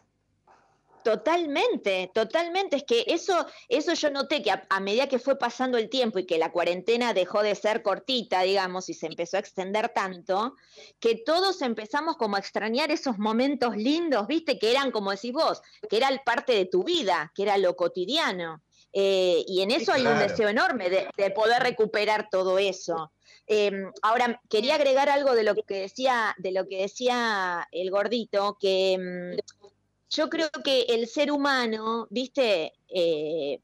Totalmente, 1.08 2.12
totalmente. 2.14 2.76
Es 2.76 2.84
que 2.84 3.06
eso, 3.08 3.46
eso 3.70 3.94
yo 3.94 4.12
noté 4.12 4.44
que 4.44 4.52
a, 4.52 4.68
a 4.70 4.82
medida 4.82 5.08
que 5.08 5.20
fue 5.20 5.40
pasando 5.40 5.78
el 5.78 5.90
tiempo 5.90 6.20
y 6.20 6.26
que 6.26 6.38
la 6.38 6.52
cuarentena 6.52 7.14
dejó 7.14 7.44
de 7.44 7.56
ser 7.56 7.82
cortita, 7.82 8.42
digamos, 8.42 8.90
y 8.90 8.94
se 8.94 9.08
empezó 9.08 9.38
a 9.38 9.40
extender 9.40 9.88
tanto, 9.88 10.58
que 11.00 11.16
todos 11.16 11.62
empezamos 11.62 12.18
como 12.18 12.36
a 12.36 12.40
extrañar 12.40 12.92
esos 12.92 13.18
momentos 13.20 13.78
lindos, 13.78 14.28
viste, 14.28 14.60
que 14.60 14.70
eran, 14.70 14.92
como 14.92 15.12
decís 15.12 15.32
vos, 15.32 15.62
que 15.90 15.96
era 15.96 16.10
parte 16.26 16.52
de 16.52 16.66
tu 16.66 16.84
vida, 16.84 17.32
que 17.34 17.44
era 17.44 17.58
lo 17.58 17.78
cotidiano. 17.78 18.62
Eh, 18.92 19.46
y 19.48 19.62
en 19.62 19.72
eso 19.72 19.94
hay 19.94 20.06
un 20.06 20.20
deseo 20.20 20.50
enorme 20.50 20.90
de, 20.90 21.08
de 21.16 21.32
poder 21.32 21.64
recuperar 21.64 22.28
todo 22.30 22.60
eso. 22.60 23.14
Eh, 23.50 23.72
ahora, 24.02 24.42
quería 24.50 24.76
agregar 24.76 25.08
algo 25.08 25.34
de 25.34 25.44
lo 25.44 25.56
que 25.56 25.80
decía, 25.80 26.36
de 26.38 26.52
lo 26.52 26.68
que 26.68 26.82
decía 26.82 27.66
el 27.72 27.92
gordito, 27.92 28.58
que 28.60 28.98
mm, 29.00 29.67
yo 30.10 30.30
creo 30.30 30.50
que 30.64 30.82
el 30.90 31.08
ser 31.08 31.32
humano, 31.32 32.08
viste, 32.10 32.74
Eh, 32.90 33.60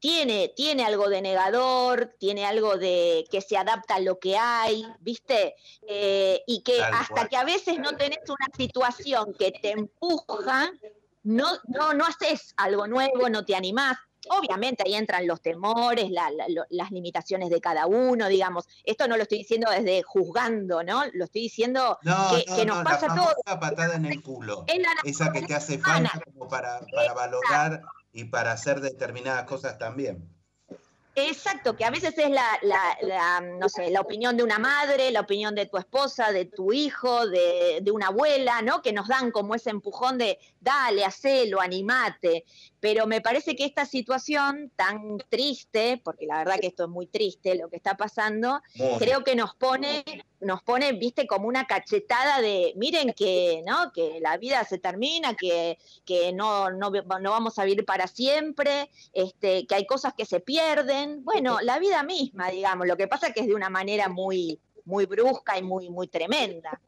tiene, 0.00 0.48
tiene 0.56 0.84
algo 0.84 1.10
de 1.10 1.20
negador, 1.20 2.16
tiene 2.18 2.46
algo 2.46 2.78
de 2.78 3.26
que 3.30 3.42
se 3.42 3.58
adapta 3.58 3.96
a 3.96 4.00
lo 4.00 4.18
que 4.18 4.36
hay, 4.36 4.86
¿viste? 5.00 5.54
Eh, 5.86 6.42
y 6.46 6.62
que 6.62 6.78
Tal 6.78 6.94
hasta 6.94 7.14
cual. 7.14 7.28
que 7.28 7.36
a 7.36 7.44
veces 7.44 7.78
no 7.78 7.94
tenés 7.96 8.20
una 8.28 8.46
situación 8.56 9.34
que 9.34 9.52
te 9.52 9.72
empuja, 9.72 10.72
no, 11.22 11.48
no, 11.68 11.92
no 11.92 12.06
haces 12.06 12.54
algo 12.56 12.86
nuevo, 12.86 13.28
no 13.28 13.44
te 13.44 13.54
animás. 13.54 13.98
Obviamente 14.28 14.82
ahí 14.84 14.94
entran 14.94 15.26
los 15.26 15.40
temores, 15.40 16.10
la- 16.10 16.30
la- 16.30 16.48
lo- 16.48 16.66
las 16.68 16.90
limitaciones 16.90 17.48
de 17.50 17.60
cada 17.60 17.86
uno, 17.86 18.28
digamos. 18.28 18.68
Esto 18.84 19.08
no 19.08 19.16
lo 19.16 19.22
estoy 19.22 19.38
diciendo 19.38 19.70
desde 19.70 20.02
juzgando, 20.02 20.82
¿no? 20.82 21.04
Lo 21.14 21.24
estoy 21.24 21.42
diciendo 21.42 21.98
No, 22.02 22.28
que, 22.30 22.44
no, 22.50 22.56
que 22.56 22.64
no, 22.66 22.74
nos 22.74 22.84
la 22.84 22.90
pasa 22.90 23.06
a 23.12 23.14
todos. 23.14 23.34
famosa 23.46 23.60
patada 23.60 23.94
en 23.94 24.04
el 24.04 24.22
culo. 24.22 24.64
La 24.68 24.88
Esa 25.04 25.32
que 25.32 25.42
te 25.42 25.54
hace 25.54 25.78
falta 25.78 26.20
como 26.32 26.48
para, 26.48 26.80
para 26.94 27.14
valorar 27.14 27.82
y 28.12 28.24
para 28.24 28.52
hacer 28.52 28.80
determinadas 28.80 29.44
cosas 29.44 29.78
también. 29.78 30.28
Exacto, 31.16 31.76
que 31.76 31.84
a 31.84 31.90
veces 31.90 32.16
es 32.16 32.30
la, 32.30 32.46
la- 32.62 32.96
la, 33.02 33.40
no 33.40 33.68
sé, 33.68 33.90
la 33.90 34.00
opinión 34.00 34.36
de 34.36 34.44
una 34.44 34.60
madre, 34.60 35.10
la 35.10 35.20
opinión 35.20 35.56
de 35.56 35.66
tu 35.66 35.76
esposa, 35.76 36.30
de 36.30 36.44
tu 36.44 36.72
hijo, 36.72 37.26
de, 37.26 37.80
de 37.82 37.90
una 37.90 38.06
abuela, 38.06 38.62
¿no? 38.62 38.80
Que 38.80 38.92
nos 38.92 39.08
dan 39.08 39.32
como 39.32 39.56
ese 39.56 39.70
empujón 39.70 40.18
de 40.18 40.38
dale, 40.60 41.04
hacelo, 41.04 41.60
animate. 41.60 42.44
Pero 42.80 43.06
me 43.06 43.20
parece 43.20 43.54
que 43.54 43.64
esta 43.64 43.84
situación 43.84 44.72
tan 44.74 45.18
triste, 45.28 46.00
porque 46.02 46.26
la 46.26 46.38
verdad 46.38 46.58
que 46.58 46.68
esto 46.68 46.84
es 46.84 46.90
muy 46.90 47.06
triste 47.06 47.54
lo 47.54 47.68
que 47.68 47.76
está 47.76 47.96
pasando, 47.96 48.60
creo 48.98 49.22
que 49.22 49.34
nos 49.34 49.54
pone, 49.54 50.02
nos 50.40 50.62
pone, 50.62 50.92
viste, 50.94 51.26
como 51.26 51.46
una 51.46 51.66
cachetada 51.66 52.40
de, 52.40 52.72
miren 52.76 53.12
que, 53.12 53.62
¿no? 53.66 53.92
Que 53.92 54.18
la 54.20 54.36
vida 54.38 54.64
se 54.64 54.78
termina, 54.78 55.34
que, 55.34 55.78
que 56.04 56.32
no, 56.32 56.70
no, 56.70 56.90
no 56.90 57.30
vamos 57.30 57.58
a 57.58 57.64
vivir 57.64 57.84
para 57.84 58.06
siempre, 58.06 58.90
este, 59.12 59.66
que 59.66 59.74
hay 59.74 59.86
cosas 59.86 60.14
que 60.14 60.24
se 60.24 60.40
pierden. 60.40 61.24
Bueno, 61.24 61.60
la 61.60 61.78
vida 61.78 62.02
misma, 62.02 62.50
digamos. 62.50 62.86
Lo 62.86 62.96
que 62.96 63.08
pasa 63.08 63.28
es 63.28 63.34
que 63.34 63.40
es 63.40 63.46
de 63.46 63.54
una 63.54 63.70
manera 63.70 64.08
muy, 64.08 64.58
muy 64.84 65.06
brusca 65.06 65.58
y 65.58 65.62
muy, 65.62 65.90
muy 65.90 66.08
tremenda. 66.08 66.80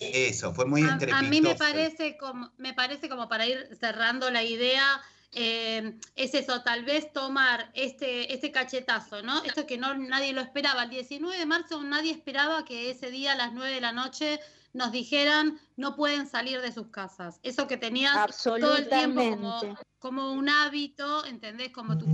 Eso, 0.00 0.54
fue 0.54 0.64
muy 0.64 0.82
A, 0.82 0.92
estrepitoso. 0.92 1.24
a 1.24 1.28
mí 1.28 1.40
me 1.42 1.54
parece 1.54 2.16
como, 2.16 2.50
me 2.56 2.72
parece 2.72 3.08
como 3.08 3.28
para 3.28 3.46
ir 3.46 3.68
cerrando 3.78 4.30
la 4.30 4.42
idea, 4.42 5.00
eh, 5.32 5.94
es 6.16 6.34
eso, 6.34 6.62
tal 6.62 6.84
vez 6.84 7.12
tomar 7.12 7.70
este, 7.74 8.32
este 8.32 8.50
cachetazo, 8.50 9.22
¿no? 9.22 9.44
Esto 9.44 9.66
que 9.66 9.78
no 9.78 9.94
nadie 9.94 10.32
lo 10.32 10.40
esperaba. 10.40 10.84
El 10.84 10.90
19 10.90 11.38
de 11.38 11.46
marzo 11.46 11.82
nadie 11.84 12.12
esperaba 12.12 12.64
que 12.64 12.90
ese 12.90 13.10
día 13.10 13.32
a 13.32 13.36
las 13.36 13.52
9 13.52 13.74
de 13.74 13.80
la 13.80 13.92
noche 13.92 14.40
nos 14.72 14.90
dijeran 14.90 15.60
no 15.76 15.96
pueden 15.96 16.26
salir 16.26 16.60
de 16.60 16.72
sus 16.72 16.88
casas. 16.88 17.38
Eso 17.42 17.66
que 17.66 17.76
tenías 17.76 18.42
todo 18.42 18.76
el 18.76 18.88
tiempo 18.88 19.30
como, 19.30 19.60
como 19.98 20.32
un 20.32 20.48
hábito, 20.48 21.24
¿entendés? 21.26 21.72
Como 21.72 21.98
tu 21.98 22.06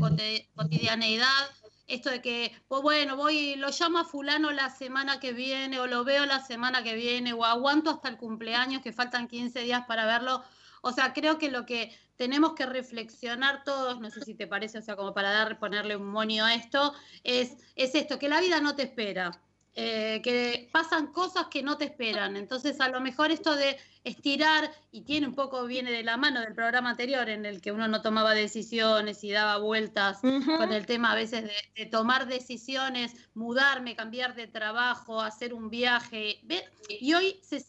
cotidianeidad. 0.54 1.50
Esto 1.86 2.10
de 2.10 2.20
que, 2.20 2.52
pues 2.68 2.82
bueno, 2.82 3.16
voy, 3.16 3.56
lo 3.56 3.68
llamo 3.68 3.98
a 3.98 4.04
fulano 4.04 4.50
la 4.50 4.70
semana 4.70 5.20
que 5.20 5.32
viene, 5.32 5.78
o 5.78 5.86
lo 5.86 6.04
veo 6.04 6.26
la 6.26 6.40
semana 6.40 6.82
que 6.82 6.94
viene, 6.94 7.32
o 7.32 7.44
aguanto 7.44 7.90
hasta 7.90 8.08
el 8.08 8.16
cumpleaños, 8.16 8.82
que 8.82 8.92
faltan 8.92 9.28
15 9.28 9.60
días 9.60 9.84
para 9.86 10.06
verlo. 10.06 10.42
O 10.82 10.92
sea, 10.92 11.12
creo 11.12 11.38
que 11.38 11.50
lo 11.50 11.64
que 11.64 11.96
tenemos 12.16 12.54
que 12.54 12.66
reflexionar 12.66 13.62
todos, 13.64 14.00
no 14.00 14.10
sé 14.10 14.22
si 14.22 14.34
te 14.34 14.46
parece, 14.46 14.78
o 14.78 14.82
sea, 14.82 14.96
como 14.96 15.14
para 15.14 15.30
dar, 15.30 15.58
ponerle 15.58 15.96
un 15.96 16.06
monio 16.08 16.44
a 16.44 16.54
esto, 16.54 16.94
es, 17.22 17.56
es 17.76 17.94
esto, 17.94 18.18
que 18.18 18.28
la 18.28 18.40
vida 18.40 18.60
no 18.60 18.74
te 18.74 18.82
espera. 18.84 19.45
Eh, 19.78 20.22
que 20.24 20.70
pasan 20.72 21.08
cosas 21.08 21.48
que 21.48 21.62
no 21.62 21.76
te 21.76 21.84
esperan. 21.84 22.34
Entonces, 22.34 22.80
a 22.80 22.88
lo 22.88 22.98
mejor 23.02 23.30
esto 23.30 23.54
de 23.54 23.76
estirar, 24.04 24.72
y 24.90 25.02
tiene 25.02 25.26
un 25.26 25.34
poco, 25.34 25.66
viene 25.66 25.92
de 25.92 26.02
la 26.02 26.16
mano 26.16 26.40
del 26.40 26.54
programa 26.54 26.90
anterior, 26.90 27.28
en 27.28 27.44
el 27.44 27.60
que 27.60 27.72
uno 27.72 27.86
no 27.86 28.00
tomaba 28.00 28.32
decisiones 28.32 29.22
y 29.22 29.32
daba 29.32 29.58
vueltas 29.58 30.20
con 30.20 30.72
el 30.72 30.86
tema 30.86 31.12
a 31.12 31.14
veces 31.14 31.44
de, 31.44 31.54
de 31.76 31.86
tomar 31.90 32.26
decisiones, 32.26 33.12
mudarme, 33.34 33.94
cambiar 33.94 34.34
de 34.34 34.46
trabajo, 34.46 35.20
hacer 35.20 35.52
un 35.52 35.68
viaje. 35.68 36.40
Y 36.88 37.12
hoy, 37.12 37.38
se, 37.42 37.62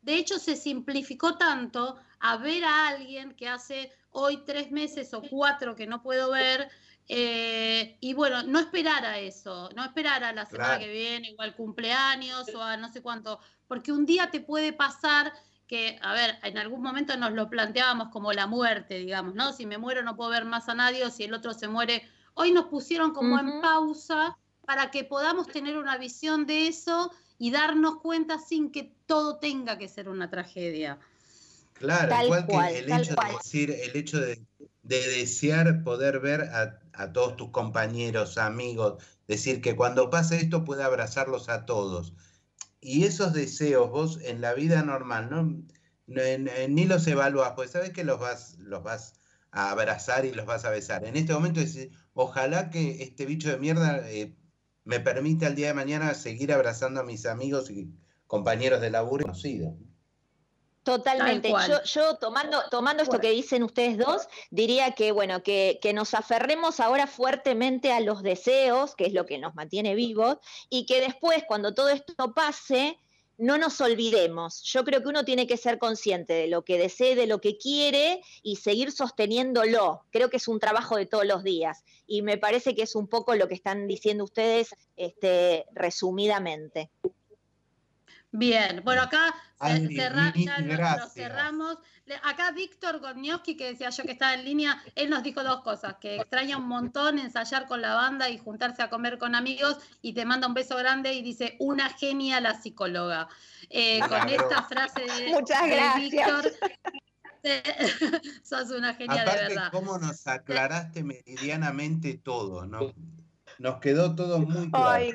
de 0.00 0.14
hecho, 0.14 0.38
se 0.38 0.56
simplificó 0.56 1.36
tanto 1.36 1.98
a 2.20 2.38
ver 2.38 2.64
a 2.64 2.88
alguien 2.88 3.34
que 3.34 3.48
hace 3.48 3.92
hoy 4.10 4.42
tres 4.46 4.70
meses 4.70 5.12
o 5.12 5.20
cuatro 5.20 5.74
que 5.74 5.86
no 5.86 6.02
puedo 6.02 6.30
ver. 6.30 6.70
Eh, 7.08 7.96
y 8.00 8.14
bueno, 8.14 8.42
no 8.44 8.58
esperar 8.58 9.04
a 9.04 9.18
eso, 9.18 9.70
no 9.74 9.84
esperar 9.84 10.24
a 10.24 10.32
la 10.32 10.46
semana 10.46 10.76
Claro. 10.76 10.84
que 10.84 10.92
viene 10.92 11.34
o 11.38 11.42
al 11.42 11.54
cumpleaños 11.54 12.48
o 12.54 12.62
a 12.62 12.76
no 12.76 12.92
sé 12.92 13.02
cuánto, 13.02 13.40
porque 13.66 13.92
un 13.92 14.06
día 14.06 14.30
te 14.30 14.40
puede 14.40 14.72
pasar 14.72 15.32
que, 15.66 15.98
a 16.02 16.12
ver, 16.12 16.38
en 16.42 16.58
algún 16.58 16.82
momento 16.82 17.16
nos 17.16 17.32
lo 17.32 17.48
planteábamos 17.48 18.08
como 18.08 18.32
la 18.32 18.46
muerte, 18.46 18.98
digamos, 18.98 19.34
¿no? 19.34 19.52
Si 19.52 19.64
me 19.66 19.78
muero 19.78 20.02
no 20.02 20.16
puedo 20.16 20.30
ver 20.30 20.44
más 20.44 20.68
a 20.68 20.74
nadie 20.74 21.04
o 21.04 21.10
si 21.10 21.24
el 21.24 21.32
otro 21.34 21.54
se 21.54 21.68
muere. 21.68 22.02
Hoy 22.34 22.52
nos 22.52 22.66
pusieron 22.66 23.12
como 23.12 23.38
en 23.38 23.60
pausa 23.60 24.36
para 24.66 24.90
que 24.90 25.04
podamos 25.04 25.46
tener 25.48 25.76
una 25.78 25.96
visión 25.96 26.46
de 26.46 26.68
eso 26.68 27.10
y 27.38 27.50
darnos 27.50 28.00
cuenta 28.00 28.38
sin 28.38 28.70
que 28.70 28.94
todo 29.06 29.38
tenga 29.38 29.78
que 29.78 29.88
ser 29.88 30.08
una 30.08 30.30
tragedia. 30.30 30.98
Claro, 31.72 32.10
Tal 32.10 32.26
igual 32.26 32.46
que 32.46 32.52
cual, 32.52 32.74
el 32.74 32.92
hecho 32.92 33.14
de 33.14 33.32
decir, 33.32 33.70
el 33.70 33.96
hecho 33.96 34.20
de, 34.20 34.40
de 34.82 35.08
desear 35.08 35.82
poder 35.82 36.20
ver 36.20 36.42
a, 36.42 36.81
a 36.94 37.12
todos 37.12 37.36
tus 37.36 37.50
compañeros, 37.50 38.38
amigos, 38.38 39.02
decir 39.28 39.60
que 39.60 39.76
cuando 39.76 40.10
pase 40.10 40.36
esto 40.36 40.64
puede 40.64 40.82
abrazarlos 40.82 41.48
a 41.48 41.64
todos. 41.66 42.14
Y 42.80 43.04
esos 43.04 43.32
deseos 43.32 43.90
vos 43.90 44.18
en 44.22 44.40
la 44.40 44.54
vida 44.54 44.82
normal 44.82 45.30
no, 45.30 45.62
ni 46.06 46.84
los 46.84 47.06
evalúas, 47.06 47.52
pues 47.54 47.70
sabes 47.70 47.90
que 47.90 48.04
los 48.04 48.18
vas, 48.18 48.58
los 48.58 48.82
vas 48.82 49.14
a 49.50 49.70
abrazar 49.70 50.24
y 50.24 50.32
los 50.32 50.46
vas 50.46 50.64
a 50.64 50.70
besar. 50.70 51.04
En 51.04 51.16
este 51.16 51.32
momento 51.32 51.60
decir, 51.60 51.92
ojalá 52.14 52.70
que 52.70 53.02
este 53.02 53.26
bicho 53.26 53.50
de 53.50 53.58
mierda 53.58 54.08
eh, 54.10 54.34
me 54.84 55.00
permita 55.00 55.46
el 55.46 55.54
día 55.54 55.68
de 55.68 55.74
mañana 55.74 56.14
seguir 56.14 56.52
abrazando 56.52 57.00
a 57.00 57.04
mis 57.04 57.26
amigos 57.26 57.70
y 57.70 57.94
compañeros 58.26 58.80
de 58.80 58.90
laburo 58.90 59.24
conocidos. 59.24 59.74
Totalmente. 60.82 61.48
Yo, 61.48 61.82
yo 61.84 62.16
tomando, 62.16 62.60
tomando 62.70 63.02
esto 63.02 63.20
que 63.20 63.30
dicen 63.30 63.62
ustedes 63.62 63.96
dos, 63.98 64.26
diría 64.50 64.92
que 64.92 65.12
bueno, 65.12 65.42
que, 65.42 65.78
que 65.80 65.92
nos 65.92 66.12
aferremos 66.12 66.80
ahora 66.80 67.06
fuertemente 67.06 67.92
a 67.92 68.00
los 68.00 68.22
deseos, 68.22 68.96
que 68.96 69.06
es 69.06 69.12
lo 69.12 69.24
que 69.24 69.38
nos 69.38 69.54
mantiene 69.54 69.94
vivos, 69.94 70.38
y 70.68 70.86
que 70.86 71.00
después, 71.00 71.44
cuando 71.46 71.72
todo 71.72 71.88
esto 71.88 72.34
pase, 72.34 72.98
no 73.38 73.58
nos 73.58 73.80
olvidemos. 73.80 74.62
Yo 74.62 74.84
creo 74.84 75.02
que 75.02 75.08
uno 75.08 75.24
tiene 75.24 75.46
que 75.46 75.56
ser 75.56 75.78
consciente 75.78 76.32
de 76.32 76.48
lo 76.48 76.64
que 76.64 76.78
desee, 76.78 77.14
de 77.14 77.26
lo 77.26 77.40
que 77.40 77.58
quiere 77.58 78.20
y 78.42 78.56
seguir 78.56 78.92
sosteniéndolo. 78.92 80.04
Creo 80.10 80.30
que 80.30 80.36
es 80.36 80.48
un 80.48 80.60
trabajo 80.60 80.96
de 80.96 81.06
todos 81.06 81.26
los 81.26 81.42
días. 81.42 81.84
Y 82.06 82.22
me 82.22 82.38
parece 82.38 82.74
que 82.74 82.82
es 82.82 82.94
un 82.94 83.08
poco 83.08 83.34
lo 83.34 83.48
que 83.48 83.54
están 83.54 83.86
diciendo 83.86 84.24
ustedes 84.24 84.74
este, 84.96 85.66
resumidamente. 85.72 86.90
Bien, 88.34 88.80
bueno, 88.82 89.02
acá 89.02 89.34
cerra- 89.94 90.32
ya 90.34 90.56
gracias. 90.60 91.12
cerramos. 91.12 91.76
Le- 92.06 92.16
Acá 92.24 92.50
Víctor 92.50 92.98
Gornioski, 92.98 93.56
que 93.58 93.66
decía 93.68 93.90
yo 93.90 94.02
que 94.04 94.12
estaba 94.12 94.32
en 94.34 94.44
línea, 94.46 94.82
él 94.94 95.10
nos 95.10 95.22
dijo 95.22 95.44
dos 95.44 95.60
cosas, 95.60 95.96
que 96.00 96.16
extraña 96.16 96.56
un 96.56 96.66
montón 96.66 97.18
ensayar 97.18 97.66
con 97.66 97.82
la 97.82 97.94
banda 97.94 98.30
y 98.30 98.38
juntarse 98.38 98.82
a 98.82 98.88
comer 98.88 99.18
con 99.18 99.34
amigos, 99.34 99.76
y 100.00 100.14
te 100.14 100.24
manda 100.24 100.46
un 100.48 100.54
beso 100.54 100.76
grande 100.76 101.12
y 101.12 101.20
dice, 101.22 101.56
una 101.60 101.90
genia 101.90 102.40
la 102.40 102.54
psicóloga. 102.60 103.28
Eh, 103.68 104.00
con 104.08 104.26
esta 104.28 104.62
frase 104.64 105.02
de, 105.02 105.28
Muchas 105.28 105.62
de 105.64 105.76
gracias. 105.76 106.10
Víctor, 106.10 106.52
sos 108.44 108.70
una 108.70 108.94
genia 108.94 109.24
de 109.24 109.30
verdad. 109.30 109.68
cómo 109.72 109.98
nos 109.98 110.26
aclaraste 110.26 111.04
meridianamente 111.04 112.14
todo, 112.14 112.66
¿no? 112.66 112.94
Nos 113.58 113.80
quedó 113.80 114.14
todo 114.14 114.38
muy 114.38 114.70
claro. 114.70 114.90
Ay, 114.90 115.12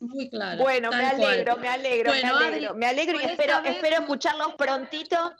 Muy 0.00 0.28
claro. 0.28 0.62
Bueno, 0.62 0.90
me 0.90 1.06
alegro, 1.06 1.56
me 1.56 1.68
alegro, 1.68 2.10
Bueno, 2.10 2.26
me 2.26 2.44
Adri, 2.44 2.56
alegro, 2.56 2.74
me 2.74 2.86
alegro 2.86 3.20
y 3.20 3.24
espero, 3.24 3.62
vez 3.62 3.76
espero 3.76 4.02
escucharlos 4.02 4.54
prontito. 4.54 5.34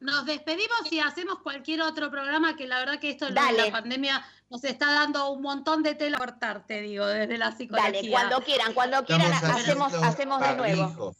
Nos 0.00 0.26
despedimos 0.26 0.92
y 0.92 1.00
hacemos 1.00 1.38
cualquier 1.40 1.82
otro 1.82 2.10
programa 2.10 2.56
que 2.56 2.66
la 2.66 2.78
verdad 2.78 3.00
que 3.00 3.10
esto 3.10 3.26
de 3.26 3.32
Dale. 3.32 3.66
la 3.66 3.72
pandemia 3.72 4.24
nos 4.50 4.62
está 4.62 4.92
dando 4.92 5.30
un 5.30 5.42
montón 5.42 5.82
de 5.82 5.94
tela 5.94 6.16
a 6.16 6.20
cortar, 6.20 6.66
te 6.66 6.82
digo, 6.82 7.06
desde 7.06 7.38
la 7.38 7.52
psicología. 7.52 7.92
Dale, 7.92 8.10
cuando 8.10 8.40
quieran, 8.42 8.74
cuando 8.74 9.04
quieran 9.04 9.32
hacemos, 9.32 9.94
hacemos 9.94 10.40
de 10.40 10.56
nuevo. 10.56 11.16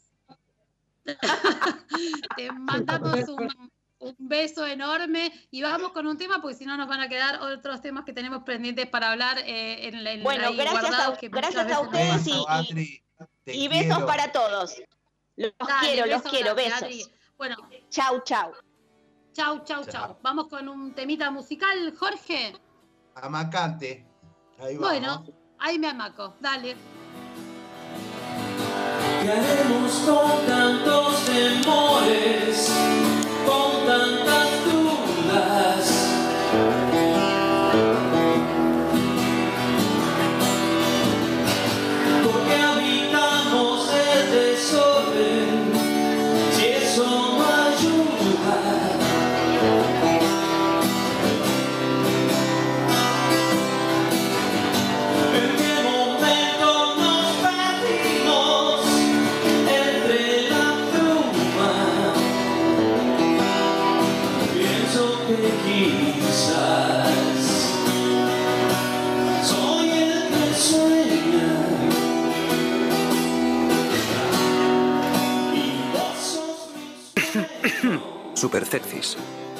Te 2.37 2.51
mandamos 2.51 3.27
un, 3.29 3.49
un 4.05 4.15
beso 4.19 4.65
enorme 4.67 5.31
y 5.49 5.61
vamos 5.63 5.91
con 5.91 6.05
un 6.05 6.17
tema 6.17 6.39
porque 6.41 6.55
si 6.55 6.65
no 6.65 6.77
nos 6.77 6.87
van 6.87 6.99
a 7.01 7.09
quedar 7.09 7.41
otros 7.41 7.81
temas 7.81 8.05
que 8.05 8.13
tenemos 8.13 8.43
pendientes 8.43 8.87
para 8.87 9.11
hablar 9.11 9.39
eh, 9.39 9.87
en, 9.87 10.05
en 10.05 10.23
Bueno, 10.23 10.47
ahí 10.47 10.55
gracias 10.55 10.93
a- 10.99 11.17
que 11.17 11.27
gracias 11.29 11.65
a 11.65 11.73
no 11.75 11.81
ustedes 11.81 12.27
y- 12.27 12.45
Adri, 12.47 13.03
Y 13.47 13.67
besos 13.67 13.85
quiero. 13.95 14.05
para 14.05 14.31
todos. 14.31 14.75
Los 15.37 15.51
Dale, 15.59 15.87
quiero, 15.91 16.05
los 16.05 16.21
quiero, 16.23 16.55
besos. 16.55 16.83
Adri. 16.83 17.03
Bueno, 17.37 17.55
Chau, 17.89 18.21
chau. 18.23 18.51
chau, 19.33 19.63
chau, 19.65 19.83
chau. 19.83 19.91
Chau. 19.91 20.17
Vamos 20.21 20.47
con 20.47 20.69
un 20.69 20.93
temita 20.93 21.29
musical, 21.31 21.93
Jorge. 21.97 22.53
Amacate. 23.15 24.05
Ahí 24.59 24.75
vamos. 24.77 24.79
Bueno, 24.89 25.25
ahí 25.59 25.79
me 25.79 25.87
amaco. 25.87 26.35
Dale. 26.39 26.75
¿Qué 29.21 29.31
haremos 29.31 29.91
con 30.05 30.45
tantos 30.45 31.25
temores, 31.25 32.34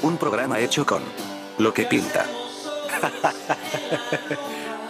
Un 0.06 0.18
programa 0.18 0.60
hecho 0.60 0.86
con 0.86 1.02
lo 1.58 1.74
que 1.74 1.86
pinta. 1.86 2.28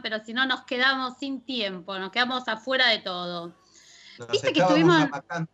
Pero 0.00 0.24
si 0.24 0.32
no 0.32 0.46
nos 0.46 0.62
quedamos 0.62 1.18
sin 1.18 1.44
tiempo, 1.44 1.98
nos 1.98 2.10
quedamos 2.12 2.46
afuera 2.48 2.88
de 2.88 3.00
todo. 3.00 3.54
Nos 4.18 4.28
Viste 4.28 4.52
que 4.52 4.60
estábamos 4.60 4.78
estuvimos- 4.78 5.02
amacando. 5.04 5.50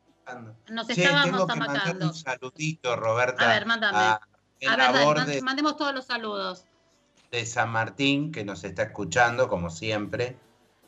Nos 0.68 0.86
Che, 0.86 0.93
estábamos 0.93 1.30
tengo 1.47 1.51
amacando. 1.53 2.07
un 2.09 2.14
saludito, 2.14 2.95
Roberta. 2.97 3.45
A 3.45 3.55
ver, 3.55 3.66
mándame. 3.66 3.99
a 3.99 4.12
A 4.14 4.76
ver, 4.76 4.93
dale, 4.93 5.32
de, 5.36 5.43
mandemos 5.43 5.76
todos 5.76 5.95
los 5.95 6.05
saludos. 6.05 6.64
de 7.30 7.45
San 7.47 7.70
Martín, 7.70 8.30
que 8.32 8.45
nos 8.45 8.62
está 8.64 8.82
escuchando, 8.84 9.49
como 9.49 9.70
siempre. 9.70 10.39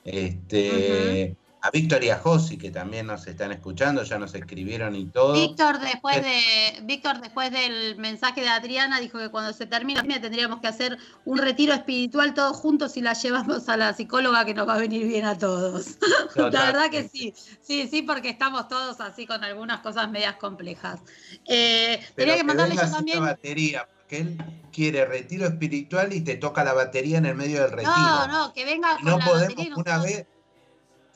Este, 0.04 1.36
A 1.62 1.70
Víctor 1.70 2.02
y 2.02 2.10
a 2.10 2.18
Josi, 2.18 2.56
que 2.56 2.70
también 2.70 3.06
nos 3.06 3.26
están 3.26 3.52
escuchando, 3.52 4.02
ya 4.02 4.18
nos 4.18 4.34
escribieron 4.34 4.96
y 4.96 5.06
todo. 5.06 5.34
Víctor 5.34 5.78
después 5.78 6.22
de 6.22 6.80
Víctor 6.84 7.20
después 7.20 7.50
del 7.50 7.96
mensaje 7.96 8.40
de 8.40 8.48
Adriana 8.48 8.98
dijo 8.98 9.18
que 9.18 9.28
cuando 9.28 9.52
se 9.52 9.66
termine 9.66 10.20
tendríamos 10.20 10.60
que 10.60 10.68
hacer 10.68 10.96
un 11.24 11.38
retiro 11.38 11.74
espiritual 11.74 12.32
todos 12.34 12.56
juntos 12.56 12.96
y 12.96 13.02
la 13.02 13.12
llevamos 13.12 13.68
a 13.68 13.76
la 13.76 13.92
psicóloga 13.92 14.44
que 14.44 14.54
nos 14.54 14.66
va 14.66 14.74
a 14.74 14.78
venir 14.78 15.06
bien 15.06 15.24
a 15.24 15.36
todos. 15.36 15.98
La 16.36 16.48
verdad 16.48 16.90
que 16.90 17.08
sí, 17.08 17.34
sí, 17.60 17.88
sí, 17.88 18.02
porque 18.02 18.30
estamos 18.30 18.68
todos 18.68 19.00
así 19.00 19.26
con 19.26 19.44
algunas 19.44 19.80
cosas 19.80 20.10
medias 20.10 20.36
complejas. 20.36 21.00
Eh, 21.46 22.00
tenía 22.14 22.34
que 22.34 22.40
que 22.40 22.44
mandarle 22.44 22.76
yo 22.76 22.90
también. 22.90 23.20
batería, 23.20 23.86
porque 23.86 24.18
él 24.18 24.38
quiere 24.72 25.04
retiro 25.04 25.46
espiritual 25.46 26.12
y 26.12 26.20
te 26.22 26.36
toca 26.36 26.64
la 26.64 26.72
batería 26.72 27.18
en 27.18 27.26
el 27.26 27.34
medio 27.34 27.62
del 27.62 27.72
retiro. 27.72 27.92
No, 27.92 28.26
no, 28.28 28.52
que 28.52 28.64
venga 28.64 28.96
con 28.96 29.04
no 29.04 29.18
la 29.18 29.24
podemos, 29.24 29.54
batería 29.54 29.74
y 29.76 29.80
una 29.80 29.98
vez 29.98 30.26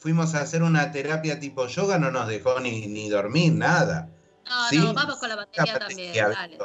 fuimos 0.05 0.35
a 0.35 0.43
hacer 0.43 0.63
una 0.63 0.93
terapia 0.93 1.41
tipo 1.41 1.67
yoga, 1.67 1.99
no 1.99 2.11
nos 2.11 2.29
dejó 2.29 2.61
ni, 2.61 2.89
ni 2.89 3.09
dormir, 3.09 3.55
nada. 3.55 4.11
No, 4.45 4.69
Sí, 4.69 4.77
no, 4.77 4.93
vamos 4.93 5.17
con 5.17 5.31
la 5.31 5.37
batería 5.37 5.73
La 5.73 5.79
también, 5.79 6.13
dale. 6.15 6.59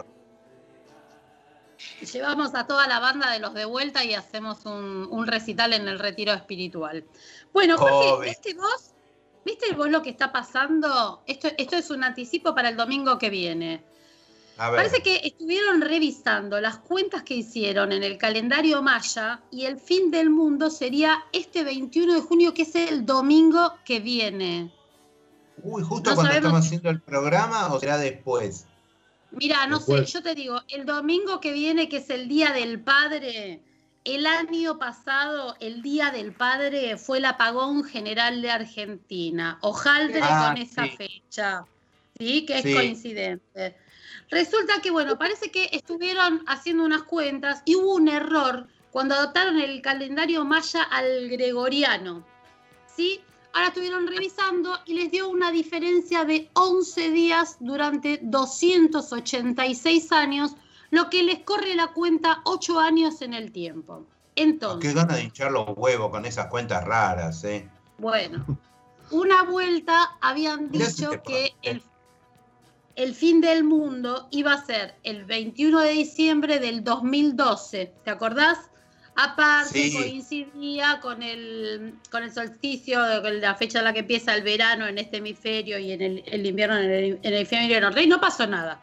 Llevamos 2.02 2.54
a 2.54 2.68
toda 2.68 2.86
la 2.90 3.00
banda 3.00 3.32
de 3.32 3.40
los 3.40 3.54
de 3.54 3.64
vuelta 3.64 4.04
y 4.04 4.14
hacemos 4.14 4.66
un, 4.66 5.08
un 5.10 5.26
recital 5.26 5.72
en 5.72 5.88
el 5.88 6.00
retiro 6.00 6.34
espiritual. 6.34 7.06
Bueno, 7.54 7.78
Jorge. 7.78 8.28
¿viste 8.28 8.56
vos? 8.56 8.92
¿Viste 9.46 9.72
vos 9.72 9.90
lo 9.90 10.02
que 10.02 10.10
está 10.10 10.34
pasando? 10.34 11.24
Esto, 11.26 11.48
esto 11.58 11.78
es 11.78 11.90
un 11.92 12.04
anticipo 12.04 12.54
para 12.54 12.68
el 12.68 12.76
domingo 12.76 13.18
que 13.18 13.30
viene. 13.30 13.86
A 14.62 14.70
ver, 14.72 14.82
Parece 14.82 15.02
que 15.02 15.22
estuvieron 15.24 15.80
revisando 15.82 16.60
las 16.60 16.80
cuentas 16.80 17.24
que 17.24 17.34
hicieron 17.34 17.94
en 17.94 18.04
el 18.04 18.18
calendario 18.18 18.82
maya 18.82 19.40
y 19.52 19.64
el 19.64 19.80
fin 19.80 20.12
del 20.12 20.30
mundo 20.30 20.70
sería 20.70 21.24
este 21.32 21.64
21 21.64 22.14
de 22.14 22.20
junio, 22.20 22.54
que 22.54 22.64
es 22.64 22.76
el 22.76 23.06
domingo 23.06 23.76
que 23.86 24.02
viene. 24.02 24.70
uy, 25.64 25.82
justo 25.82 26.10
no 26.10 26.16
cuando 26.16 26.34
sabemos 26.34 26.48
estamos 26.48 26.66
haciendo 26.66 26.90
el 26.90 27.02
programa 27.02 27.74
o 27.74 27.80
será 27.80 27.98
después. 27.98 28.66
Mira, 29.32 29.66
no 29.68 29.80
sé, 29.80 30.06
yo 30.06 30.22
te 30.22 30.36
digo, 30.36 30.62
el 30.68 30.86
domingo 30.86 31.40
que 31.40 31.54
viene, 31.54 31.88
que 31.88 31.98
es 31.98 32.10
el 32.10 32.28
Día 32.28 32.52
del 32.52 32.82
Padre, 32.82 33.62
el 34.04 34.26
año 34.26 34.78
pasado, 34.80 35.56
el 35.60 35.82
Día 35.82 36.12
del 36.12 36.34
Padre 36.34 36.98
fue 36.98 37.20
el 37.20 37.26
apagón 37.26 37.84
general 37.84 38.42
de 38.42 38.52
Argentina. 38.52 39.58
Ojalá 39.62 40.20
Ah, 40.22 40.48
con 40.54 40.62
esa 40.62 40.84
sí. 40.86 40.98
fecha, 40.98 41.66
¿sí? 42.18 42.46
Que 42.46 42.58
es 42.58 42.64
Sí. 42.64 42.74
coincidente. 42.74 43.78
Resulta 44.30 44.82
que, 44.82 44.92
bueno, 44.92 45.18
parece 45.18 45.50
que 45.52 45.70
estuvieron 45.72 46.44
haciendo 46.48 46.84
unas 46.84 47.04
cuentas 47.04 47.62
y 47.66 47.76
hubo 47.76 47.96
un 47.96 48.08
error 48.08 48.68
cuando 48.92 49.16
adoptaron 49.16 49.60
el 49.60 49.82
calendario 49.82 50.46
maya 50.46 50.84
al 50.84 51.30
gregoriano, 51.30 52.24
¿sí? 52.88 53.22
Ahora 53.54 53.68
estuvieron 53.70 54.08
revisando 54.08 54.78
y 54.86 54.94
les 54.94 55.12
dio 55.12 55.30
una 55.30 55.52
diferencia 55.52 56.24
de 56.24 56.50
11 56.54 57.10
días 57.10 57.58
durante 57.60 58.20
286 58.22 60.12
años, 60.12 60.56
lo 60.92 61.10
que 61.10 61.24
les 61.24 61.40
corre 61.40 61.76
la 61.76 61.88
cuenta 61.88 62.42
8 62.46 62.80
años 62.80 63.22
en 63.24 63.34
el 63.34 63.52
tiempo. 63.52 64.06
Entonces, 64.36 64.92
Qué 64.92 64.96
gana 64.96 65.16
de 65.16 65.24
hinchar 65.24 65.52
los 65.52 65.68
huevos 65.76 66.12
con 66.12 66.26
esas 66.26 66.48
cuentas 66.48 66.86
raras, 66.86 67.44
¿eh? 67.44 67.68
bueno, 67.98 68.46
una 69.12 69.44
vuelta 69.44 70.18
habían 70.22 70.70
dicho 70.72 71.12
que 71.24 71.54
el, 71.64 71.82
el 73.00 73.16
fin 73.16 73.40
del 73.42 73.64
mundo 73.64 74.28
iba 74.32 74.54
a 74.54 74.66
ser 74.66 74.96
el 75.04 75.24
21 75.26 75.80
de 75.82 75.92
diciembre 75.92 76.60
del 76.60 76.84
2012. 76.84 77.94
¿Te 78.04 78.12
acordás? 78.12 78.58
Aparte, 79.16 79.72
Sí. 79.90 79.94
coincidía 79.94 81.00
con 81.02 81.24
el, 81.24 81.96
con 82.12 82.24
el 82.24 82.34
solsticio, 82.34 83.00
con 83.22 83.42
la 83.42 83.56
fecha 83.56 83.80
en 83.80 83.86
la 83.86 83.94
que 83.94 84.00
empieza 84.00 84.34
el 84.36 84.44
verano 84.44 84.88
en 84.88 84.98
este 84.98 85.18
hemisferio 85.18 85.78
y 85.80 85.92
en 85.92 86.02
el, 86.02 86.24
el 86.26 86.46
invierno 86.46 86.78
en 86.78 86.92
el, 86.92 87.04
en 87.06 87.20
el 87.24 87.34
hemisferio 87.34 87.82
norte. 87.82 88.04
Y 88.04 88.08
no 88.08 88.20
pasó 88.22 88.48
nada. 88.48 88.80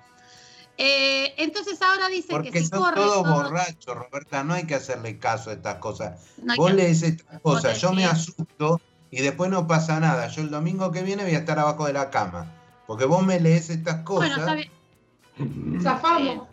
Eh, 0.78 1.32
entonces 1.38 1.80
ahora 1.80 2.08
dicen 2.08 2.30
Porque 2.30 2.50
que 2.50 2.60
si 2.60 2.66
son 2.66 2.80
corre 2.80 2.96
todos 2.96 3.22
todo- 3.22 3.34
borrachos, 3.44 3.96
Roberta. 3.96 4.44
No 4.44 4.54
hay 4.54 4.66
que 4.66 4.74
hacerle 4.74 5.18
caso 5.18 5.50
a 5.50 5.54
estas 5.54 5.76
cosas. 5.76 6.20
no 6.42 6.54
Vos 6.56 6.68
que- 6.70 6.76
lees 6.76 7.02
estas 7.02 7.40
cosas, 7.40 7.80
yo 7.80 7.92
me 7.92 8.04
asusto 8.04 8.80
y 9.10 9.22
después 9.22 9.50
no 9.50 9.66
pasa 9.66 10.00
nada. 10.00 10.28
Yo 10.28 10.42
el 10.42 10.50
domingo 10.50 10.90
que 10.92 11.02
viene 11.02 11.22
voy 11.24 11.34
a 11.34 11.38
estar 11.38 11.58
abajo 11.58 11.86
de 11.86 11.94
la 11.94 12.10
cama. 12.10 12.52
Porque 12.87 13.05
vos 13.05 13.24
me 13.24 13.41
lees 13.41 13.70
estas 13.70 14.03
cosas. 14.03 14.28
Bueno, 14.37 14.37
está 14.37 14.55
bien. 14.55 15.82
Zafamos. 15.82 16.49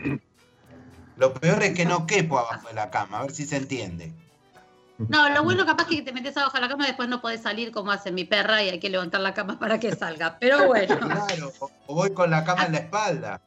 Lo 1.17 1.33
peor 1.33 1.61
es 1.63 1.75
que 1.75 1.85
no 1.85 2.07
quepo 2.07 2.39
abajo 2.39 2.67
de 2.67 2.73
la 2.73 2.89
cama, 2.89 3.19
a 3.19 3.21
ver 3.23 3.31
si 3.31 3.45
se 3.45 3.57
entiende. 3.57 4.11
No, 4.97 5.29
lo 5.29 5.43
bueno 5.43 5.65
capaz 5.65 5.87
que 5.87 6.01
te 6.01 6.11
metes 6.11 6.35
abajo 6.37 6.57
de 6.57 6.61
la 6.61 6.69
cama 6.69 6.83
y 6.85 6.87
después 6.87 7.09
no 7.09 7.21
podés 7.21 7.41
salir 7.41 7.71
como 7.71 7.91
hace 7.91 8.11
mi 8.11 8.25
perra 8.25 8.63
y 8.63 8.69
hay 8.69 8.79
que 8.79 8.89
levantar 8.89 9.21
la 9.21 9.33
cama 9.33 9.59
para 9.59 9.79
que 9.79 9.95
salga. 9.95 10.37
Pero 10.39 10.67
bueno, 10.67 10.97
Claro, 10.99 11.51
o, 11.59 11.71
voy 11.93 12.13
con 12.13 12.29
la 12.29 12.43
cama 12.43 12.65
en 12.65 12.71
la 12.73 12.77
espalda. 12.79 13.41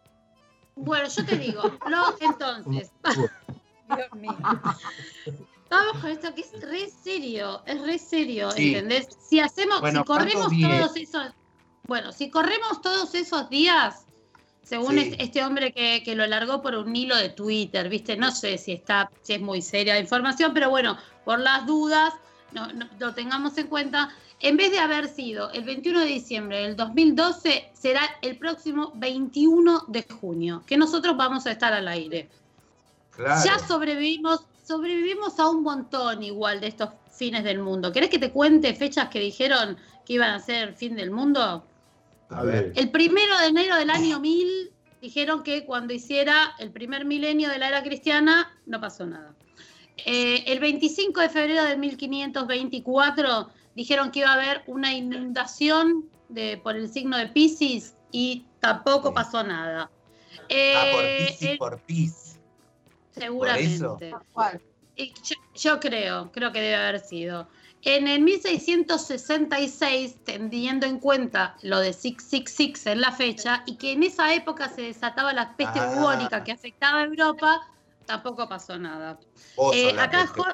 bueno, 0.75 1.09
yo 1.09 1.25
te 1.25 1.37
digo, 1.37 1.63
no, 1.89 2.15
entonces, 2.21 2.91
Dios 3.97 4.13
mío. 4.15 4.37
Vamos 5.71 6.01
con 6.01 6.11
esto 6.11 6.33
que 6.35 6.43
es 6.43 6.53
re 6.63 6.89
serio, 6.89 7.63
es 7.67 7.81
re 7.83 7.99
serio, 7.99 8.53
Sí. 8.53 8.75
¿entendés? 8.75 9.09
Si 9.29 9.41
hacemos, 9.41 9.81
Bueno, 9.81 10.01
si 10.01 10.05
corremos 10.05 10.49
todos 10.49 10.97
esos, 10.97 11.33
bueno, 11.87 12.13
si 12.13 12.31
corremos 12.31 12.81
todos 12.83 13.15
esos 13.15 13.49
días, 13.51 14.05
según 14.63 14.99
Sí. 14.99 15.15
este 15.19 15.45
hombre 15.45 15.73
que, 15.73 16.03
que 16.05 16.17
lo 16.17 16.27
largó 16.27 16.61
por 16.61 16.75
un 16.75 16.95
hilo 16.95 17.17
de 17.17 17.29
Twitter, 17.29 17.89
¿viste? 17.89 18.17
No 18.17 18.31
sé 18.33 18.59
si 18.59 18.73
está, 18.73 19.11
si 19.23 19.35
es 19.35 19.41
muy 19.41 19.63
seria 19.63 19.95
la 19.95 20.01
información, 20.01 20.53
pero 20.53 20.71
bueno, 20.71 20.97
por 21.25 21.39
las 21.39 21.65
dudas, 21.67 22.13
no, 22.53 22.67
no- 22.73 22.89
lo 22.99 23.15
tengamos 23.15 23.57
en 23.59 23.69
cuenta. 23.69 24.11
En 24.41 24.57
vez 24.57 24.71
de 24.71 24.79
haber 24.81 25.09
sido 25.09 25.51
el 25.53 25.63
21 25.65 26.01
de 26.01 26.07
diciembre 26.07 26.63
del 26.63 26.77
2012, 26.77 27.71
será 27.73 28.03
el 28.23 28.37
próximo 28.37 28.93
21 28.97 29.85
de 29.87 30.05
junio, 30.21 30.63
que 30.67 30.77
nosotros 30.77 31.17
vamos 31.17 31.47
a 31.47 31.53
estar 31.53 31.73
al 31.73 31.89
aire. 31.89 32.29
Claro. 33.13 33.41
Ya 33.45 33.59
sobrevivimos, 33.67 34.41
sobrevivimos 34.67 35.39
a 35.39 35.49
un 35.49 35.63
montón 35.63 36.23
igual 36.23 36.61
de 36.61 36.67
estos 36.67 36.91
fines 37.17 37.45
del 37.45 37.61
mundo. 37.61 37.93
¿Querés 37.93 38.11
que 38.11 38.19
te 38.19 38.31
cuente 38.31 38.75
fechas 38.75 39.09
que 39.09 39.21
dijeron 39.21 39.79
que 40.05 40.15
iban 40.15 40.31
a 40.33 40.39
ser 40.41 40.69
el 40.69 40.75
fin 40.75 40.97
del 40.97 41.11
mundo? 41.11 41.65
A 42.31 42.43
ver. 42.43 42.73
El 42.77 42.91
primero 42.91 43.39
de 43.39 43.47
enero 43.47 43.77
del 43.77 43.91
año 43.91 44.21
1000 44.21 44.71
dijeron 45.01 45.43
que 45.43 45.65
cuando 45.65 45.93
hiciera 45.95 46.55
el 46.59 46.73
primer 46.73 47.05
milenio 47.05 47.49
de 47.49 47.59
la 47.59 47.69
era 47.69 47.83
cristiana 47.83 48.59
no 48.67 48.81
pasó 48.81 49.07
nada. 49.07 49.35
Eh, 50.05 50.45
el 50.47 50.59
25 50.61 51.21
de 51.21 51.29
febrero 51.29 51.65
de 51.65 51.77
1524 51.77 53.49
dijeron 53.75 54.11
que 54.11 54.21
iba 54.21 54.31
a 54.31 54.35
haber 54.35 54.63
una 54.67 54.93
inundación 54.95 56.09
de, 56.29 56.59
por 56.59 56.77
el 56.77 56.89
signo 56.89 57.17
de 57.17 57.29
Pisces 57.29 57.95
y 58.11 58.45
tampoco 58.61 59.09
Sí. 59.09 59.15
pasó 59.15 59.43
nada. 59.43 59.91
Ah, 60.39 60.45
Eh, 60.49 60.93
por 60.93 61.17
pis 61.29 61.43
y 61.43 61.47
el- 61.47 61.59
por 61.59 61.81
pis. 61.83 62.39
seguramente. 63.13 64.13
Yo, 64.97 65.37
yo 65.55 65.81
creo, 65.81 66.31
creo 66.33 66.53
que 66.53 66.61
debe 66.61 66.77
haber 66.77 67.01
sido. 67.01 67.49
En 67.89 68.09
el 68.09 68.21
1666, 68.23 70.17
teniendo 70.25 70.87
en 70.87 70.99
cuenta 70.99 71.55
lo 71.63 71.79
de 71.79 71.93
666 71.93 72.85
en 72.87 73.01
la 73.01 73.13
fecha, 73.13 73.63
y 73.65 73.77
que 73.77 73.93
en 73.93 74.03
esa 74.03 74.35
época 74.35 74.69
se 74.69 74.83
desataba 74.83 75.33
la 75.33 75.57
peste 75.57 75.79
Ah. 75.79 75.93
bubónica 75.95 76.43
que 76.43 76.51
afectaba 76.51 76.99
a 76.99 77.05
Europa, 77.05 77.61
tampoco 78.05 78.49
pasó 78.49 78.77
nada. 78.77 79.21
Eh, 79.73 79.95
acá. 79.99 80.27
Jo- 80.27 80.45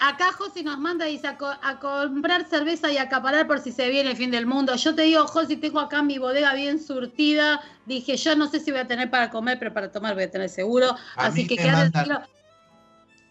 Acá 0.00 0.30
Josi 0.32 0.62
nos 0.62 0.78
manda 0.78 1.08
y 1.08 1.12
dice 1.14 1.26
a, 1.26 1.36
co- 1.36 1.46
a 1.60 1.80
comprar 1.80 2.48
cerveza 2.48 2.88
y 2.92 2.98
acaparar 2.98 3.48
por 3.48 3.58
si 3.58 3.72
se 3.72 3.88
viene 3.88 4.12
el 4.12 4.16
fin 4.16 4.30
del 4.30 4.46
mundo. 4.46 4.76
Yo 4.76 4.94
te 4.94 5.02
digo, 5.02 5.26
Josi, 5.26 5.56
tengo 5.56 5.80
acá 5.80 6.02
mi 6.04 6.18
bodega 6.18 6.54
bien 6.54 6.78
surtida. 6.80 7.60
Dije, 7.84 8.16
yo 8.16 8.36
no 8.36 8.46
sé 8.48 8.60
si 8.60 8.70
voy 8.70 8.78
a 8.78 8.86
tener 8.86 9.10
para 9.10 9.28
comer, 9.28 9.58
pero 9.58 9.74
para 9.74 9.90
tomar 9.90 10.14
voy 10.14 10.22
a 10.22 10.30
tener 10.30 10.50
seguro. 10.50 10.90
A 11.16 11.26
Así 11.26 11.48
que 11.48 11.56
quédate. 11.56 11.98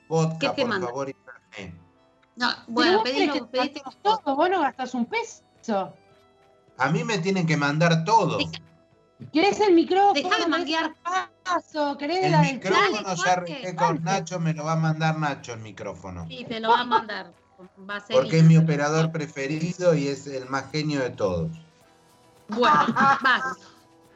Vodka, 0.10 0.39
¿Qué 0.39 0.50
te 0.50 0.62
por 0.64 0.68
manda? 0.70 0.88
favor, 0.88 1.08
y 1.10 1.14
café. 1.14 1.74
No, 2.38 2.50
bueno, 2.68 2.94
vos 3.00 3.04
querés 3.04 3.18
pedilo, 3.18 3.34
que 3.34 3.42
pediste 3.58 3.82
gastemos 3.84 4.22
todo, 4.24 4.36
vos 4.36 4.50
no 4.50 4.62
gastás 4.62 4.94
un 4.94 5.06
peso. 5.06 5.94
A 6.78 6.90
mí 6.92 7.04
me 7.04 7.18
tienen 7.18 7.46
que 7.48 7.58
mandar 7.58 8.06
todo. 8.06 8.38
Deja- 8.38 8.52
¿Querés 9.34 9.60
el 9.62 9.74
micrófono? 9.74 10.14
Dejá 10.14 10.30
de 10.30 10.36
¿Querés 10.36 10.48
manguear. 10.48 10.94
paso? 11.44 11.98
¿Querés 11.98 12.26
El 12.26 12.32
la 12.34 12.42
micrófono 12.44 13.02
Dale, 13.02 13.22
ya 13.26 13.32
arreglé 13.34 13.76
con 13.76 14.04
Nacho, 14.04 14.40
me 14.40 14.54
lo 14.54 14.64
va 14.66 14.74
a 14.74 14.76
mandar 14.76 15.18
Nacho 15.18 15.54
el 15.54 15.60
micrófono. 15.62 16.28
Sí, 16.28 16.46
te 16.48 16.60
lo 16.60 16.70
va 16.70 16.82
a 16.82 16.86
mandar. 16.86 17.34
Vaselina. 17.76 18.22
Porque 18.22 18.38
es 18.38 18.44
mi 18.44 18.56
operador 18.58 19.12
preferido 19.12 19.96
y 19.96 20.08
es 20.10 20.28
el 20.28 20.48
más 20.48 20.70
genio 20.72 21.00
de 21.02 21.10
todos. 21.10 21.50
Bueno, 22.50 22.70
va. 22.96 23.42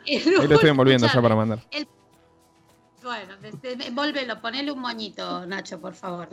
Ahí 0.06 0.24
lo 0.24 0.44
estoy 0.54 0.70
envolviendo 0.70 1.08
ya 1.08 1.22
para 1.22 1.36
mandar. 1.36 1.60
Bueno, 3.04 3.36
desde- 3.42 3.88
envólvelo, 3.88 4.40
ponele 4.40 4.72
un 4.72 4.80
moñito, 4.80 5.44
Nacho, 5.48 5.82
por 5.82 5.96
favor. 5.96 6.30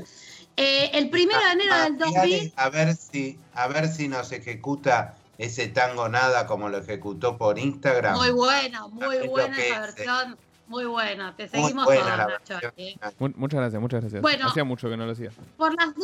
Eh, 0.57 0.91
el 0.95 1.09
primero 1.11 1.39
de 1.41 1.53
enero 1.53 1.75
del 1.75 1.93
Ah, 1.95 2.07
fíjate, 2.07 2.29
2000. 2.29 2.53
A 2.57 2.69
ver 2.71 2.97
si, 2.97 3.39
a 3.55 3.69
ver 3.69 3.89
si 3.89 4.09
nos 4.09 4.33
ejecuta 4.33 5.15
ese 5.39 5.69
tango 5.69 6.09
nada 6.09 6.47
como 6.47 6.69
lo 6.69 6.79
ejecutó 6.79 7.37
por 7.39 7.59
Instagram. 7.59 8.17
Muy 8.17 8.31
bueno, 8.31 8.89
muy 8.89 9.29
buena 9.29 9.57
esa 9.57 9.75
es, 9.89 9.97
versión. 9.97 10.37
Muy 10.67 10.85
buena. 10.85 11.35
Te 11.37 11.45
Muy 11.45 11.51
seguimos 11.51 11.85
buena 11.87 12.27
todos, 12.45 12.63
eh. 12.77 12.97
Mu- 13.19 13.33
muchas 13.37 13.61
gracias, 13.61 13.81
muchas 13.81 14.01
gracias. 14.01 14.21
Bueno. 14.21 14.49
Hacía 14.49 14.65
mucho 14.65 14.91
que 14.91 14.97
no 14.97 15.07
lo 15.07 15.13
hacía. 15.13 15.31
Por 15.57 15.75
las 15.77 15.95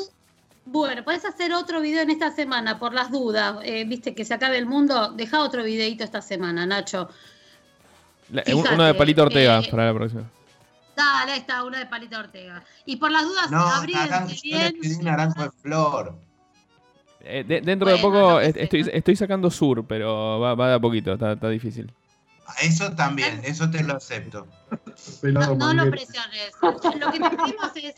Bueno, 0.66 1.04
puedes 1.04 1.24
hacer 1.26 1.52
otro 1.52 1.80
video 1.82 2.00
en 2.02 2.10
esta 2.10 2.30
semana, 2.30 2.78
por 2.78 2.94
las 2.94 3.10
dudas. 3.10 3.56
Eh, 3.64 3.84
Viste 3.84 4.14
que 4.14 4.24
se 4.24 4.32
acabe 4.34 4.56
el 4.56 4.64
mundo. 4.66 5.12
Deja 5.12 5.40
otro 5.42 5.62
videito 5.64 6.02
esta 6.04 6.22
semana, 6.22 6.64
Nacho. 6.64 7.10
La- 8.30 8.42
Fíjate, 8.42 8.74
uno 8.74 8.84
de 8.84 8.94
Palito 8.94 9.22
Ortega 9.22 9.58
eh, 9.58 9.68
para 9.70 9.86
la 9.86 9.94
próxima. 9.94 10.22
Dale, 10.96 11.32
ahí 11.32 11.40
está, 11.40 11.64
una 11.64 11.78
de 11.78 11.86
Palito 11.86 12.18
Ortega. 12.18 12.64
Y 12.86 12.96
por 12.96 13.10
las 13.10 13.24
dudas, 13.24 13.50
No, 13.50 13.64
le 13.84 13.86
bien. 14.42 14.74
pedí 14.80 14.96
naranjo 14.98 15.42
de 15.42 15.50
flor. 15.50 16.18
Eh, 17.20 17.42
de- 17.42 17.60
dentro 17.62 17.88
de 17.88 17.94
Bueno, 17.94 18.08
poco 18.08 18.30
lo 18.34 18.38
que 18.40 18.46
est- 18.46 18.56
estoy, 18.58 18.90
estoy 18.92 19.16
sacando 19.16 19.50
sur, 19.50 19.86
pero 19.86 20.38
va, 20.40 20.54
va 20.54 20.68
de 20.68 20.74
a 20.74 20.78
poquito, 20.78 21.14
está, 21.14 21.32
está 21.32 21.48
difícil. 21.48 21.90
Eso 22.60 22.92
también, 22.92 23.40
eso 23.44 23.70
te 23.70 23.82
lo 23.82 23.96
acepto. 23.96 24.46
No, 25.22 25.54
no 25.54 25.72
lo 25.72 25.90
presiones. 25.90 26.52
Lo 26.60 27.10
que 27.10 27.18
te 27.20 27.30
pedimos 27.30 27.70
es. 27.76 27.94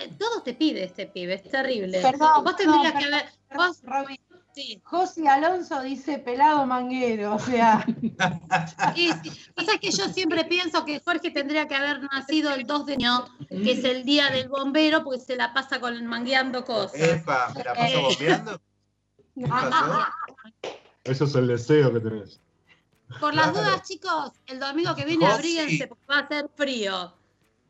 eh, 0.00 0.12
Todo 0.18 0.42
te 0.42 0.54
pide 0.54 0.82
este 0.84 1.06
pibe, 1.06 1.34
es 1.34 1.48
terrible. 1.48 2.00
Perdón, 2.02 2.42
vos 2.42 2.56
tendrías 2.56 2.92
perdón, 2.92 3.10
que 3.20 3.26
perdón, 3.48 3.68
Vos, 3.68 3.80
Romy. 3.84 4.20
Sí, 4.54 4.80
José 4.84 5.28
Alonso 5.28 5.80
dice 5.82 6.18
pelado 6.18 6.64
manguero, 6.66 7.34
o 7.34 7.38
sea, 7.38 7.84
sí, 8.94 9.10
sí. 9.22 9.30
Pasa 9.54 9.78
que 9.78 9.90
yo 9.90 10.08
siempre 10.08 10.44
pienso 10.44 10.84
que 10.84 11.00
Jorge 11.00 11.30
tendría 11.30 11.66
que 11.66 11.74
haber 11.74 12.02
nacido 12.04 12.54
el 12.54 12.66
2 12.66 12.86
de 12.86 12.94
enero, 12.94 13.28
que 13.48 13.72
es 13.72 13.84
el 13.84 14.04
día 14.04 14.30
del 14.30 14.48
bombero, 14.48 15.02
porque 15.04 15.20
se 15.20 15.36
la 15.36 15.52
pasa 15.52 15.80
con 15.80 16.06
mangueando 16.06 16.64
cosas. 16.64 17.00
Epa, 17.00 17.52
¿me 17.56 17.64
la 17.64 17.74
paso 17.74 17.94
Eh. 17.98 18.02
bombeando? 18.02 18.60
¿Qué 19.34 19.46
pasó? 19.48 19.98
Eso 21.04 21.24
es 21.24 21.34
el 21.34 21.48
deseo 21.48 21.92
que 21.92 22.00
tenés. 22.00 22.40
Por 23.20 23.34
las 23.34 23.50
Claro. 23.52 23.68
dudas, 23.68 23.82
chicos, 23.88 24.32
el 24.46 24.58
domingo 24.60 24.94
que 24.94 25.04
viene 25.04 25.26
Josi. 25.26 25.34
abríguense 25.36 25.86
porque 25.88 26.04
va 26.10 26.18
a 26.20 26.28
ser 26.28 26.48
frío. 26.56 27.14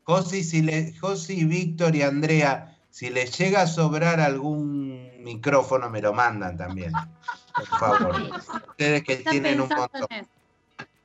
Josi, 0.03 0.43
si 0.43 0.61
le, 0.61 0.93
Josi, 0.99 1.43
Víctor 1.45 1.95
y 1.95 2.03
Andrea, 2.03 2.77
si 2.91 3.09
les 3.09 3.37
llega 3.37 3.61
a 3.63 3.67
sobrar 3.67 4.19
algún 4.21 5.09
micrófono, 5.25 5.89
me 5.89 6.01
lo 6.01 6.13
mandan 6.13 6.55
también. 6.55 6.93
Por 7.53 7.65
favor. 7.65 8.21
Ustedes 8.69 9.03
que 9.03 9.17
tienen 9.17 9.59
un 9.59 9.67
montón. 9.67 10.07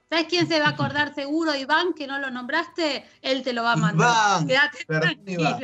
¿Sabes 0.08 0.26
quién 0.28 0.46
se 0.46 0.60
va 0.60 0.66
a 0.66 0.70
acordar 0.70 1.14
seguro, 1.14 1.54
Iván, 1.54 1.94
que 1.94 2.06
no 2.06 2.18
lo 2.18 2.30
nombraste? 2.30 3.04
Él 3.22 3.42
te 3.42 3.52
lo 3.52 3.62
va 3.62 3.72
a 3.72 3.76
mandar. 3.76 4.42
Iván, 4.42 4.46
Quédate 4.46 4.84
tranquilo. 4.84 5.58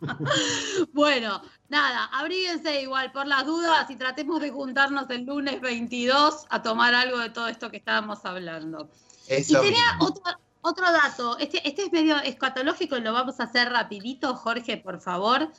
bueno, 0.92 1.40
nada, 1.68 2.06
abríguense 2.12 2.82
igual 2.82 3.12
por 3.12 3.26
las 3.26 3.46
dudas 3.46 3.88
y 3.88 3.96
tratemos 3.96 4.40
de 4.40 4.50
juntarnos 4.50 5.08
el 5.10 5.24
lunes 5.24 5.60
22 5.60 6.46
a 6.50 6.62
tomar 6.62 6.92
algo 6.92 7.18
de 7.18 7.30
todo 7.30 7.46
esto 7.46 7.70
que 7.70 7.76
estábamos 7.76 8.24
hablando. 8.24 8.90
Y 9.28 9.44
tenía 9.44 9.96
otro, 10.00 10.22
otro 10.60 10.92
dato, 10.92 11.38
este, 11.38 11.66
este 11.66 11.84
es 11.84 11.92
medio 11.92 12.16
escatológico 12.18 12.96
y 12.96 13.00
lo 13.00 13.12
vamos 13.12 13.38
a 13.38 13.44
hacer 13.44 13.70
rapidito, 13.70 14.34
Jorge, 14.34 14.76
por 14.76 15.00
favor. 15.00 15.52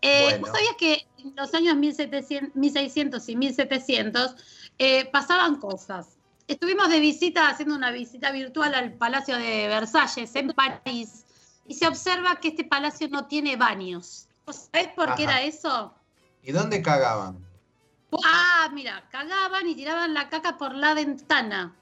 Eh, 0.00 0.22
Bueno. 0.24 0.40
¿Vos 0.40 0.50
sabías 0.50 0.74
que 0.78 1.06
en 1.18 1.34
los 1.36 1.52
años 1.54 1.76
1700, 1.76 2.54
1600 2.54 3.28
y 3.28 3.36
1700 3.36 4.36
eh, 4.78 5.06
pasaban 5.06 5.56
cosas? 5.56 6.18
Estuvimos 6.46 6.88
de 6.88 7.00
visita, 7.00 7.48
haciendo 7.48 7.74
una 7.74 7.90
visita 7.90 8.30
virtual 8.32 8.74
al 8.74 8.94
Palacio 8.94 9.36
de 9.36 9.68
Versalles 9.68 10.34
en 10.34 10.48
París 10.48 11.26
y 11.66 11.74
se 11.74 11.86
observa 11.86 12.36
que 12.40 12.48
este 12.48 12.64
palacio 12.64 13.08
no 13.08 13.26
tiene 13.26 13.56
baños. 13.56 14.28
¿Vos 14.46 14.68
¿Sabés 14.72 14.88
por 14.88 15.14
qué 15.14 15.24
era 15.24 15.42
eso? 15.42 15.94
¿Y 16.42 16.52
dónde 16.52 16.80
cagaban? 16.80 17.46
Ah, 18.24 18.70
mira, 18.72 19.06
cagaban 19.10 19.66
y 19.68 19.74
tiraban 19.74 20.14
la 20.14 20.30
caca 20.30 20.56
por 20.56 20.74
la 20.74 20.94
ventana. 20.94 21.76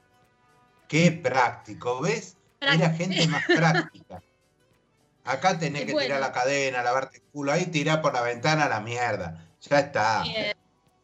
Qué 0.89 1.11
práctico, 1.11 2.01
¿ves? 2.01 2.35
Era 2.59 2.89
gente 2.89 3.25
más 3.27 3.45
práctica. 3.45 4.21
Acá 5.27 5.59
tenés 5.59 5.85
que 5.85 5.93
Bueno. 5.93 6.07
tirar 6.07 6.21
la 6.21 6.31
cadena, 6.31 6.81
lavarte 6.81 7.17
el 7.17 7.23
culo, 7.23 7.51
ahí 7.51 7.65
tirá 7.67 8.01
por 8.01 8.13
la 8.13 8.21
ventana 8.21 8.65
a 8.65 8.69
la 8.69 8.79
mierda. 8.79 9.47
Ya 9.61 9.79
está. 9.79 10.23
Eh, 10.25 10.55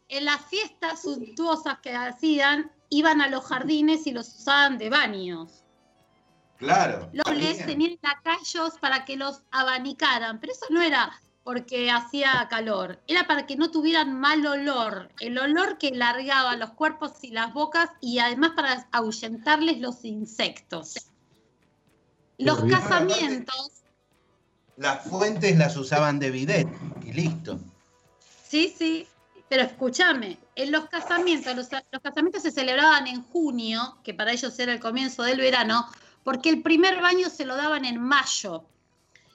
en 0.08 0.26
las 0.26 0.46
fiestas 0.46 1.02
suntuosas 1.02 1.80
que 1.80 1.94
hacían, 1.94 2.72
iban 2.90 3.22
a 3.22 3.28
los 3.28 3.46
jardines 3.46 4.08
y 4.08 4.12
los 4.12 4.28
usaban 4.28 4.78
de 4.78 4.90
baños. 4.90 5.64
Claro. 6.58 7.10
Los 7.12 7.36
les 7.36 7.66
tenían 7.66 7.98
lacayos 8.02 8.78
para 8.80 9.04
que 9.06 9.18
los 9.18 9.42
abanicaran, 9.52 10.40
pero 10.40 10.54
eso 10.54 10.68
no 10.70 10.82
era 10.82 11.12
porque 11.44 11.92
hacía 11.92 12.48
calor, 12.50 13.02
era 13.06 13.28
para 13.28 13.46
que 13.46 13.58
no 13.58 13.70
tuvieran 13.70 14.18
mal 14.18 14.46
olor, 14.46 15.10
el 15.20 15.38
olor 15.38 15.78
que 15.78 15.92
largaba 15.92 16.56
los 16.56 16.72
cuerpos 16.72 17.12
y 17.22 17.32
las 17.32 17.54
bocas 17.54 17.90
y 18.00 18.20
además 18.20 18.52
para 18.56 18.88
ahuyentarles 18.94 19.80
los 19.80 20.06
insectos. 20.06 21.12
Los 22.38 22.64
casamientos, 22.64 23.83
Las 24.84 25.02
fuentes 25.06 25.58
las 25.58 25.78
usaban 25.78 26.20
de 26.20 26.30
bidet 26.30 26.68
y 27.06 27.14
listo. 27.14 27.58
sí, 28.46 28.76
sí, 28.78 29.08
pero 29.48 29.64
escúchame, 29.64 30.38
en 30.58 30.74
los 30.74 30.90
casamientos, 30.90 31.56
los, 31.56 31.70
los 31.90 32.02
casamientos 32.02 32.44
se 32.44 32.52
celebraban 32.52 33.08
en 33.08 33.24
junio, 33.24 33.98
que 34.04 34.14
para 34.14 34.34
ellos 34.34 34.60
era 34.60 34.74
el 34.74 34.82
comienzo 34.82 35.24
del 35.24 35.40
verano, 35.40 35.88
porque 36.26 36.50
el 36.50 36.62
primer 36.62 37.02
baño 37.02 37.30
se 37.30 37.46
lo 37.46 37.56
daban 37.56 37.86
en 37.86 37.98
mayo. 37.98 38.66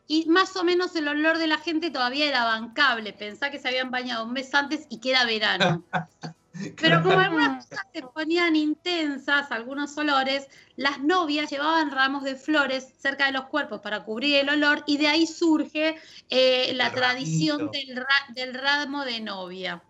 Y 0.06 0.26
más 0.26 0.54
o 0.54 0.64
menos 0.64 0.94
el 0.96 1.08
olor 1.08 1.38
de 1.38 1.46
la 1.46 1.56
gente 1.56 1.90
todavía 1.90 2.26
era 2.26 2.44
bancable. 2.44 3.14
Pensá 3.14 3.50
que 3.50 3.58
se 3.58 3.68
habían 3.68 3.90
bañado 3.90 4.26
un 4.26 4.34
mes 4.34 4.54
antes 4.54 4.84
y 4.90 4.98
que 4.98 5.12
era 5.12 5.24
verano. 5.24 5.82
Pero 6.80 7.02
como 7.02 7.18
algunas 7.20 7.66
cosas 7.66 7.86
se 7.92 8.02
ponían 8.02 8.56
intensas, 8.56 9.50
algunos 9.52 9.96
olores, 9.96 10.48
las 10.76 10.98
novias 11.00 11.50
llevaban 11.50 11.90
ramos 11.90 12.24
de 12.24 12.34
flores 12.36 12.94
cerca 12.98 13.26
de 13.26 13.32
los 13.32 13.44
cuerpos 13.46 13.80
para 13.80 14.04
cubrir 14.04 14.36
el 14.36 14.48
olor 14.48 14.82
y 14.86 14.96
de 14.96 15.08
ahí 15.08 15.26
surge 15.26 15.96
eh, 16.30 16.72
la 16.74 16.90
tradición 16.92 17.70
del, 17.70 17.96
ra- 17.96 18.26
del 18.34 18.54
ramo 18.54 19.04
de 19.04 19.20
novia. 19.20 19.82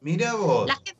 Mira 0.00 0.34
vos. 0.34 0.66
La 0.66 0.74
gente, 0.74 0.96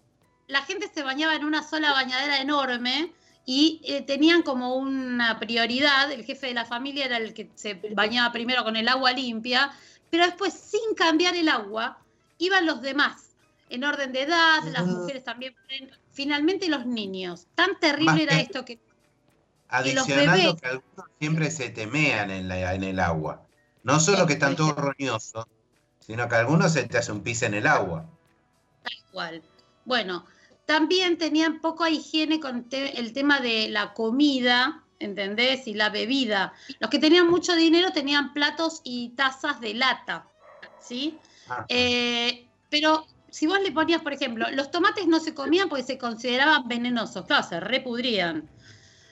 la 0.46 0.62
gente 0.62 0.90
se 0.94 1.03
bañaba 1.03 1.34
en 1.34 1.44
una 1.44 1.62
sola 1.62 1.92
bañadera 1.92 2.40
enorme 2.40 3.12
y 3.46 3.80
eh, 3.84 4.03
tenían 4.03 4.42
como 4.42 4.76
una 4.76 5.40
prioridad, 5.40 6.12
el 6.12 6.24
jefe 6.24 6.48
de 6.48 6.55
la 6.55 6.66
familia 6.66 7.07
era 7.07 7.16
el 7.16 7.34
que 7.34 7.51
se 7.55 7.74
bañaba 7.94 8.30
primero 8.32 8.62
con 8.62 8.76
el 8.76 8.86
agua 8.86 9.12
limpia, 9.12 9.72
pero 10.11 10.26
después 10.26 10.53
sin 10.53 10.94
cambiar 10.94 11.34
el 11.34 11.48
agua 11.48 11.98
iban 12.38 12.66
los 12.66 12.80
demás, 12.82 13.30
en 13.71 13.85
orden 13.85 14.12
de 14.12 14.23
edad, 14.23 14.62
las 14.73 14.87
mujeres 14.87 15.25
también, 15.25 15.55
finalmente 16.12 16.68
los 16.68 16.87
niños. 16.87 17.47
Tan 17.55 17.79
terrible 17.81 18.23
era 18.25 18.37
que- 18.37 18.43
esto 18.43 18.64
que 18.64 18.75
los 18.75 18.83
Adicionando 19.68 20.33
bebés- 20.55 20.61
que 20.61 20.66
algunos 20.66 21.07
siempre 21.18 21.51
se 21.51 21.71
temean 21.71 22.31
en, 22.31 22.49
la- 22.49 22.75
en 22.75 22.83
el 22.85 22.99
agua. 23.01 23.47
No 23.85 24.01
solo 24.01 24.27
que 24.27 24.33
están 24.35 24.57
todos 24.57 24.75
roñosos, 24.77 25.47
sino 26.01 26.29
que 26.29 26.35
algunos 26.35 26.73
se 26.73 26.83
te 26.85 26.99
hace 26.99 27.12
un 27.12 27.23
pis 27.23 27.43
en 27.43 27.55
el 27.55 27.66
agua. 27.66 28.05
Igual. 29.11 29.43
Bueno, 29.85 30.27
también 30.66 31.18
tenían 31.18 31.61
poca 31.61 31.89
higiene 31.89 32.41
con 32.41 32.68
te- 32.68 32.99
el 32.99 33.12
tema 33.12 33.41
de 33.41 33.68
la 33.68 33.93
comida, 33.95 34.85
¿entendés? 34.99 35.66
Y 35.66 35.75
la 35.75 35.89
bebida. 35.91 36.53
Los 36.81 36.91
que 36.91 36.99
tenían 36.99 37.29
mucho 37.29 37.55
dinero 37.57 37.91
tenían 37.93 38.33
platos 38.35 38.81
y 38.85 39.11
tazas 39.11 39.61
de 39.61 39.75
lata, 39.75 40.27
¿sí? 40.81 41.18
Ah. 41.49 41.64
Eh, 41.68 42.47
pero 42.68 43.07
si 43.31 43.47
vos 43.47 43.61
le 43.61 43.72
ponías, 43.72 44.03
por 44.03 44.12
ejemplo, 44.12 44.47
los 44.53 44.70
tomates 44.70 45.07
no 45.07 45.20
se 45.20 45.35
comían 45.35 45.68
porque 45.68 45.85
se 45.85 45.99
consideraban 45.99 46.66
venenosos, 46.68 47.26
claro, 47.26 47.47
se 47.47 47.61
repudrían. 47.61 48.49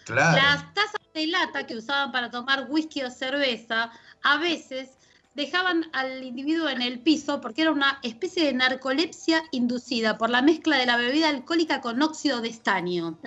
Claro. 0.04 0.36
Las 0.36 0.74
tazas 0.74 1.00
de 1.14 1.26
lata 1.26 1.66
que 1.66 1.76
usaban 1.76 2.12
para 2.12 2.30
tomar 2.30 2.66
whisky 2.68 3.02
o 3.02 3.10
cerveza, 3.10 3.90
a 4.22 4.38
veces 4.38 4.90
dejaban 5.34 5.84
al 5.92 6.24
individuo 6.24 6.68
en 6.68 6.82
el 6.82 6.98
piso 7.00 7.40
porque 7.40 7.62
era 7.62 7.70
una 7.70 8.00
especie 8.02 8.44
de 8.44 8.54
narcolepsia 8.54 9.44
inducida 9.52 10.18
por 10.18 10.30
la 10.30 10.42
mezcla 10.42 10.76
de 10.76 10.86
la 10.86 10.96
bebida 10.96 11.28
alcohólica 11.28 11.80
con 11.80 12.02
óxido 12.02 12.40
de 12.40 12.48
estaño. 12.48 13.18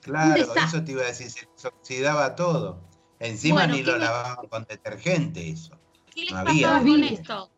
Claro, 0.00 0.42
eso 0.42 0.82
te 0.82 0.92
iba 0.92 1.02
a 1.02 1.06
decir, 1.06 1.30
se 1.30 1.46
les 1.54 1.64
oxidaba 1.64 2.34
todo. 2.34 2.80
Encima 3.20 3.60
Bueno, 3.60 3.74
ni 3.74 3.84
¿qué 3.84 3.90
lo 3.92 3.98
lavaban 3.98 4.48
con 4.48 4.64
detergente 4.64 5.48
eso. 5.48 5.78
¿Qué 6.12 6.22
les 6.22 6.32
No 6.32 6.38
había. 6.38 6.68
pasaba 6.68 6.80
con 6.80 7.04
esto? 7.04 7.50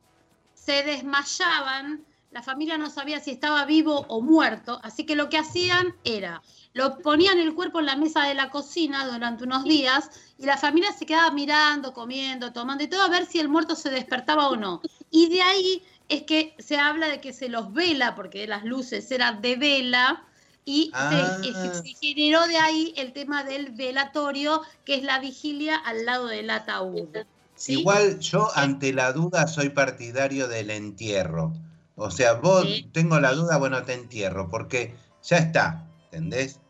Se 0.55 0.83
desmayaban, 0.83 2.05
la 2.35 2.43
familia 2.43 2.77
no 2.77 2.91
sabía 2.91 3.21
si 3.21 3.31
estaba 3.31 3.65
vivo 3.65 4.07
o 4.09 4.21
muerto, 4.21 4.81
así 4.83 5.07
que 5.07 5.15
lo 5.15 5.29
que 5.29 5.39
hacían 5.39 5.95
era, 6.03 6.43
lo 6.73 6.99
ponían 6.99 7.39
el 7.39 7.55
cuerpo 7.55 7.79
en 7.79 7.87
la 7.87 7.95
mesa 7.95 8.25
de 8.25 8.35
la 8.35 8.51
cocina 8.51 9.07
durante 9.07 9.45
unos 9.45 9.63
días 9.63 10.11
y 10.37 10.45
la 10.45 10.57
familia 10.57 10.91
se 10.93 11.07
quedaba 11.07 11.31
mirando, 11.31 11.93
comiendo, 11.95 12.53
tomando 12.53 12.83
y 12.83 12.89
todo 12.89 13.03
a 13.03 13.09
ver 13.09 13.27
si 13.27 13.39
el 13.39 13.49
muerto 13.49 13.77
se 13.77 13.89
despertaba 13.89 14.49
o 14.49 14.57
no. 14.57 14.83
Y 15.13 15.29
de 15.29 15.43
ahí 15.43 15.83
es 16.09 16.23
que 16.23 16.57
se 16.59 16.77
habla 16.77 17.07
de 17.07 17.21
que 17.21 17.33
se 17.33 17.49
los 17.49 17.73
vela, 17.73 18.17
porque 18.17 18.49
las 18.49 18.65
luces 18.65 19.09
eran 19.13 19.41
de 19.41 19.55
vela, 19.55 20.25
y 20.65 20.87
se- 20.87 20.91
Ah. 20.95 21.39
se, 21.41 21.95
generó 22.01 22.49
de 22.49 22.57
ahí 22.57 22.95
el 22.97 23.13
tema 23.13 23.45
del 23.45 23.71
velatorio, 23.71 24.63
que 24.85 24.97
es 24.97 25.05
la 25.05 25.21
vigilia 25.21 25.77
al 25.77 26.05
lado 26.05 26.27
del 26.27 26.51
ataúd. 26.51 27.11
¿sí? 27.55 27.79
Igual 27.79 28.19
yo 28.19 28.49
ante 28.57 28.93
la 28.93 29.13
duda 29.13 29.47
soy 29.47 29.69
partidario 29.69 30.49
del 30.49 30.71
entierro. 30.71 31.53
O 31.97 32.11
sea, 32.11 32.35
vos 32.35 32.63
Sí. 32.65 32.91
tengo 32.93 33.21
la 33.21 33.33
duda, 33.33 33.57
bueno, 33.57 33.83
te 33.85 33.95
entierro, 33.95 34.49
porque 34.49 34.97
ya 35.23 35.37
está, 35.39 35.87
¿entendés? 36.07 36.61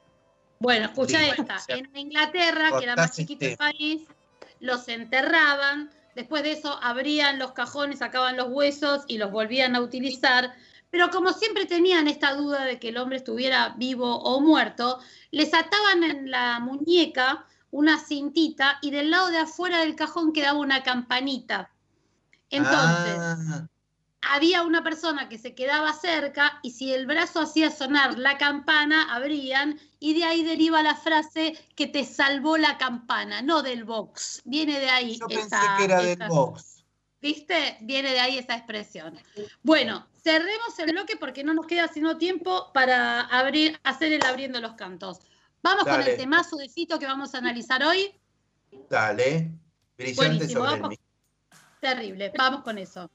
Bueno, 0.59 0.87
escucha 0.87 1.19
Listo. 1.21 1.43
esta. 1.43 1.59
En 1.69 1.97
Inglaterra, 1.97 2.71
que 2.79 2.85
era 2.85 2.97
más 2.97 3.17
chiquito 3.17 3.45
el 3.45 3.53
este. 3.53 3.59
país, 3.59 4.03
los 4.61 4.89
enterraban, 4.89 5.91
después 6.15 6.43
de 6.43 6.53
eso 6.53 6.79
abrían 6.83 7.39
los 7.39 7.53
cajones, 7.53 7.99
sacaban 7.99 8.37
los 8.37 8.49
huesos 8.51 9.05
y 9.09 9.19
los 9.19 9.31
volvían 9.31 9.75
a 9.77 9.81
utilizar. 9.81 10.55
Pero 10.91 11.11
como 11.11 11.33
siempre 11.33 11.67
tenían 11.67 12.07
esta 12.07 12.35
duda 12.35 12.65
de 12.65 12.79
que 12.79 12.91
el 12.91 12.99
hombre 12.99 13.17
estuviera 13.17 13.75
vivo 13.77 14.17
o 14.19 14.41
muerto, 14.41 15.01
les 15.33 15.53
ataban 15.53 16.05
en 16.05 16.31
la 16.31 16.61
muñeca 16.61 17.47
una 17.73 17.99
cintita 17.99 18.79
y 18.81 18.93
del 18.93 19.11
lado 19.11 19.29
de 19.31 19.39
afuera 19.39 19.81
del 19.81 19.97
cajón 19.97 20.33
quedaba 20.33 20.59
una 20.61 20.83
campanita. 20.85 21.71
Entonces, 22.51 23.19
Ah, 23.19 23.67
había 24.31 24.63
una 24.63 24.83
persona 24.83 25.29
que 25.29 25.39
se 25.39 25.55
quedaba 25.55 25.93
cerca 25.93 26.59
y 26.63 26.71
si 26.73 26.93
el 26.93 27.07
brazo 27.07 27.41
hacía 27.41 27.71
sonar 27.71 28.19
la 28.19 28.39
campana, 28.39 29.15
abrían 29.15 29.79
y 30.01 30.15
de 30.15 30.25
ahí 30.25 30.43
deriva 30.45 30.83
la 30.83 30.95
frase 30.95 31.59
que 31.75 31.87
te 31.87 32.05
salvó 32.05 32.57
la 32.57 32.79
campana, 32.79 33.43
no 33.43 33.63
del 33.63 33.85
box. 33.85 34.43
Viene 34.45 34.81
de 34.81 34.91
ahí 34.91 35.19
yo 35.19 35.27
pensé 35.27 35.47
esa, 35.47 35.77
que 35.79 35.85
era 35.85 36.03
del 36.03 36.13
esa- 36.13 36.29
box. 36.29 36.85
¿Viste? 37.21 37.79
Viene 37.81 38.11
de 38.11 38.21
ahí 38.21 38.37
esa 38.37 38.55
expresión. 38.55 39.19
Bueno, 39.63 40.07
cerremos 40.23 40.79
el 40.79 40.93
bloque 40.93 41.17
porque 41.17 41.43
no 41.43 41.55
nos 41.55 41.67
queda 41.67 41.89
sino 41.89 42.19
tiempo 42.19 42.71
para 42.75 43.23
abrir, 43.23 43.81
hacer 43.83 44.13
el 44.13 44.23
abriendo 44.27 44.61
los 44.61 44.75
cantos. 44.75 45.21
Vamos 45.63 45.85
con 45.85 46.03
el 46.03 46.17
temazo 46.19 46.57
de 46.57 46.69
Fito 46.69 46.99
que 46.99 47.07
vamos 47.07 47.35
a 47.35 47.39
analizar 47.39 47.83
hoy. 47.83 48.13
Dale. 48.91 49.51
Brillante 49.97 50.17
Buenísimo, 50.17 50.61
sobre 50.67 50.71
vamos. 50.73 50.89
mí. 50.91 50.99
Terrible. 51.81 52.33
Vamos 52.37 52.63
con 52.63 52.77
eso. 52.77 53.11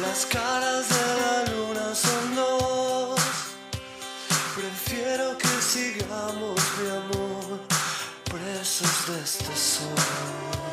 Las 0.00 0.26
caras 0.26 0.88
de 0.88 1.20
la 1.20 1.52
luna 1.52 1.94
son 1.94 2.34
dos. 2.34 3.20
Prefiero 4.56 5.38
que 5.38 5.46
sigamos, 5.46 6.60
mi 6.80 6.90
amor, 6.90 7.60
presos 8.28 9.06
de 9.06 9.20
este 9.22 9.56
sol. 9.56 10.63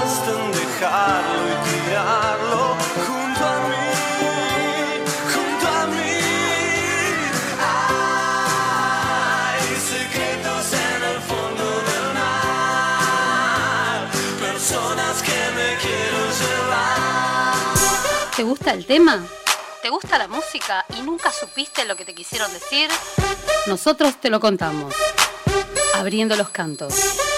Pensaste 0.00 0.30
en 0.30 0.52
dejarlo 0.52 1.40
y 1.48 1.54
tirarlo 1.68 2.76
junto 3.06 3.44
a 3.44 3.56
mí, 3.68 3.88
junto 5.32 5.66
a 5.68 5.86
mí. 5.86 6.20
Hay 9.60 9.76
secretos 9.76 10.72
en 10.72 11.02
el 11.02 11.20
fondo 11.22 11.64
del 11.88 12.06
mar, 12.14 13.98
personas 14.40 15.22
que 15.22 15.38
me 15.56 15.68
quiero 15.80 16.20
llevar. 16.40 18.36
¿Te 18.36 18.42
gusta 18.42 18.72
el 18.72 18.86
tema? 18.86 19.26
¿Te 19.82 19.90
gusta 19.90 20.18
la 20.18 20.28
música 20.28 20.84
y 20.98 21.02
nunca 21.02 21.30
supiste 21.32 21.84
lo 21.84 21.96
que 21.96 22.04
te 22.04 22.14
quisieron 22.14 22.52
decir? 22.52 22.90
Nosotros 23.66 24.20
te 24.20 24.28
lo 24.28 24.40
contamos. 24.40 24.94
Abriendo 25.94 26.36
los 26.36 26.50
cantos. 26.50 26.94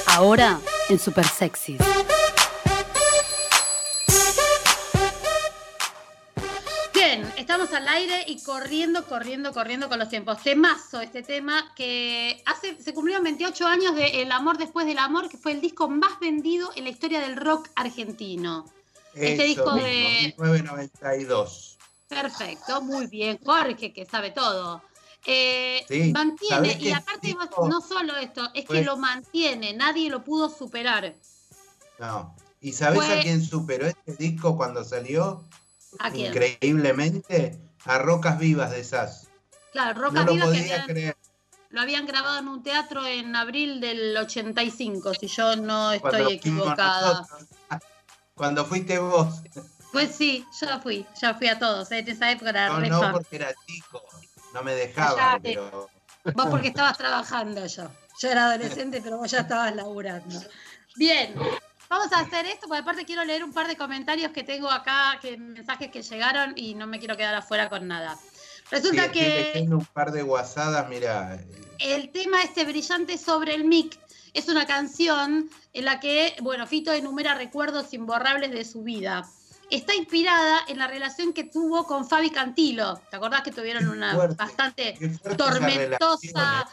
Ahora 0.06 0.58
en 0.88 0.98
Super 0.98 1.26
Sexy. 1.26 1.78
Estamos 7.62 7.74
al 7.82 7.88
aire 7.88 8.24
y 8.26 8.42
corriendo, 8.42 9.04
corriendo, 9.06 9.52
corriendo 9.52 9.88
con 9.90 9.98
los 9.98 10.08
tiempos. 10.08 10.42
Temazo 10.42 11.00
este 11.02 11.22
tema 11.22 11.72
que 11.76 12.42
hace, 12.46 12.82
se 12.82 12.94
cumplieron 12.94 13.22
28 13.22 13.66
años 13.66 13.94
de 13.94 14.22
El 14.22 14.32
amor 14.32 14.56
después 14.56 14.86
del 14.86 14.98
amor, 14.98 15.28
que 15.28 15.36
fue 15.36 15.52
el 15.52 15.60
disco 15.60 15.88
más 15.88 16.18
vendido 16.20 16.70
en 16.76 16.84
la 16.84 16.90
historia 16.90 17.20
del 17.20 17.36
rock 17.36 17.68
argentino. 17.76 18.64
Este 19.14 19.44
disco 19.44 19.72
mismo, 19.72 19.86
de- 19.86 20.34
1992. 20.38 21.78
Perfecto, 22.08 22.80
muy 22.80 23.06
bien, 23.08 23.38
Jorge, 23.44 23.92
que 23.92 24.06
sabe 24.06 24.30
todo. 24.30 24.82
Eh, 25.26 25.84
Sí, 25.86 26.12
mantiene, 26.12 26.72
¿sabés 26.72 26.80
y 26.80 26.92
aparte 26.92 27.36
no 27.68 27.80
solo 27.82 28.16
esto, 28.16 28.48
es 28.54 28.64
que 28.64 28.82
lo 28.82 28.96
mantiene, 28.96 29.74
nadie 29.74 30.08
lo 30.08 30.24
pudo 30.24 30.48
superar. 30.48 31.14
No. 31.98 32.34
¿Y 32.62 32.72
sabes 32.72 33.02
a 33.08 33.20
quién 33.20 33.44
superó 33.44 33.86
este 33.86 34.16
disco 34.16 34.56
cuando 34.56 34.82
salió? 34.82 35.44
¿A 35.98 36.10
quién? 36.10 36.26
Increíblemente, 36.28 37.58
a 37.84 37.98
Rocas 37.98 38.38
Vivas 38.38 38.70
de 38.70 38.84
SAS. 38.84 39.28
Claro, 39.72 39.94
No 39.94 40.06
Roca 40.08 40.24
lo 40.24 40.32
que 40.52 40.58
habían- 40.58 40.86
creer. 40.86 41.16
lo 41.70 41.80
habían 41.80 42.06
grabado 42.06 42.38
en 42.38 42.48
un 42.48 42.62
teatro 42.62 43.06
en 43.06 43.34
abril 43.36 43.80
del 43.80 44.16
85, 44.16 45.14
si 45.14 45.26
yo 45.28 45.56
no 45.56 45.92
Cuando 46.00 46.18
estoy 46.18 46.38
fuimos 46.40 46.62
equivocada. 46.64 47.26
Cuando 48.34 48.64
fuiste 48.64 48.98
vos. 48.98 49.42
Pues 49.92 50.14
sí, 50.14 50.46
ya 50.60 50.78
fui, 50.80 51.04
ya 51.20 51.34
fui 51.34 51.48
a 51.48 51.58
todos. 51.58 51.90
En 51.92 52.08
esa 52.08 52.30
época 52.30 52.50
era 52.50 52.68
No, 52.68 52.80
no, 52.80 53.00
fan. 53.00 53.12
porque 53.12 53.36
era 53.36 53.52
chico. 53.66 54.02
No 54.54 54.62
me 54.62 54.74
dejaban, 54.74 55.42
pero. 55.42 55.88
Vos 56.34 56.46
porque 56.50 56.68
estabas 56.68 56.96
trabajando 56.98 57.66
yo. 57.66 57.90
Yo 58.20 58.28
era 58.30 58.46
adolescente, 58.46 59.00
pero 59.02 59.18
vos 59.18 59.30
ya 59.30 59.40
estabas 59.40 59.74
laburando. 59.74 60.40
Bien, 60.96 61.34
vamos 61.90 62.12
a 62.12 62.20
hacer 62.20 62.46
esto, 62.46 62.68
porque 62.68 62.80
aparte 62.80 63.04
quiero 63.04 63.24
leer 63.24 63.44
un 63.44 63.52
par 63.52 63.66
de 63.66 63.76
comentarios 63.76 64.30
que 64.32 64.44
tengo 64.44 64.70
acá, 64.70 65.18
que 65.20 65.36
mensajes 65.36 65.90
que 65.90 66.02
llegaron 66.02 66.54
y 66.56 66.74
no 66.74 66.86
me 66.86 66.98
quiero 66.98 67.16
quedar 67.16 67.34
afuera 67.34 67.68
con 67.68 67.86
nada. 67.88 68.16
Resulta 68.70 69.06
Sí, 69.06 69.10
que 69.10 69.50
leyendo 69.52 69.78
un 69.78 69.84
par 69.84 70.12
de 70.12 70.22
guasadas, 70.22 70.88
mira. 70.88 71.44
el 71.80 72.10
tema 72.12 72.42
este 72.42 72.64
brillante 72.64 73.18
sobre 73.18 73.54
el 73.54 73.64
mic 73.64 73.98
es 74.32 74.48
una 74.48 74.64
canción 74.64 75.50
en 75.72 75.84
la 75.84 75.98
que, 75.98 76.36
bueno, 76.40 76.66
Fito 76.68 76.92
enumera 76.92 77.34
recuerdos 77.34 77.92
imborrables 77.92 78.52
de 78.52 78.64
su 78.64 78.84
vida. 78.84 79.28
Está 79.70 79.94
inspirada 79.94 80.60
en 80.68 80.78
la 80.78 80.86
relación 80.86 81.32
que 81.32 81.44
tuvo 81.44 81.84
con 81.84 82.08
Fabi 82.08 82.30
Cantilo. 82.30 83.00
¿Te 83.10 83.16
acordás 83.16 83.42
que 83.42 83.50
tuvieron 83.50 83.88
una 83.88 84.14
fuerte, 84.14 84.36
bastante 84.36 84.98
tormentosa, 85.36 86.18
relación, 86.28 86.68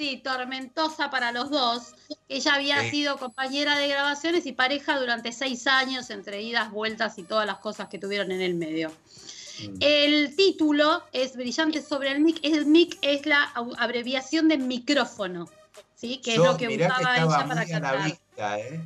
sí, 0.00 0.16
tormentosa 0.24 1.10
para 1.10 1.30
los 1.30 1.50
dos. 1.50 1.92
Ella 2.26 2.54
había 2.54 2.80
Sí. 2.84 2.90
sido 2.90 3.18
compañera 3.18 3.76
de 3.76 3.86
grabaciones 3.86 4.46
y 4.46 4.52
pareja 4.52 4.98
durante 4.98 5.30
seis 5.30 5.66
años, 5.66 6.08
entre 6.08 6.40
idas, 6.40 6.70
vueltas 6.70 7.18
y 7.18 7.22
todas 7.22 7.46
las 7.46 7.58
cosas 7.58 7.88
que 7.88 7.98
tuvieron 7.98 8.32
en 8.32 8.40
el 8.40 8.54
medio. 8.54 8.88
Mm. 8.88 9.74
El 9.80 10.36
título 10.36 11.02
es 11.12 11.36
Brillante 11.36 11.82
sobre 11.82 12.12
el 12.12 12.20
mic. 12.20 12.38
El 12.42 12.64
mic 12.64 12.96
es 13.02 13.26
la 13.26 13.42
abreviación 13.76 14.48
de 14.48 14.56
micrófono, 14.56 15.50
¿sí? 15.94 16.16
Que 16.24 16.36
Yo, 16.36 16.44
es 16.44 16.50
lo 16.52 16.56
que 16.56 16.68
que 16.68 16.76
usaba 16.86 16.96
estaba 16.96 17.16
ella 17.18 17.26
para 17.26 17.44
muy 17.44 17.52
a 17.52 17.54
la 17.56 17.66
cantar. 17.68 18.04
vista, 18.04 18.58
¿eh? 18.58 18.80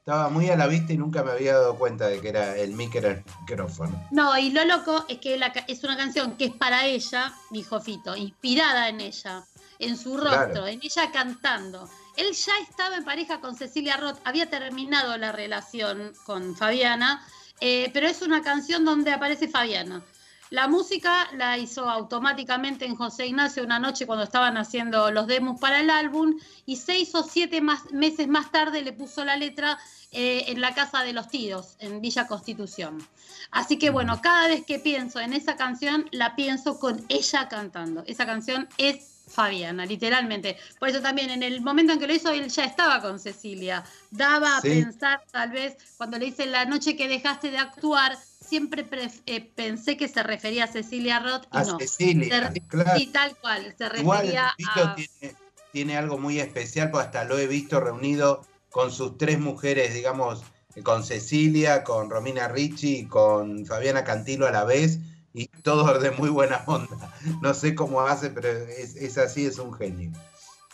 Estaba 0.00 0.28
muy 0.28 0.50
a 0.50 0.56
la 0.56 0.66
vista 0.66 0.92
y 0.92 0.98
nunca 0.98 1.22
me 1.22 1.30
había 1.32 1.54
dado 1.54 1.76
cuenta 1.76 2.08
de 2.08 2.20
que 2.20 2.28
era 2.28 2.56
el 2.56 2.72
mic 2.72 2.94
era 2.94 3.08
el 3.10 3.24
micrófono. 3.40 4.06
No, 4.10 4.36
y 4.36 4.50
lo 4.50 4.66
loco 4.66 5.06
es 5.08 5.16
que 5.18 5.38
la 5.38 5.46
es 5.66 5.82
una 5.82 5.96
canción 5.96 6.36
que 6.36 6.44
es 6.46 6.54
para 6.54 6.84
ella, 6.84 7.32
dijo 7.50 7.80
Fito, 7.80 8.14
inspirada 8.16 8.88
en 8.90 9.00
ella, 9.00 9.44
en 9.78 9.96
su 9.96 10.16
rostro, 10.16 10.52
Claro. 10.52 10.66
en 10.66 10.80
ella 10.82 11.10
cantando. 11.12 11.88
Él 12.16 12.32
ya 12.32 12.52
estaba 12.68 12.96
en 12.96 13.04
pareja 13.04 13.40
con 13.40 13.56
Cecilia 13.56 13.96
Roth, 13.96 14.18
había 14.24 14.50
terminado 14.50 15.16
la 15.16 15.32
relación 15.32 16.12
con 16.24 16.56
Fabiana, 16.56 17.24
eh, 17.60 17.90
pero 17.92 18.08
es 18.08 18.22
una 18.22 18.42
canción 18.42 18.84
donde 18.84 19.12
aparece 19.12 19.48
Fabiana. 19.48 20.02
La 20.50 20.66
música 20.66 21.28
la 21.34 21.58
hizo 21.58 21.90
automáticamente 21.90 22.86
en 22.86 22.96
José 22.96 23.26
Ignacio 23.26 23.62
una 23.62 23.78
noche 23.78 24.06
cuando 24.06 24.24
estaban 24.24 24.56
haciendo 24.56 25.10
los 25.10 25.26
demos 25.26 25.60
para 25.60 25.80
el 25.80 25.90
álbum 25.90 26.38
y 26.64 26.76
seis 26.76 27.14
o 27.14 27.22
siete 27.22 27.60
más, 27.60 27.92
meses 27.92 28.28
más 28.28 28.50
tarde 28.50 28.80
le 28.80 28.94
puso 28.94 29.24
la 29.26 29.36
letra 29.36 29.78
eh, 30.10 30.44
en 30.48 30.62
la 30.62 30.74
casa 30.74 31.02
de 31.02 31.12
los 31.12 31.28
tíos, 31.28 31.76
en 31.80 32.00
Villa 32.00 32.26
Constitución. 32.26 33.06
Así 33.50 33.78
que 33.78 33.90
bueno, 33.90 34.22
cada 34.22 34.48
vez 34.48 34.64
que 34.64 34.78
pienso 34.78 35.20
en 35.20 35.34
esa 35.34 35.56
canción, 35.56 36.08
la 36.12 36.34
pienso 36.34 36.80
con 36.80 37.04
ella 37.10 37.46
cantando. 37.48 38.02
Esa 38.06 38.24
canción 38.24 38.68
es 38.78 39.17
Fabiana, 39.28 39.84
literalmente. 39.86 40.56
Por 40.78 40.88
eso 40.88 41.00
también 41.00 41.30
en 41.30 41.42
el 41.42 41.60
momento 41.60 41.92
en 41.92 41.98
que 41.98 42.06
lo 42.06 42.14
hizo, 42.14 42.30
él 42.30 42.48
ya 42.48 42.64
estaba 42.64 43.00
con 43.00 43.18
Cecilia. 43.18 43.84
Daba 44.10 44.58
a 44.58 44.62
pensar, 44.62 45.20
tal 45.30 45.50
vez, 45.50 45.76
cuando 45.96 46.18
le 46.18 46.26
dice 46.26 46.46
la 46.46 46.64
noche 46.64 46.96
que 46.96 47.08
dejaste 47.08 47.50
de 47.50 47.58
actuar, 47.58 48.16
siempre 48.40 48.86
eh, 49.26 49.40
pensé 49.54 49.96
que 49.96 50.08
se 50.08 50.22
refería 50.22 50.64
a 50.64 50.68
Cecilia 50.68 51.20
Roth 51.20 51.44
y 51.52 51.58
A 51.58 51.64
no. 51.64 51.78
Cecilia, 51.78 52.50
Se- 52.52 52.60
claro. 52.62 52.98
Sí, 52.98 53.06
tal 53.12 53.36
cual, 53.36 53.74
se 53.76 53.88
refería 53.88 54.54
a... 54.66 54.94
tiene, 54.94 55.36
tiene 55.72 55.96
algo 55.96 56.18
muy 56.18 56.40
especial, 56.40 56.90
pues 56.90 57.06
hasta 57.06 57.24
lo 57.24 57.38
he 57.38 57.46
visto 57.46 57.80
reunido 57.80 58.46
con 58.70 58.90
sus 58.90 59.18
tres 59.18 59.38
mujeres, 59.38 59.94
digamos, 59.94 60.42
con 60.82 61.04
Cecilia, 61.04 61.84
con 61.84 62.10
Romina 62.10 62.48
Ricci 62.48 62.98
y 62.98 63.06
con 63.06 63.66
Fabiana 63.66 64.04
Cantilo 64.04 64.46
a 64.46 64.50
la 64.52 64.64
vez, 64.64 64.98
y 65.38 65.46
todos 65.62 66.02
de 66.02 66.10
muy 66.12 66.30
buena 66.30 66.62
onda. 66.66 67.12
No 67.40 67.54
sé 67.54 67.74
cómo 67.74 68.00
hace, 68.00 68.30
pero 68.30 68.48
es, 68.48 68.96
es 68.96 69.18
así, 69.18 69.46
es 69.46 69.58
un 69.58 69.72
genio. 69.72 70.10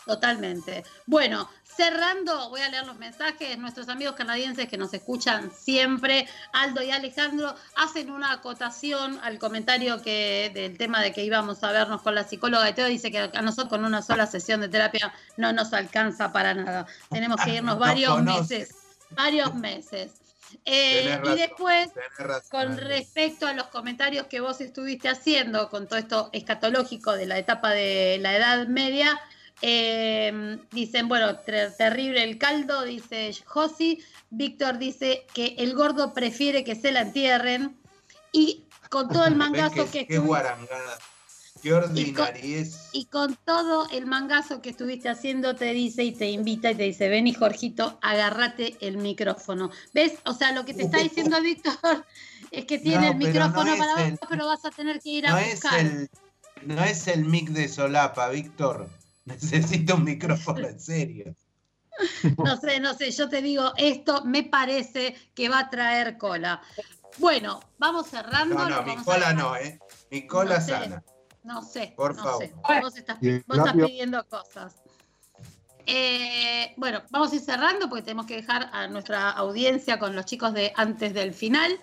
Totalmente. 0.05 0.83
Bueno, 1.07 1.49
cerrando, 1.63 2.49
voy 2.49 2.61
a 2.61 2.69
leer 2.69 2.85
los 2.85 2.97
mensajes. 2.97 3.57
Nuestros 3.57 3.89
amigos 3.89 4.15
canadienses 4.15 4.69
que 4.69 4.77
nos 4.77 4.93
escuchan 4.93 5.51
siempre, 5.51 6.27
Aldo 6.53 6.83
y 6.83 6.91
Alejandro, 6.91 7.55
hacen 7.75 8.11
una 8.11 8.31
acotación 8.31 9.19
al 9.23 9.39
comentario 9.39 10.01
que 10.01 10.51
del 10.53 10.77
tema 10.77 11.01
de 11.01 11.11
que 11.11 11.23
íbamos 11.23 11.63
a 11.63 11.71
vernos 11.71 12.01
con 12.01 12.13
la 12.15 12.23
psicóloga 12.23 12.65
de 12.65 12.73
Teo. 12.73 12.87
Dice 12.87 13.11
que 13.11 13.19
a 13.19 13.41
nosotros 13.41 13.69
con 13.69 13.83
una 13.83 14.01
sola 14.01 14.27
sesión 14.27 14.61
de 14.61 14.69
terapia 14.69 15.13
no 15.37 15.51
nos 15.53 15.73
alcanza 15.73 16.31
para 16.31 16.53
nada. 16.53 16.85
Tenemos 17.09 17.41
que 17.41 17.55
irnos 17.55 17.75
No 17.75 17.79
varios 17.79 18.21
meses. 18.21 18.75
Varios 19.11 19.55
meses. 19.55 20.11
Eh, 20.65 21.19
y 21.23 21.35
después, 21.37 21.89
razón. 22.17 22.49
con 22.49 22.77
respecto 22.77 23.47
a 23.47 23.53
los 23.53 23.67
comentarios 23.67 24.27
que 24.27 24.39
vos 24.41 24.61
estuviste 24.61 25.09
haciendo 25.09 25.69
con 25.69 25.87
todo 25.87 25.99
esto 25.99 26.29
escatológico 26.33 27.13
de 27.13 27.25
la 27.25 27.37
etapa 27.37 27.71
de 27.71 28.17
la 28.21 28.35
Edad 28.35 28.67
Media, 28.67 29.19
eh, 29.61 30.57
dicen, 30.71 31.07
bueno, 31.07 31.37
ter- 31.39 31.75
terrible 31.75 32.23
el 32.23 32.37
caldo, 32.37 32.83
dice 32.83 33.33
Josi. 33.45 34.03
Víctor 34.29 34.77
dice 34.77 35.25
que 35.33 35.55
el 35.59 35.73
gordo 35.75 36.13
prefiere 36.13 36.63
que 36.63 36.75
se 36.75 36.91
la 36.91 37.01
entierren. 37.01 37.77
Y 38.31 38.65
con 38.89 39.07
todo 39.09 39.23
el 39.25 39.29
¿Ven 39.35 39.37
mangazo 39.37 39.89
que, 39.91 40.05
qué 40.05 40.19
estuvi- 40.19 40.25
guarangada? 40.25 40.97
Qué 41.65 41.73
ordinariez. 41.73 42.89
y 42.91 43.05
con 43.05 43.35
todo 43.43 43.89
el 43.89 44.05
mangazo 44.05 44.61
que 44.61 44.69
estuviste 44.69 45.09
haciendo, 45.09 45.55
te 45.55 45.73
dice 45.73 46.03
y 46.03 46.11
te 46.11 46.29
invita 46.29 46.69
y 46.69 46.75
te 46.75 46.83
dice, 46.83 47.09
ven 47.09 47.25
y 47.25 47.33
Jorgito, 47.33 47.97
agárrate 48.03 48.77
el 48.81 48.97
micrófono. 48.99 49.71
¿Ves? 49.91 50.13
O 50.25 50.33
sea, 50.33 50.51
lo 50.51 50.63
que 50.63 50.75
te 50.75 50.83
está 50.83 50.99
diciendo 50.99 51.41
Víctor 51.41 51.73
es 52.51 52.65
que 52.65 52.77
tiene 52.77 53.07
No, 53.07 53.11
el 53.13 53.17
micrófono 53.17 53.71
no 53.71 53.77
para 53.79 53.93
abajo, 53.93 54.27
pero 54.29 54.45
vas 54.45 54.63
a 54.63 54.69
tener 54.69 54.99
que 54.99 55.09
ir 55.09 55.25
a 55.25 55.31
No 55.31 55.37
es, 55.39 55.53
buscar. 55.53 55.79
el, 55.79 56.09
no 56.67 56.83
es 56.83 57.07
el 57.07 57.25
mic 57.25 57.49
de 57.49 57.67
solapa, 57.67 58.29
Víctor. 58.29 58.87
Necesito 59.25 59.95
un 59.95 60.03
micrófono 60.03 60.67
en 60.67 60.79
serio. 60.79 61.35
No 62.37 62.57
sé, 62.57 62.79
no 62.79 62.93
sé, 62.93 63.09
yo 63.09 63.27
te 63.27 63.41
digo, 63.41 63.73
esto 63.77 64.23
me 64.23 64.43
parece 64.43 65.15
que 65.33 65.49
va 65.49 65.61
a 65.61 65.69
traer 65.71 66.19
cola. 66.19 66.61
Bueno, 67.17 67.59
vamos 67.79 68.07
cerrando. 68.07 68.53
No, 68.53 68.69
no, 68.69 68.83
mi 68.83 68.89
vamos 68.89 69.01
a 69.07 69.11
cola 69.11 69.33
no, 69.33 69.55
¿eh? 69.55 69.79
Mi 70.11 70.27
cola 70.27 70.59
No 70.59 70.61
sé. 70.61 70.71
sana. 70.71 71.03
No 71.45 71.61
sé, 71.61 71.93
Por 71.95 72.15
no 72.15 72.23
favor. 72.23 72.41
sé. 72.43 72.53
Vos 72.81 72.97
estás, 72.97 73.17
vos 73.47 73.57
estás 73.59 73.73
pidiendo 73.73 74.23
cosas. 74.27 74.75
Eh, 75.85 76.73
bueno, 76.77 77.03
vamos 77.11 77.31
a 77.31 77.35
ir 77.35 77.41
cerrando 77.41 77.87
porque 77.87 78.01
tenemos 78.03 78.25
que 78.25 78.37
dejar 78.37 78.69
a 78.73 78.87
nuestra 78.87 79.29
audiencia 79.29 79.99
con 79.99 80.15
los 80.15 80.25
chicos 80.25 80.53
de 80.53 80.73
antes 80.75 81.13
del 81.13 81.33
final. 81.33 81.79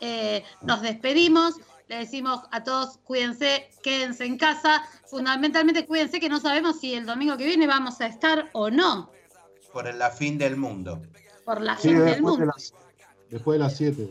Eh, 0.00 0.42
nos 0.62 0.82
despedimos, 0.82 1.54
le 1.86 1.98
decimos 1.98 2.40
a 2.50 2.64
todos 2.64 2.98
cuídense, 3.04 3.70
quédense 3.84 4.24
en 4.24 4.36
casa. 4.36 4.82
Fundamentalmente 5.06 5.86
cuídense 5.86 6.18
que 6.18 6.28
no 6.28 6.40
sabemos 6.40 6.80
si 6.80 6.94
el 6.94 7.06
domingo 7.06 7.36
que 7.36 7.44
viene 7.44 7.68
vamos 7.68 8.00
a 8.00 8.06
estar 8.06 8.50
o 8.52 8.70
no 8.70 9.12
Por 9.72 9.86
el 9.86 9.98
la 10.00 10.10
fin 10.10 10.36
del 10.36 10.56
mundo. 10.56 11.00
por 11.44 11.60
la 11.60 11.76
Sí, 11.78 11.88
gente 11.90 12.02
del 12.04 12.14
de 12.16 12.20
mundo. 12.22 12.46
las, 12.46 12.74
después 13.30 13.58
de 13.60 13.64
las 13.64 13.76
7. 13.76 14.10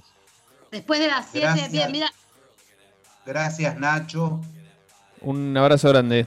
Después 0.72 1.00
de 1.02 1.08
las 1.10 1.28
7, 1.30 1.46
Gracias. 1.48 1.72
bien, 1.74 1.92
mira, 1.92 2.12
Gracias, 3.26 3.78
Nacho. 3.78 4.40
Un 5.24 5.56
abrazo 5.58 5.90
grande. 5.90 6.26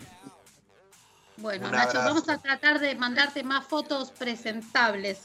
Bueno, 1.39 1.71
Nacho, 1.71 1.99
vamos 1.99 2.29
a 2.29 2.39
tratar 2.39 2.81
de 2.81 2.95
mandarte 2.95 3.45
más 3.45 3.67
fotos 3.67 4.11
presentables 4.11 5.21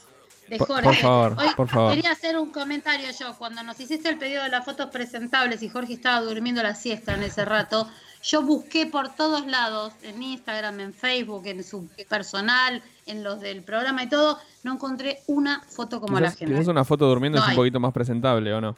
de 0.48 0.58
Jorge. 0.58 0.82
por 0.82 0.94
favor, 0.96 1.36
Hoy 1.38 1.46
por 1.56 1.68
favor. 1.68 1.94
Quería 1.94 2.12
hacer 2.12 2.36
un 2.38 2.50
comentario 2.50 3.08
yo. 3.18 3.34
Cuando 3.38 3.62
nos 3.62 3.80
hiciste 3.80 4.10
el 4.10 4.18
pedido 4.18 4.42
de 4.42 4.50
las 4.50 4.64
fotos 4.64 4.90
presentables 4.90 5.62
y 5.62 5.70
Jorge 5.70 5.94
estaba 5.94 6.20
durmiendo 6.20 6.62
la 6.62 6.74
siesta 6.74 7.14
en 7.14 7.22
ese 7.22 7.46
rato, 7.46 7.88
yo 8.22 8.42
busqué 8.42 8.84
por 8.86 9.14
todos 9.14 9.46
lados, 9.46 9.94
en 10.02 10.22
Instagram, 10.22 10.80
en 10.80 10.92
Facebook, 10.94 11.46
en 11.46 11.64
su 11.64 11.88
personal, 12.08 12.82
en 13.06 13.24
los 13.24 13.40
del 13.40 13.62
programa 13.62 14.02
y 14.02 14.08
todo, 14.08 14.38
no 14.64 14.74
encontré 14.74 15.20
una 15.28 15.62
foto 15.62 15.98
como 16.00 16.20
la 16.20 16.30
gente. 16.30 16.54
quizás 16.54 16.68
una 16.68 16.84
foto 16.84 17.06
durmiendo 17.06 17.38
No 17.38 17.44
es 17.46 17.50
un 17.50 17.56
poquito 17.56 17.80
más 17.80 17.92
presentable, 17.92 18.52
¿o 18.52 18.60
no? 18.60 18.76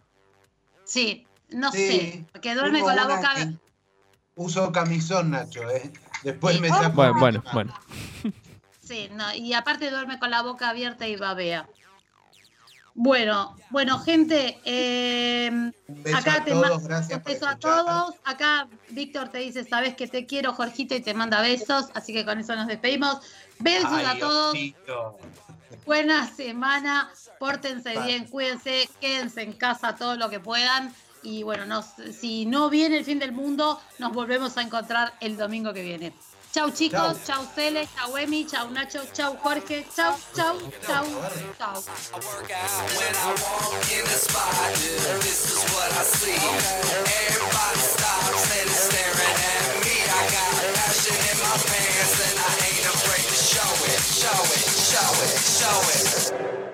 Sí, 0.85 1.27
no 1.51 1.73
Sí. 1.73 1.79
sé, 1.89 2.25
porque 2.31 2.55
duerme 2.55 2.79
Tengo 2.79 2.87
con 2.87 2.97
la 2.97 3.05
boca... 3.07 3.35
que 3.35 3.64
Uso 4.37 4.73
camisón, 4.73 5.31
Nacho, 5.31 5.69
¿eh? 5.71 5.93
Después 6.23 6.61
me 6.61 6.69
saco. 6.69 6.93
Bueno, 6.93 7.21
bueno, 7.21 7.45
bueno. 7.53 7.75
Sí, 8.81 9.09
no, 9.15 9.33
y 9.35 9.55
aparte 9.55 9.91
duerme 9.91 10.19
con 10.19 10.31
la 10.31 10.43
boca 10.43 10.69
abierta 10.69 11.09
y 11.09 11.17
babea. 11.17 11.67
Bueno, 12.93 13.57
bueno, 13.71 13.99
gente, 13.99 14.61
eh, 14.65 15.49
Un 15.51 16.03
beso 16.03 16.17
acá 16.17 16.35
a 16.35 16.45
te 16.45 16.51
todos, 16.53 16.69
mando 16.69 16.89
gracias 16.89 17.17
un 17.17 17.23
por 17.25 17.33
beso 17.33 17.49
a 17.49 17.57
todos. 17.57 18.15
Acá 18.25 18.69
Víctor 18.91 19.31
te 19.31 19.39
dice, 19.39 19.65
sabes 19.65 19.95
que 19.95 20.07
te 20.07 20.27
quiero, 20.27 20.53
Jorgito, 20.53 20.95
y 20.95 21.01
te 21.01 21.15
manda 21.15 21.41
besos. 21.41 21.87
Así 21.95 22.13
que 22.13 22.25
con 22.25 22.39
eso 22.39 22.55
nos 22.55 22.69
despedimos. 22.69 23.19
Besos 23.59 23.91
a 23.91 24.19
todos. 24.19 24.53
Osito. 24.53 25.19
Buena 25.87 26.29
semana. 26.29 27.11
Pórtense 27.41 27.99
bien, 28.03 28.27
cuídense, 28.27 28.89
quédense 29.01 29.43
en 29.43 29.55
casa 29.55 29.97
todo 29.97 30.15
lo 30.17 30.31
que 30.31 30.41
puedan. 30.41 30.95
Y 31.25 31.43
bueno, 31.43 31.65
nos, 31.65 31.87
si 32.19 32.45
no 32.45 32.69
viene 32.69 32.99
el 32.99 33.05
fin 33.05 33.19
del 33.19 33.33
mundo, 33.33 33.81
nos 33.99 34.13
volvemos 34.13 34.57
a 34.59 34.63
encontrar 34.63 35.15
el 35.21 35.37
domingo 35.37 35.73
que 35.73 35.83
viene. 35.83 36.13
Chau 36.53 36.71
chicos, 36.71 37.17
chau 37.27 37.45
Cele, 37.53 37.89
chau 37.97 38.17
Emi, 38.17 38.47
chau 38.47 38.71
Nacho, 38.71 39.01
chau 39.13 39.37
Jorge, 39.43 39.85
chau, 39.97 40.15
chau, 40.37 40.57
chau, 40.87 41.05
chau. 41.59 41.83
When 41.83 43.15
I 43.17 43.35
walk 43.43 43.91
in 43.91 44.05
the 44.05 44.19
spot, 44.23 44.73
this 45.25 45.51
is 45.51 45.65
what 45.75 45.91
I 45.91 46.05
see. 46.05 46.39
Everybody 46.39 47.81
stops 47.81 48.47
and 48.61 48.71
is 48.71 48.79
staring 48.87 49.39
at 49.51 49.83
me. 49.83 49.97
I 50.07 50.23
got 50.31 50.53
passion 50.79 51.19
in 51.19 51.39
my 51.43 51.57
pants 51.59 52.23
and 52.23 52.39
I 52.39 52.53
ain't 52.71 52.87
afraid 52.87 53.27
to 53.27 53.39
show 53.51 53.73
it, 53.91 53.99
show 54.15 54.41
it, 54.55 54.69
show 54.79 55.11
it, 55.27 55.35
show 55.59 55.79
it. 56.69 56.74